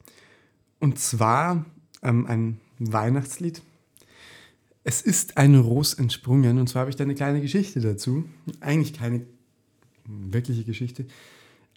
Und 0.78 0.98
zwar 0.98 1.66
ähm, 2.03 2.26
ein 2.26 2.61
Weihnachtslied. 2.78 3.62
Es 4.84 5.03
ist 5.03 5.36
ein 5.36 5.55
Ros 5.57 5.94
entsprungen. 5.94 6.59
Und 6.59 6.68
zwar 6.68 6.80
habe 6.80 6.90
ich 6.90 6.96
da 6.96 7.05
eine 7.05 7.14
kleine 7.14 7.40
Geschichte 7.40 7.80
dazu. 7.80 8.24
Eigentlich 8.61 8.94
keine 8.94 9.26
wirkliche 10.07 10.64
Geschichte. 10.64 11.07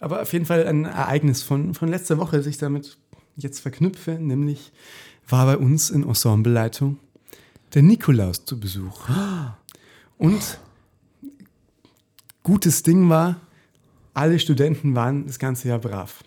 Aber 0.00 0.22
auf 0.22 0.32
jeden 0.32 0.46
Fall 0.46 0.66
ein 0.66 0.84
Ereignis 0.84 1.42
von, 1.42 1.74
von 1.74 1.88
letzter 1.88 2.18
Woche, 2.18 2.36
das 2.38 2.46
ich 2.46 2.58
damit 2.58 2.96
jetzt 3.36 3.60
verknüpfe. 3.60 4.12
Nämlich 4.12 4.72
war 5.28 5.46
bei 5.46 5.58
uns 5.58 5.90
in 5.90 6.02
Ensembleleitung 6.02 6.98
der 7.74 7.82
Nikolaus 7.82 8.44
zu 8.44 8.58
Besuch. 8.58 9.08
Und 10.16 10.58
gutes 12.42 12.82
Ding 12.82 13.08
war, 13.08 13.40
alle 14.14 14.38
Studenten 14.38 14.94
waren 14.94 15.26
das 15.26 15.38
ganze 15.38 15.68
Jahr 15.68 15.80
brav. 15.80 16.22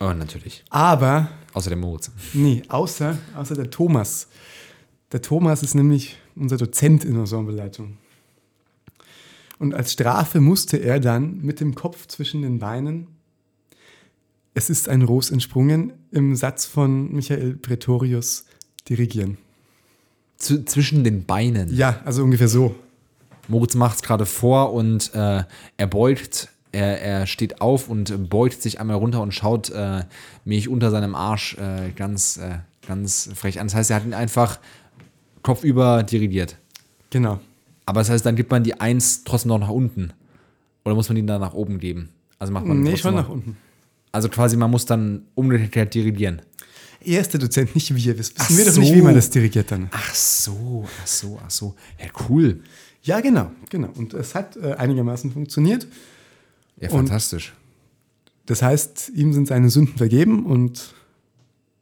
Oh, 0.00 0.12
natürlich. 0.12 0.64
Aber, 0.70 1.30
Außer 1.52 1.70
der 1.70 1.78
Moritz. 1.78 2.10
nee, 2.32 2.62
außer, 2.68 3.16
außer 3.36 3.54
der 3.54 3.70
Thomas. 3.70 4.28
Der 5.12 5.22
Thomas 5.22 5.62
ist 5.62 5.74
nämlich 5.74 6.16
unser 6.34 6.56
Dozent 6.56 7.04
in 7.04 7.12
der 7.12 7.20
Ensembleleitung. 7.20 7.98
Und 9.58 9.72
als 9.74 9.92
Strafe 9.92 10.40
musste 10.40 10.78
er 10.78 10.98
dann 10.98 11.40
mit 11.42 11.60
dem 11.60 11.74
Kopf 11.74 12.06
zwischen 12.08 12.42
den 12.42 12.58
Beinen, 12.58 13.06
es 14.54 14.70
ist 14.70 14.88
ein 14.88 15.02
Ros 15.02 15.30
entsprungen, 15.30 15.92
im 16.10 16.36
Satz 16.36 16.64
von 16.64 17.12
Michael 17.12 17.54
Pretorius 17.54 18.44
dirigieren. 18.88 19.38
Z 20.36 20.68
zwischen 20.68 21.02
den 21.04 21.24
Beinen. 21.24 21.74
Ja, 21.74 22.00
also 22.04 22.22
ungefähr 22.22 22.48
so. 22.48 22.74
Moritz 23.48 23.74
macht 23.74 23.96
es 23.96 24.02
gerade 24.02 24.26
vor 24.26 24.72
und 24.72 25.12
äh, 25.14 25.44
er 25.76 25.86
beugt, 25.86 26.48
er, 26.74 27.00
er 27.00 27.26
steht 27.26 27.60
auf 27.60 27.88
und 27.88 28.28
beugt 28.28 28.60
sich 28.60 28.80
einmal 28.80 28.96
runter 28.96 29.22
und 29.22 29.32
schaut 29.32 29.70
äh, 29.70 30.02
mich 30.44 30.68
unter 30.68 30.90
seinem 30.90 31.14
Arsch 31.14 31.56
äh, 31.58 31.90
ganz, 31.94 32.36
äh, 32.36 32.58
ganz 32.86 33.30
frech 33.34 33.60
an. 33.60 33.68
Das 33.68 33.74
heißt, 33.74 33.90
er 33.90 33.96
hat 33.96 34.04
ihn 34.04 34.14
einfach 34.14 34.58
kopfüber 35.42 36.02
dirigiert. 36.02 36.56
Genau. 37.10 37.40
Aber 37.86 38.00
das 38.00 38.10
heißt, 38.10 38.26
dann 38.26 38.36
gibt 38.36 38.50
man 38.50 38.64
die 38.64 38.80
Eins 38.80 39.24
trotzdem 39.24 39.50
noch 39.50 39.58
nach 39.58 39.68
unten. 39.68 40.12
Oder 40.84 40.94
muss 40.94 41.08
man 41.08 41.16
die 41.16 41.24
dann 41.24 41.40
nach 41.40 41.54
oben 41.54 41.78
geben? 41.78 42.10
Also 42.38 42.52
macht 42.52 42.66
man 42.66 42.82
Nee, 42.82 42.96
schon 42.96 43.14
nach 43.14 43.28
unten. 43.28 43.56
Also 44.12 44.28
quasi, 44.28 44.56
man 44.56 44.70
muss 44.70 44.86
dann 44.86 45.22
umgekehrt 45.34 45.94
dirigieren. 45.94 46.42
Er 47.04 47.20
ist 47.20 47.32
der 47.32 47.40
Dozent, 47.40 47.74
nicht 47.74 47.94
wir. 47.94 48.16
Das 48.16 48.30
wissen 48.30 48.36
Ach 48.38 48.50
wir 48.50 48.64
doch 48.64 48.76
nicht, 48.78 48.92
wie 48.92 48.98
so. 48.98 49.04
man 49.04 49.14
das 49.14 49.30
dirigiert 49.30 49.70
dann. 49.70 49.88
Ach 49.90 50.14
so, 50.14 50.86
ach 51.02 51.06
so, 51.06 51.38
ach 51.44 51.50
so. 51.50 51.74
Ja, 52.00 52.06
cool. 52.28 52.60
Ja, 53.02 53.20
genau, 53.20 53.50
genau. 53.68 53.90
Und 53.96 54.14
es 54.14 54.34
hat 54.34 54.56
äh, 54.56 54.72
einigermaßen 54.74 55.30
funktioniert. 55.30 55.86
Ja, 56.80 56.90
Und- 56.90 56.96
fantastisch. 57.08 57.54
Das 58.46 58.60
heißt, 58.62 59.10
ihm 59.14 59.32
sind 59.32 59.48
seine 59.48 59.70
Sünden 59.70 59.96
vergeben 59.96 60.44
und 60.44 60.94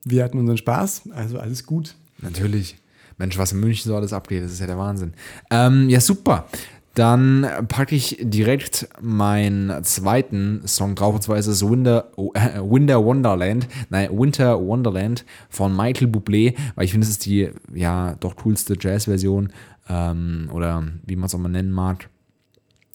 wir 0.04 0.22
hatten 0.22 0.38
unseren 0.38 0.58
Spaß. 0.58 1.08
Also 1.12 1.38
alles 1.38 1.66
gut. 1.66 1.96
Natürlich. 2.20 2.76
Mensch, 3.18 3.36
was 3.36 3.52
in 3.52 3.60
München 3.60 3.88
so 3.90 3.96
alles 3.96 4.12
abgeht, 4.12 4.44
das 4.44 4.52
ist 4.52 4.60
ja 4.60 4.66
der 4.66 4.78
Wahnsinn. 4.78 5.12
Ähm, 5.50 5.88
ja, 5.88 6.00
super. 6.00 6.46
Dann 6.94 7.46
packe 7.68 7.96
ich 7.96 8.18
direkt 8.20 8.86
meinen 9.00 9.82
zweiten 9.82 10.60
Song 10.66 10.94
drauf, 10.94 11.14
und 11.14 11.22
zwar 11.22 11.38
ist 11.38 11.46
es 11.46 11.66
Winter, 11.66 12.10
oh, 12.16 12.32
äh, 12.34 12.58
Winter 12.62 13.02
Wonderland, 13.04 13.66
nein, 13.88 14.10
Winter 14.12 14.60
Wonderland 14.60 15.24
von 15.48 15.74
Michael 15.74 16.08
Bublé, 16.08 16.54
weil 16.74 16.84
ich 16.84 16.90
finde, 16.92 17.06
es 17.06 17.10
ist 17.10 17.24
die, 17.24 17.50
ja, 17.74 18.14
doch 18.20 18.36
coolste 18.36 18.76
Jazz-Version 18.78 19.52
ähm, 19.88 20.50
oder 20.52 20.84
wie 21.06 21.16
man 21.16 21.26
es 21.26 21.34
auch 21.34 21.38
mal 21.38 21.48
nennen 21.48 21.72
mag, 21.72 22.08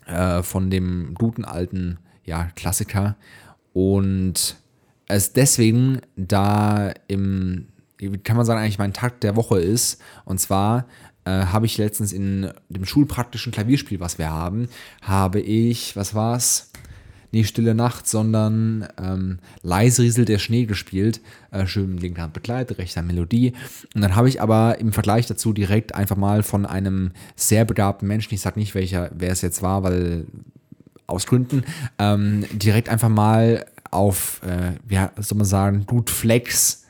äh, 0.08 0.43
von 0.43 0.70
dem 0.70 1.14
guten 1.14 1.45
alten, 1.45 1.99
ja, 2.24 2.49
Klassiker. 2.55 3.16
Und 3.74 4.58
es 5.08 5.34
deswegen 5.34 6.01
da 6.16 6.91
im, 7.08 7.68
wie 7.97 8.18
kann 8.18 8.38
man 8.38 8.45
sagen, 8.45 8.60
eigentlich 8.60 8.80
mein 8.80 8.93
Takt 8.93 9.24
der 9.24 9.36
Woche 9.36 9.60
ist. 9.60 10.01
Und 10.26 10.39
zwar 10.39 10.86
äh, 11.26 11.45
habe 11.45 11.66
ich 11.66 11.78
letztens 11.78 12.14
in 12.14 12.51
dem 12.70 12.86
schulpraktischen 12.86 13.51
Klavierspiel, 13.51 13.99
was 13.99 14.18
wir 14.18 14.30
haben, 14.30 14.70
habe 15.01 15.39
ich, 15.39 15.95
was 15.95 16.16
war's? 16.16 16.66
Nicht 17.32 17.50
Stille 17.50 17.76
Nacht, 17.76 18.08
sondern 18.08 18.88
ähm, 19.02 19.40
leise 19.62 20.02
rieselt 20.02 20.30
der 20.30 20.40
Schnee 20.40 20.66
gespielt. 20.66 21.22
Äh, 21.52 21.68
schön 21.68 21.96
mit 21.96 22.02
linker 22.02 22.24
Hand 22.24 22.34
begleitet, 22.34 22.78
rechter 22.78 23.02
Melodie. 23.02 23.54
Und 23.94 24.02
dann 24.02 24.16
habe 24.16 24.30
ich 24.30 24.42
aber 24.42 24.80
im 24.80 24.94
Vergleich 24.94 25.28
dazu 25.28 25.54
direkt 25.54 25.94
einfach 25.96 26.16
mal 26.16 26.44
von 26.44 26.66
einem 26.66 27.12
sehr 27.36 27.66
begabten 27.66 28.08
Menschen, 28.08 28.34
ich 28.34 28.42
sage 28.42 28.60
nicht, 28.60 28.76
welcher, 28.76 29.12
wer 29.14 29.32
es 29.32 29.42
jetzt 29.42 29.62
war, 29.62 29.84
weil 29.84 30.26
aus 31.06 31.26
Gründen, 31.26 31.64
ähm, 32.00 32.46
direkt 32.52 32.90
einfach 32.90 33.10
mal 33.10 33.66
auf, 33.92 34.42
äh, 34.44 34.74
ja, 34.94 35.12
soll 35.18 35.38
man 35.38 35.48
sagen, 35.48 35.86
Dude 35.88 36.12
Flex 36.12 36.87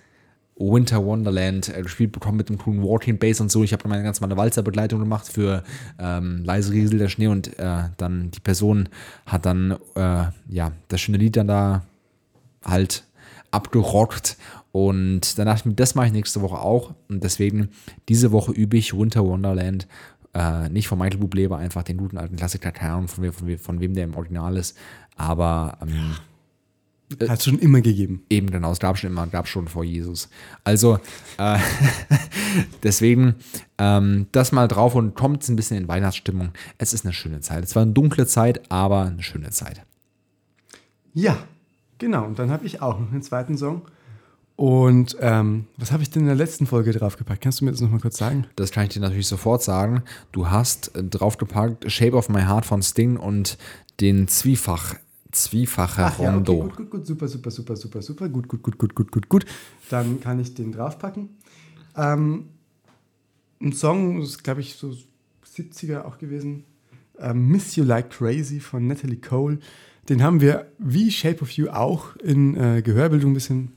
Winter 0.60 1.06
Wonderland 1.06 1.70
äh, 1.70 1.82
gespielt 1.82 2.12
bekommen 2.12 2.38
mit 2.38 2.50
dem 2.50 2.58
coolen 2.58 2.82
Walking 2.84 3.20
Bass 3.20 3.40
und 3.42 3.52
so. 3.52 3.64
Ich 3.64 3.74
habe 3.74 3.84
dann 3.84 3.92
meine 3.92 4.04
ganz 4.04 4.20
normale 4.22 4.38
Walzerbegleitung 4.38 5.00
gemacht 5.00 5.28
für 5.28 5.64
ähm, 6.00 6.44
leise 6.44 6.74
Riesel 6.74 7.00
der 7.00 7.10
Schnee 7.10 7.28
und 7.28 7.60
äh, 7.60 7.90
dann 7.98 8.32
die 8.32 8.40
Person 8.40 8.90
hat 9.26 9.46
dann 9.46 9.78
äh, 9.96 10.26
ja 10.50 10.72
das 10.88 11.02
schöne 11.02 11.18
Lied 11.18 11.36
dann 11.38 11.48
da 11.48 11.84
halt 12.64 13.04
abgerockt. 13.52 14.38
Und 14.72 15.38
mir, 15.66 15.76
das 15.76 15.96
mache 15.96 16.08
ich 16.08 16.14
nächste 16.14 16.42
Woche 16.42 16.60
auch. 16.60 16.94
Und 17.10 17.24
deswegen 17.24 17.70
diese 18.10 18.32
Woche 18.32 18.52
übe 18.52 18.78
ich 18.78 18.96
Winter 18.98 19.26
Wonderland 19.26 19.88
äh, 20.34 20.70
nicht 20.70 20.88
von 20.88 21.00
Michael 21.00 21.20
Bublé, 21.22 21.46
aber 21.46 21.58
einfach 21.58 21.84
den 21.84 21.98
guten 21.98 22.18
alten 22.18 22.36
Klassiker, 22.36 22.72
keine 22.72 22.94
Ahnung 22.94 23.08
von, 23.08 23.24
wem- 23.24 23.34
von, 23.34 23.58
von 23.58 23.80
wem 23.80 23.94
der 23.94 24.04
im 24.04 24.16
Original 24.16 24.58
ist, 24.58 24.78
aber 25.16 25.78
ähm, 25.82 26.16
Hat 27.28 27.40
es 27.40 27.46
schon 27.46 27.60
immer 27.60 27.80
gegeben. 27.80 28.24
Eben 28.30 28.52
genau, 28.52 28.72
es 28.72 28.80
gab 28.80 28.98
schon 28.98 29.12
immer, 29.12 29.28
gab 29.28 29.48
schon 29.48 29.70
vor 29.70 29.86
Jesus. 29.86 30.28
Also 30.66 31.00
äh, 31.38 31.58
deswegen 32.84 33.36
ähm, 33.78 34.28
das 34.34 34.52
mal 34.52 34.68
drauf 34.68 34.94
und 34.94 35.16
kommt 35.16 35.48
ein 35.48 35.56
bisschen 35.56 35.78
in 35.78 35.88
Weihnachtsstimmung. 35.88 36.52
Es 36.78 36.94
ist 36.94 37.06
eine 37.06 37.14
schöne 37.14 37.40
Zeit. 37.40 37.64
Es 37.64 37.76
war 37.76 37.84
eine 37.84 37.94
dunkle 37.94 38.28
Zeit, 38.28 38.70
aber 38.70 39.04
eine 39.04 39.24
schöne 39.24 39.52
Zeit. 39.52 39.82
Ja, 41.14 41.38
genau. 41.98 42.26
Und 42.26 42.40
dann 42.40 42.52
habe 42.52 42.66
ich 42.66 42.82
auch 42.82 43.00
noch 43.00 43.12
einen 43.12 43.24
zweiten 43.24 43.58
Song. 43.58 43.84
Und 44.58 45.16
ähm, 45.22 45.68
was 45.78 45.92
habe 45.92 46.02
ich 46.02 46.10
denn 46.10 46.24
in 46.24 46.28
der 46.28 46.36
letzten 46.36 46.66
Folge 46.66 46.92
draufgepackt? 46.92 47.42
Kannst 47.42 47.62
du 47.62 47.66
mir 47.66 47.72
das 47.72 47.80
nochmal 47.80 48.00
kurz 48.00 48.18
sagen? 48.18 48.48
Das 48.56 48.72
kann 48.72 48.84
ich 48.84 48.90
dir 48.90 49.00
natürlich 49.00 49.28
sofort 49.28 49.62
sagen. 49.62 50.02
Du 50.32 50.50
hast 50.50 50.96
äh, 50.96 51.04
draufgepackt 51.04 51.90
Shape 51.90 52.16
of 52.18 52.28
My 52.28 52.42
Heart 52.42 52.66
von 52.66 52.82
Sting 52.82 53.18
und 53.18 53.58
den 54.02 54.28
Zwiefach, 54.28 54.96
Zwiefache 55.44 56.02
ja, 56.02 56.10
Rondo. 56.10 56.54
okay, 56.54 56.62
gut, 56.62 56.76
gut, 56.78 56.90
gut, 56.90 57.08
super, 57.08 57.28
super, 57.28 57.52
super, 57.52 57.76
super, 57.76 58.02
super, 58.02 58.30
gut, 58.30 58.48
gut, 58.48 58.64
gut, 58.64 58.78
gut, 58.78 58.96
gut, 58.96 59.12
gut, 59.12 59.30
gut. 59.30 59.46
Dann 59.90 60.20
kann 60.20 60.40
ich 60.40 60.54
den 60.54 60.72
draufpacken. 60.72 61.30
Ähm, 61.96 62.50
ein 63.62 63.74
Song, 63.74 64.20
das 64.20 64.30
ist, 64.30 64.44
glaube 64.44 64.62
ich, 64.62 64.76
so 64.76 64.94
70er 65.46 66.04
auch 66.06 66.18
gewesen. 66.18 66.64
Ähm, 67.20 67.48
Miss 67.48 67.76
You 67.76 67.84
Like 67.84 68.12
Crazy 68.12 68.60
von 68.60 68.88
Natalie 68.88 69.18
Cole. 69.18 69.60
Den 70.10 70.24
haben 70.24 70.42
wir 70.42 70.72
wie 70.78 71.12
Shape 71.12 71.42
of 71.42 71.52
You 71.52 71.70
auch 71.70 72.16
in 72.18 72.56
äh, 72.56 72.82
Gehörbildung 72.82 73.32
ein 73.32 73.34
bisschen 73.34 73.72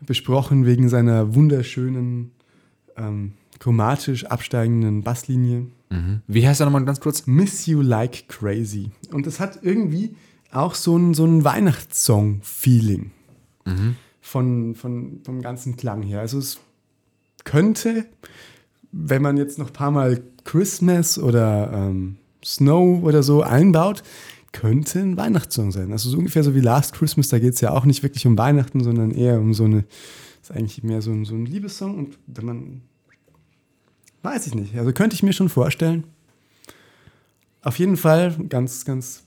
besprochen, 0.00 0.66
wegen 0.66 0.88
seiner 0.88 1.34
wunderschönen, 1.34 2.30
ähm, 2.96 3.32
chromatisch 3.58 4.24
absteigenden 4.26 5.02
Basslinie. 5.02 5.66
Mhm. 5.90 6.20
Wie 6.26 6.46
heißt 6.46 6.60
er 6.60 6.66
nochmal 6.66 6.84
ganz 6.84 7.00
kurz? 7.00 7.26
Miss 7.26 7.66
You 7.66 7.82
Like 7.82 8.28
Crazy. 8.28 8.90
Und 9.12 9.26
es 9.26 9.40
hat 9.40 9.60
irgendwie 9.62 10.14
auch 10.52 10.74
so 10.74 10.96
ein, 10.96 11.14
so 11.14 11.24
ein 11.24 11.44
Weihnachtssong-Feeling 11.44 13.10
von, 14.20 14.74
von, 14.74 15.20
vom 15.24 15.42
ganzen 15.42 15.76
Klang 15.76 16.02
her. 16.02 16.20
Also 16.20 16.38
es 16.38 16.60
könnte, 17.44 18.06
wenn 18.92 19.22
man 19.22 19.36
jetzt 19.36 19.58
noch 19.58 19.68
ein 19.68 19.72
paar 19.72 19.90
Mal 19.90 20.22
Christmas 20.44 21.18
oder 21.18 21.72
ähm, 21.72 22.16
Snow 22.44 23.02
oder 23.02 23.22
so 23.22 23.42
einbaut, 23.42 24.02
könnte 24.52 25.00
ein 25.00 25.16
Weihnachtssong 25.16 25.70
sein. 25.70 25.92
Also 25.92 26.10
so 26.10 26.18
ungefähr 26.18 26.42
so 26.42 26.54
wie 26.54 26.60
Last 26.60 26.94
Christmas, 26.94 27.28
da 27.28 27.38
geht 27.38 27.54
es 27.54 27.60
ja 27.60 27.70
auch 27.70 27.84
nicht 27.84 28.02
wirklich 28.02 28.26
um 28.26 28.36
Weihnachten, 28.36 28.82
sondern 28.82 29.12
eher 29.12 29.38
um 29.38 29.54
so 29.54 29.64
eine, 29.64 29.84
ist 30.42 30.50
eigentlich 30.50 30.82
mehr 30.82 31.02
so 31.02 31.12
ein, 31.12 31.24
so 31.24 31.34
ein 31.34 31.46
Liebessong. 31.46 31.96
Und 31.96 32.18
wenn 32.26 32.44
man, 32.44 32.82
weiß 34.22 34.48
ich 34.48 34.54
nicht, 34.54 34.76
also 34.76 34.92
könnte 34.92 35.14
ich 35.14 35.22
mir 35.22 35.32
schon 35.32 35.48
vorstellen. 35.48 36.04
Auf 37.62 37.78
jeden 37.78 37.96
Fall 37.96 38.36
ganz, 38.48 38.84
ganz 38.84 39.24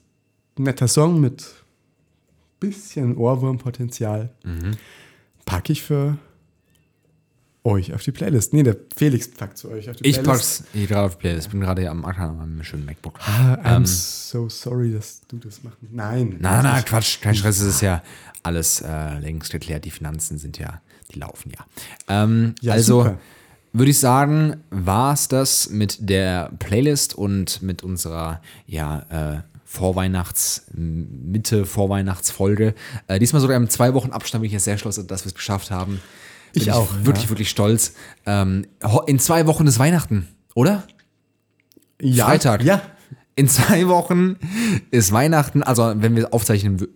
netter 0.57 0.87
Song 0.87 1.19
mit 1.19 1.45
bisschen 2.59 3.17
Ohrwurmpotenzial. 3.17 4.29
Packe 5.45 5.73
ich 5.73 5.83
für 5.83 6.17
euch 7.65 7.93
auf 7.93 8.01
die 8.03 8.11
Playlist. 8.11 8.53
Nee, 8.53 8.63
der 8.63 8.75
Felix 8.95 9.29
packt 9.29 9.57
zu 9.57 9.69
euch 9.69 9.89
auf 9.89 9.95
die 9.95 10.05
Ich 10.07 10.21
Playlist. 10.21 10.59
pack's 10.59 10.63
hier 10.73 10.87
gerade 10.87 11.05
auf 11.07 11.15
die 11.15 11.21
Playlist. 11.21 11.47
Ich 11.47 11.51
bin 11.51 11.61
gerade 11.61 11.81
hier 11.81 11.91
am 11.91 12.03
Ackern 12.05 12.31
an 12.31 12.37
meinem 12.37 12.63
schönen 12.63 12.85
MacBook. 12.85 13.19
Ah, 13.25 13.53
I'm 13.63 13.77
Ähm, 13.77 13.85
so 13.85 14.49
sorry, 14.49 14.91
dass 14.93 15.21
du 15.27 15.37
das 15.37 15.63
machst. 15.63 15.77
Nein. 15.91 16.37
Na, 16.39 16.61
na, 16.61 16.77
ist- 16.79 16.87
Quatsch, 16.87 17.21
kein 17.21 17.35
Stress, 17.35 17.59
es 17.59 17.67
ist 17.75 17.81
ja 17.81 18.03
alles 18.43 18.81
äh, 18.81 19.19
längst 19.19 19.51
geklärt. 19.51 19.85
Die 19.85 19.91
Finanzen 19.91 20.37
sind 20.37 20.57
ja, 20.57 20.81
die 21.13 21.19
laufen 21.19 21.51
ja. 21.51 21.65
Ähm, 22.09 22.55
Ja, 22.61 22.73
also 22.73 23.17
würde 23.71 23.91
ich 23.91 23.99
sagen, 23.99 24.57
war 24.69 25.13
es 25.13 25.29
das 25.29 25.69
mit 25.69 25.97
der 26.09 26.51
Playlist 26.59 27.15
und 27.15 27.61
mit 27.61 27.81
unserer, 27.81 28.41
ja, 28.67 29.35
äh, 29.37 29.41
Vorweihnachts-, 29.73 30.67
Mitte 30.75 31.65
Vorweihnachtsfolge. 31.65 32.75
Äh, 33.07 33.17
diesmal 33.17 33.41
sogar 33.41 33.57
im 33.57 33.69
zwei 33.69 33.95
Wochen 33.95 34.11
Abstand 34.11 34.43
bin 34.43 34.47
ich 34.47 34.53
jetzt 34.53 34.65
sehr 34.65 34.77
stolz, 34.77 35.03
dass 35.07 35.25
wir 35.25 35.29
es 35.29 35.33
geschafft 35.33 35.71
haben. 35.71 35.99
Bin 36.53 36.61
Ich 36.61 36.71
auch, 36.71 36.89
Wirklich, 37.01 37.23
ja. 37.25 37.29
wirklich 37.31 37.49
stolz. 37.49 37.93
Ähm, 38.27 38.67
in 39.07 39.17
zwei 39.17 39.47
Wochen 39.47 39.65
ist 39.65 39.79
Weihnachten, 39.79 40.27
oder? 40.53 40.83
Ja, 41.99 42.25
Freitag. 42.25 42.63
Ja. 42.63 42.83
In 43.35 43.47
zwei 43.47 43.87
Wochen 43.87 44.35
ist 44.91 45.11
Weihnachten. 45.11 45.63
Also, 45.63 45.91
wenn 45.97 46.15
wir 46.15 46.31
aufzeichnen 46.35 46.87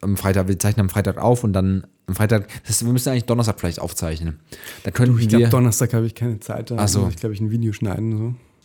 am 0.00 0.16
Freitag, 0.16 0.46
wir 0.46 0.56
zeichnen 0.56 0.86
am 0.86 0.88
Freitag 0.88 1.18
auf 1.18 1.42
und 1.42 1.52
dann 1.52 1.84
am 2.06 2.14
Freitag, 2.14 2.46
das 2.62 2.70
heißt, 2.76 2.86
wir 2.86 2.92
müssen 2.92 3.08
eigentlich 3.08 3.24
Donnerstag 3.24 3.58
vielleicht 3.58 3.80
aufzeichnen. 3.80 4.38
Da 4.84 4.92
könnten 4.92 5.18
Ich 5.18 5.28
glaube. 5.28 5.48
Donnerstag 5.48 5.92
habe 5.94 6.06
ich 6.06 6.14
keine 6.14 6.38
Zeit. 6.38 6.70
Da 6.70 6.76
Ach 6.78 6.86
so. 6.86 7.00
muss 7.00 7.10
ich, 7.14 7.16
glaube 7.16 7.34
ich, 7.34 7.40
ein 7.40 7.50
Video 7.50 7.72
schneiden. 7.72 8.16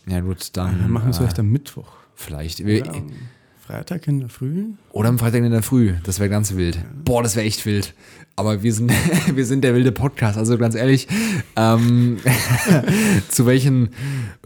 So. 0.06 0.12
ja, 0.12 0.20
gut, 0.20 0.56
dann. 0.56 0.78
Dann 0.78 0.90
machen 0.92 1.06
wir 1.06 1.10
es 1.10 1.16
äh, 1.16 1.20
vielleicht 1.22 1.40
am 1.40 1.50
Mittwoch. 1.50 1.88
Vielleicht. 2.14 2.64
Wir, 2.64 2.84
Freitag 3.66 4.06
in 4.06 4.20
der 4.20 4.28
Früh. 4.28 4.66
Oder 4.92 5.08
am 5.08 5.18
Freitag 5.18 5.42
in 5.42 5.50
der 5.50 5.62
Früh. 5.62 5.94
Das 6.04 6.20
wäre 6.20 6.30
ganz 6.30 6.54
wild. 6.54 6.78
Boah, 7.04 7.24
das 7.24 7.34
wäre 7.34 7.46
echt 7.46 7.66
wild. 7.66 7.94
Aber 8.36 8.62
wir 8.62 8.72
sind, 8.72 8.92
wir 9.34 9.44
sind 9.44 9.64
der 9.64 9.74
wilde 9.74 9.90
Podcast. 9.90 10.38
Also 10.38 10.56
ganz 10.56 10.76
ehrlich, 10.76 11.08
ähm, 11.56 12.18
zu 13.28 13.44
welchen 13.44 13.88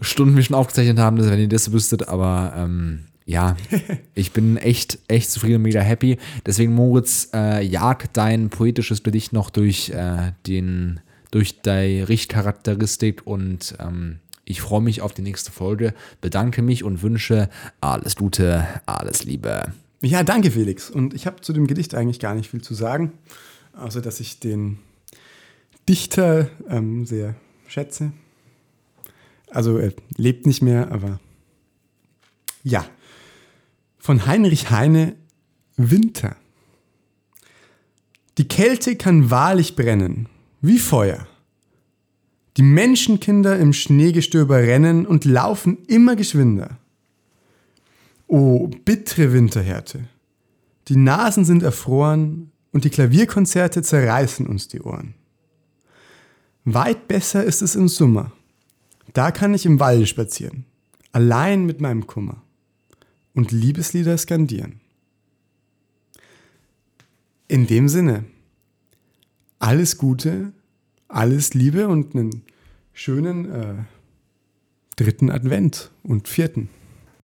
Stunden 0.01 0.35
wir 0.35 0.41
schon 0.41 0.55
aufgezeichnet 0.55 0.97
haben, 0.97 1.17
das, 1.17 1.29
wenn 1.29 1.39
ihr 1.39 1.47
das 1.47 1.71
wüsstet. 1.71 2.07
Aber 2.07 2.53
ähm, 2.57 3.01
ja, 3.27 3.57
ich 4.15 4.31
bin 4.31 4.57
echt, 4.57 4.97
echt 5.07 5.29
zufrieden 5.29 5.57
und 5.57 5.61
mega 5.61 5.81
happy. 5.81 6.17
Deswegen, 6.43 6.73
Moritz, 6.73 7.29
äh, 7.31 7.63
jag 7.63 8.11
dein 8.13 8.49
poetisches 8.49 9.03
Gedicht 9.03 9.33
noch 9.33 9.51
durch 9.51 9.91
äh, 9.91 10.31
den, 10.47 10.99
durch 11.29 11.61
die 11.61 12.01
Richtcharakteristik 12.01 13.27
und 13.27 13.75
ähm, 13.79 14.17
ich 14.45 14.61
freue 14.61 14.81
mich 14.81 15.01
auf 15.01 15.13
die 15.13 15.21
nächste 15.21 15.51
Folge, 15.51 15.93
bedanke 16.19 16.61
mich 16.61 16.83
und 16.83 17.01
wünsche 17.01 17.49
alles 17.79 18.15
Gute, 18.15 18.67
alles 18.85 19.23
Liebe. 19.23 19.73
Ja, 20.01 20.23
danke, 20.23 20.51
Felix. 20.51 20.89
Und 20.89 21.13
ich 21.13 21.27
habe 21.27 21.41
zu 21.41 21.53
dem 21.53 21.67
Gedicht 21.67 21.93
eigentlich 21.93 22.19
gar 22.19 22.33
nicht 22.33 22.49
viel 22.49 22.61
zu 22.61 22.73
sagen, 22.73 23.13
außer 23.73 24.01
dass 24.01 24.19
ich 24.19 24.39
den 24.39 24.79
Dichter 25.87 26.49
ähm, 26.69 27.05
sehr 27.05 27.35
schätze. 27.67 28.11
Also 29.49 29.77
er 29.77 29.93
lebt 30.17 30.45
nicht 30.45 30.61
mehr, 30.61 30.91
aber 30.91 31.19
ja. 32.63 32.85
Von 33.99 34.25
Heinrich 34.25 34.71
Heine 34.71 35.15
Winter. 35.77 36.35
Die 38.37 38.47
Kälte 38.47 38.95
kann 38.95 39.29
wahrlich 39.29 39.75
brennen, 39.75 40.27
wie 40.61 40.79
Feuer. 40.79 41.27
Die 42.57 42.63
Menschenkinder 42.63 43.57
im 43.57 43.71
Schneegestöber 43.71 44.57
rennen 44.57 45.05
und 45.05 45.25
laufen 45.25 45.77
immer 45.87 46.15
geschwinder. 46.15 46.77
O 48.27 48.67
bittere 48.67 49.33
Winterhärte. 49.33 50.07
Die 50.87 50.97
Nasen 50.97 51.45
sind 51.45 51.63
erfroren 51.63 52.51
und 52.71 52.83
die 52.83 52.89
Klavierkonzerte 52.89 53.81
zerreißen 53.81 54.47
uns 54.47 54.67
die 54.67 54.81
Ohren. 54.81 55.13
Weit 56.65 57.07
besser 57.07 57.43
ist 57.43 57.61
es 57.61 57.75
im 57.75 57.87
Sommer. 57.87 58.31
Da 59.13 59.31
kann 59.31 59.53
ich 59.53 59.65
im 59.65 59.79
Walde 59.79 60.05
spazieren, 60.05 60.65
allein 61.11 61.65
mit 61.65 61.81
meinem 61.81 62.07
Kummer 62.07 62.41
und 63.33 63.51
Liebeslieder 63.51 64.17
skandieren. 64.17 64.79
In 67.47 67.67
dem 67.67 67.89
Sinne, 67.89 68.25
alles 69.59 69.97
Gute, 69.97 70.53
alles 71.11 71.53
Liebe 71.53 71.87
und 71.87 72.15
einen 72.15 72.43
schönen 72.93 73.51
äh, 73.51 73.73
dritten 74.95 75.29
Advent 75.29 75.91
und 76.03 76.27
vierten. 76.27 76.69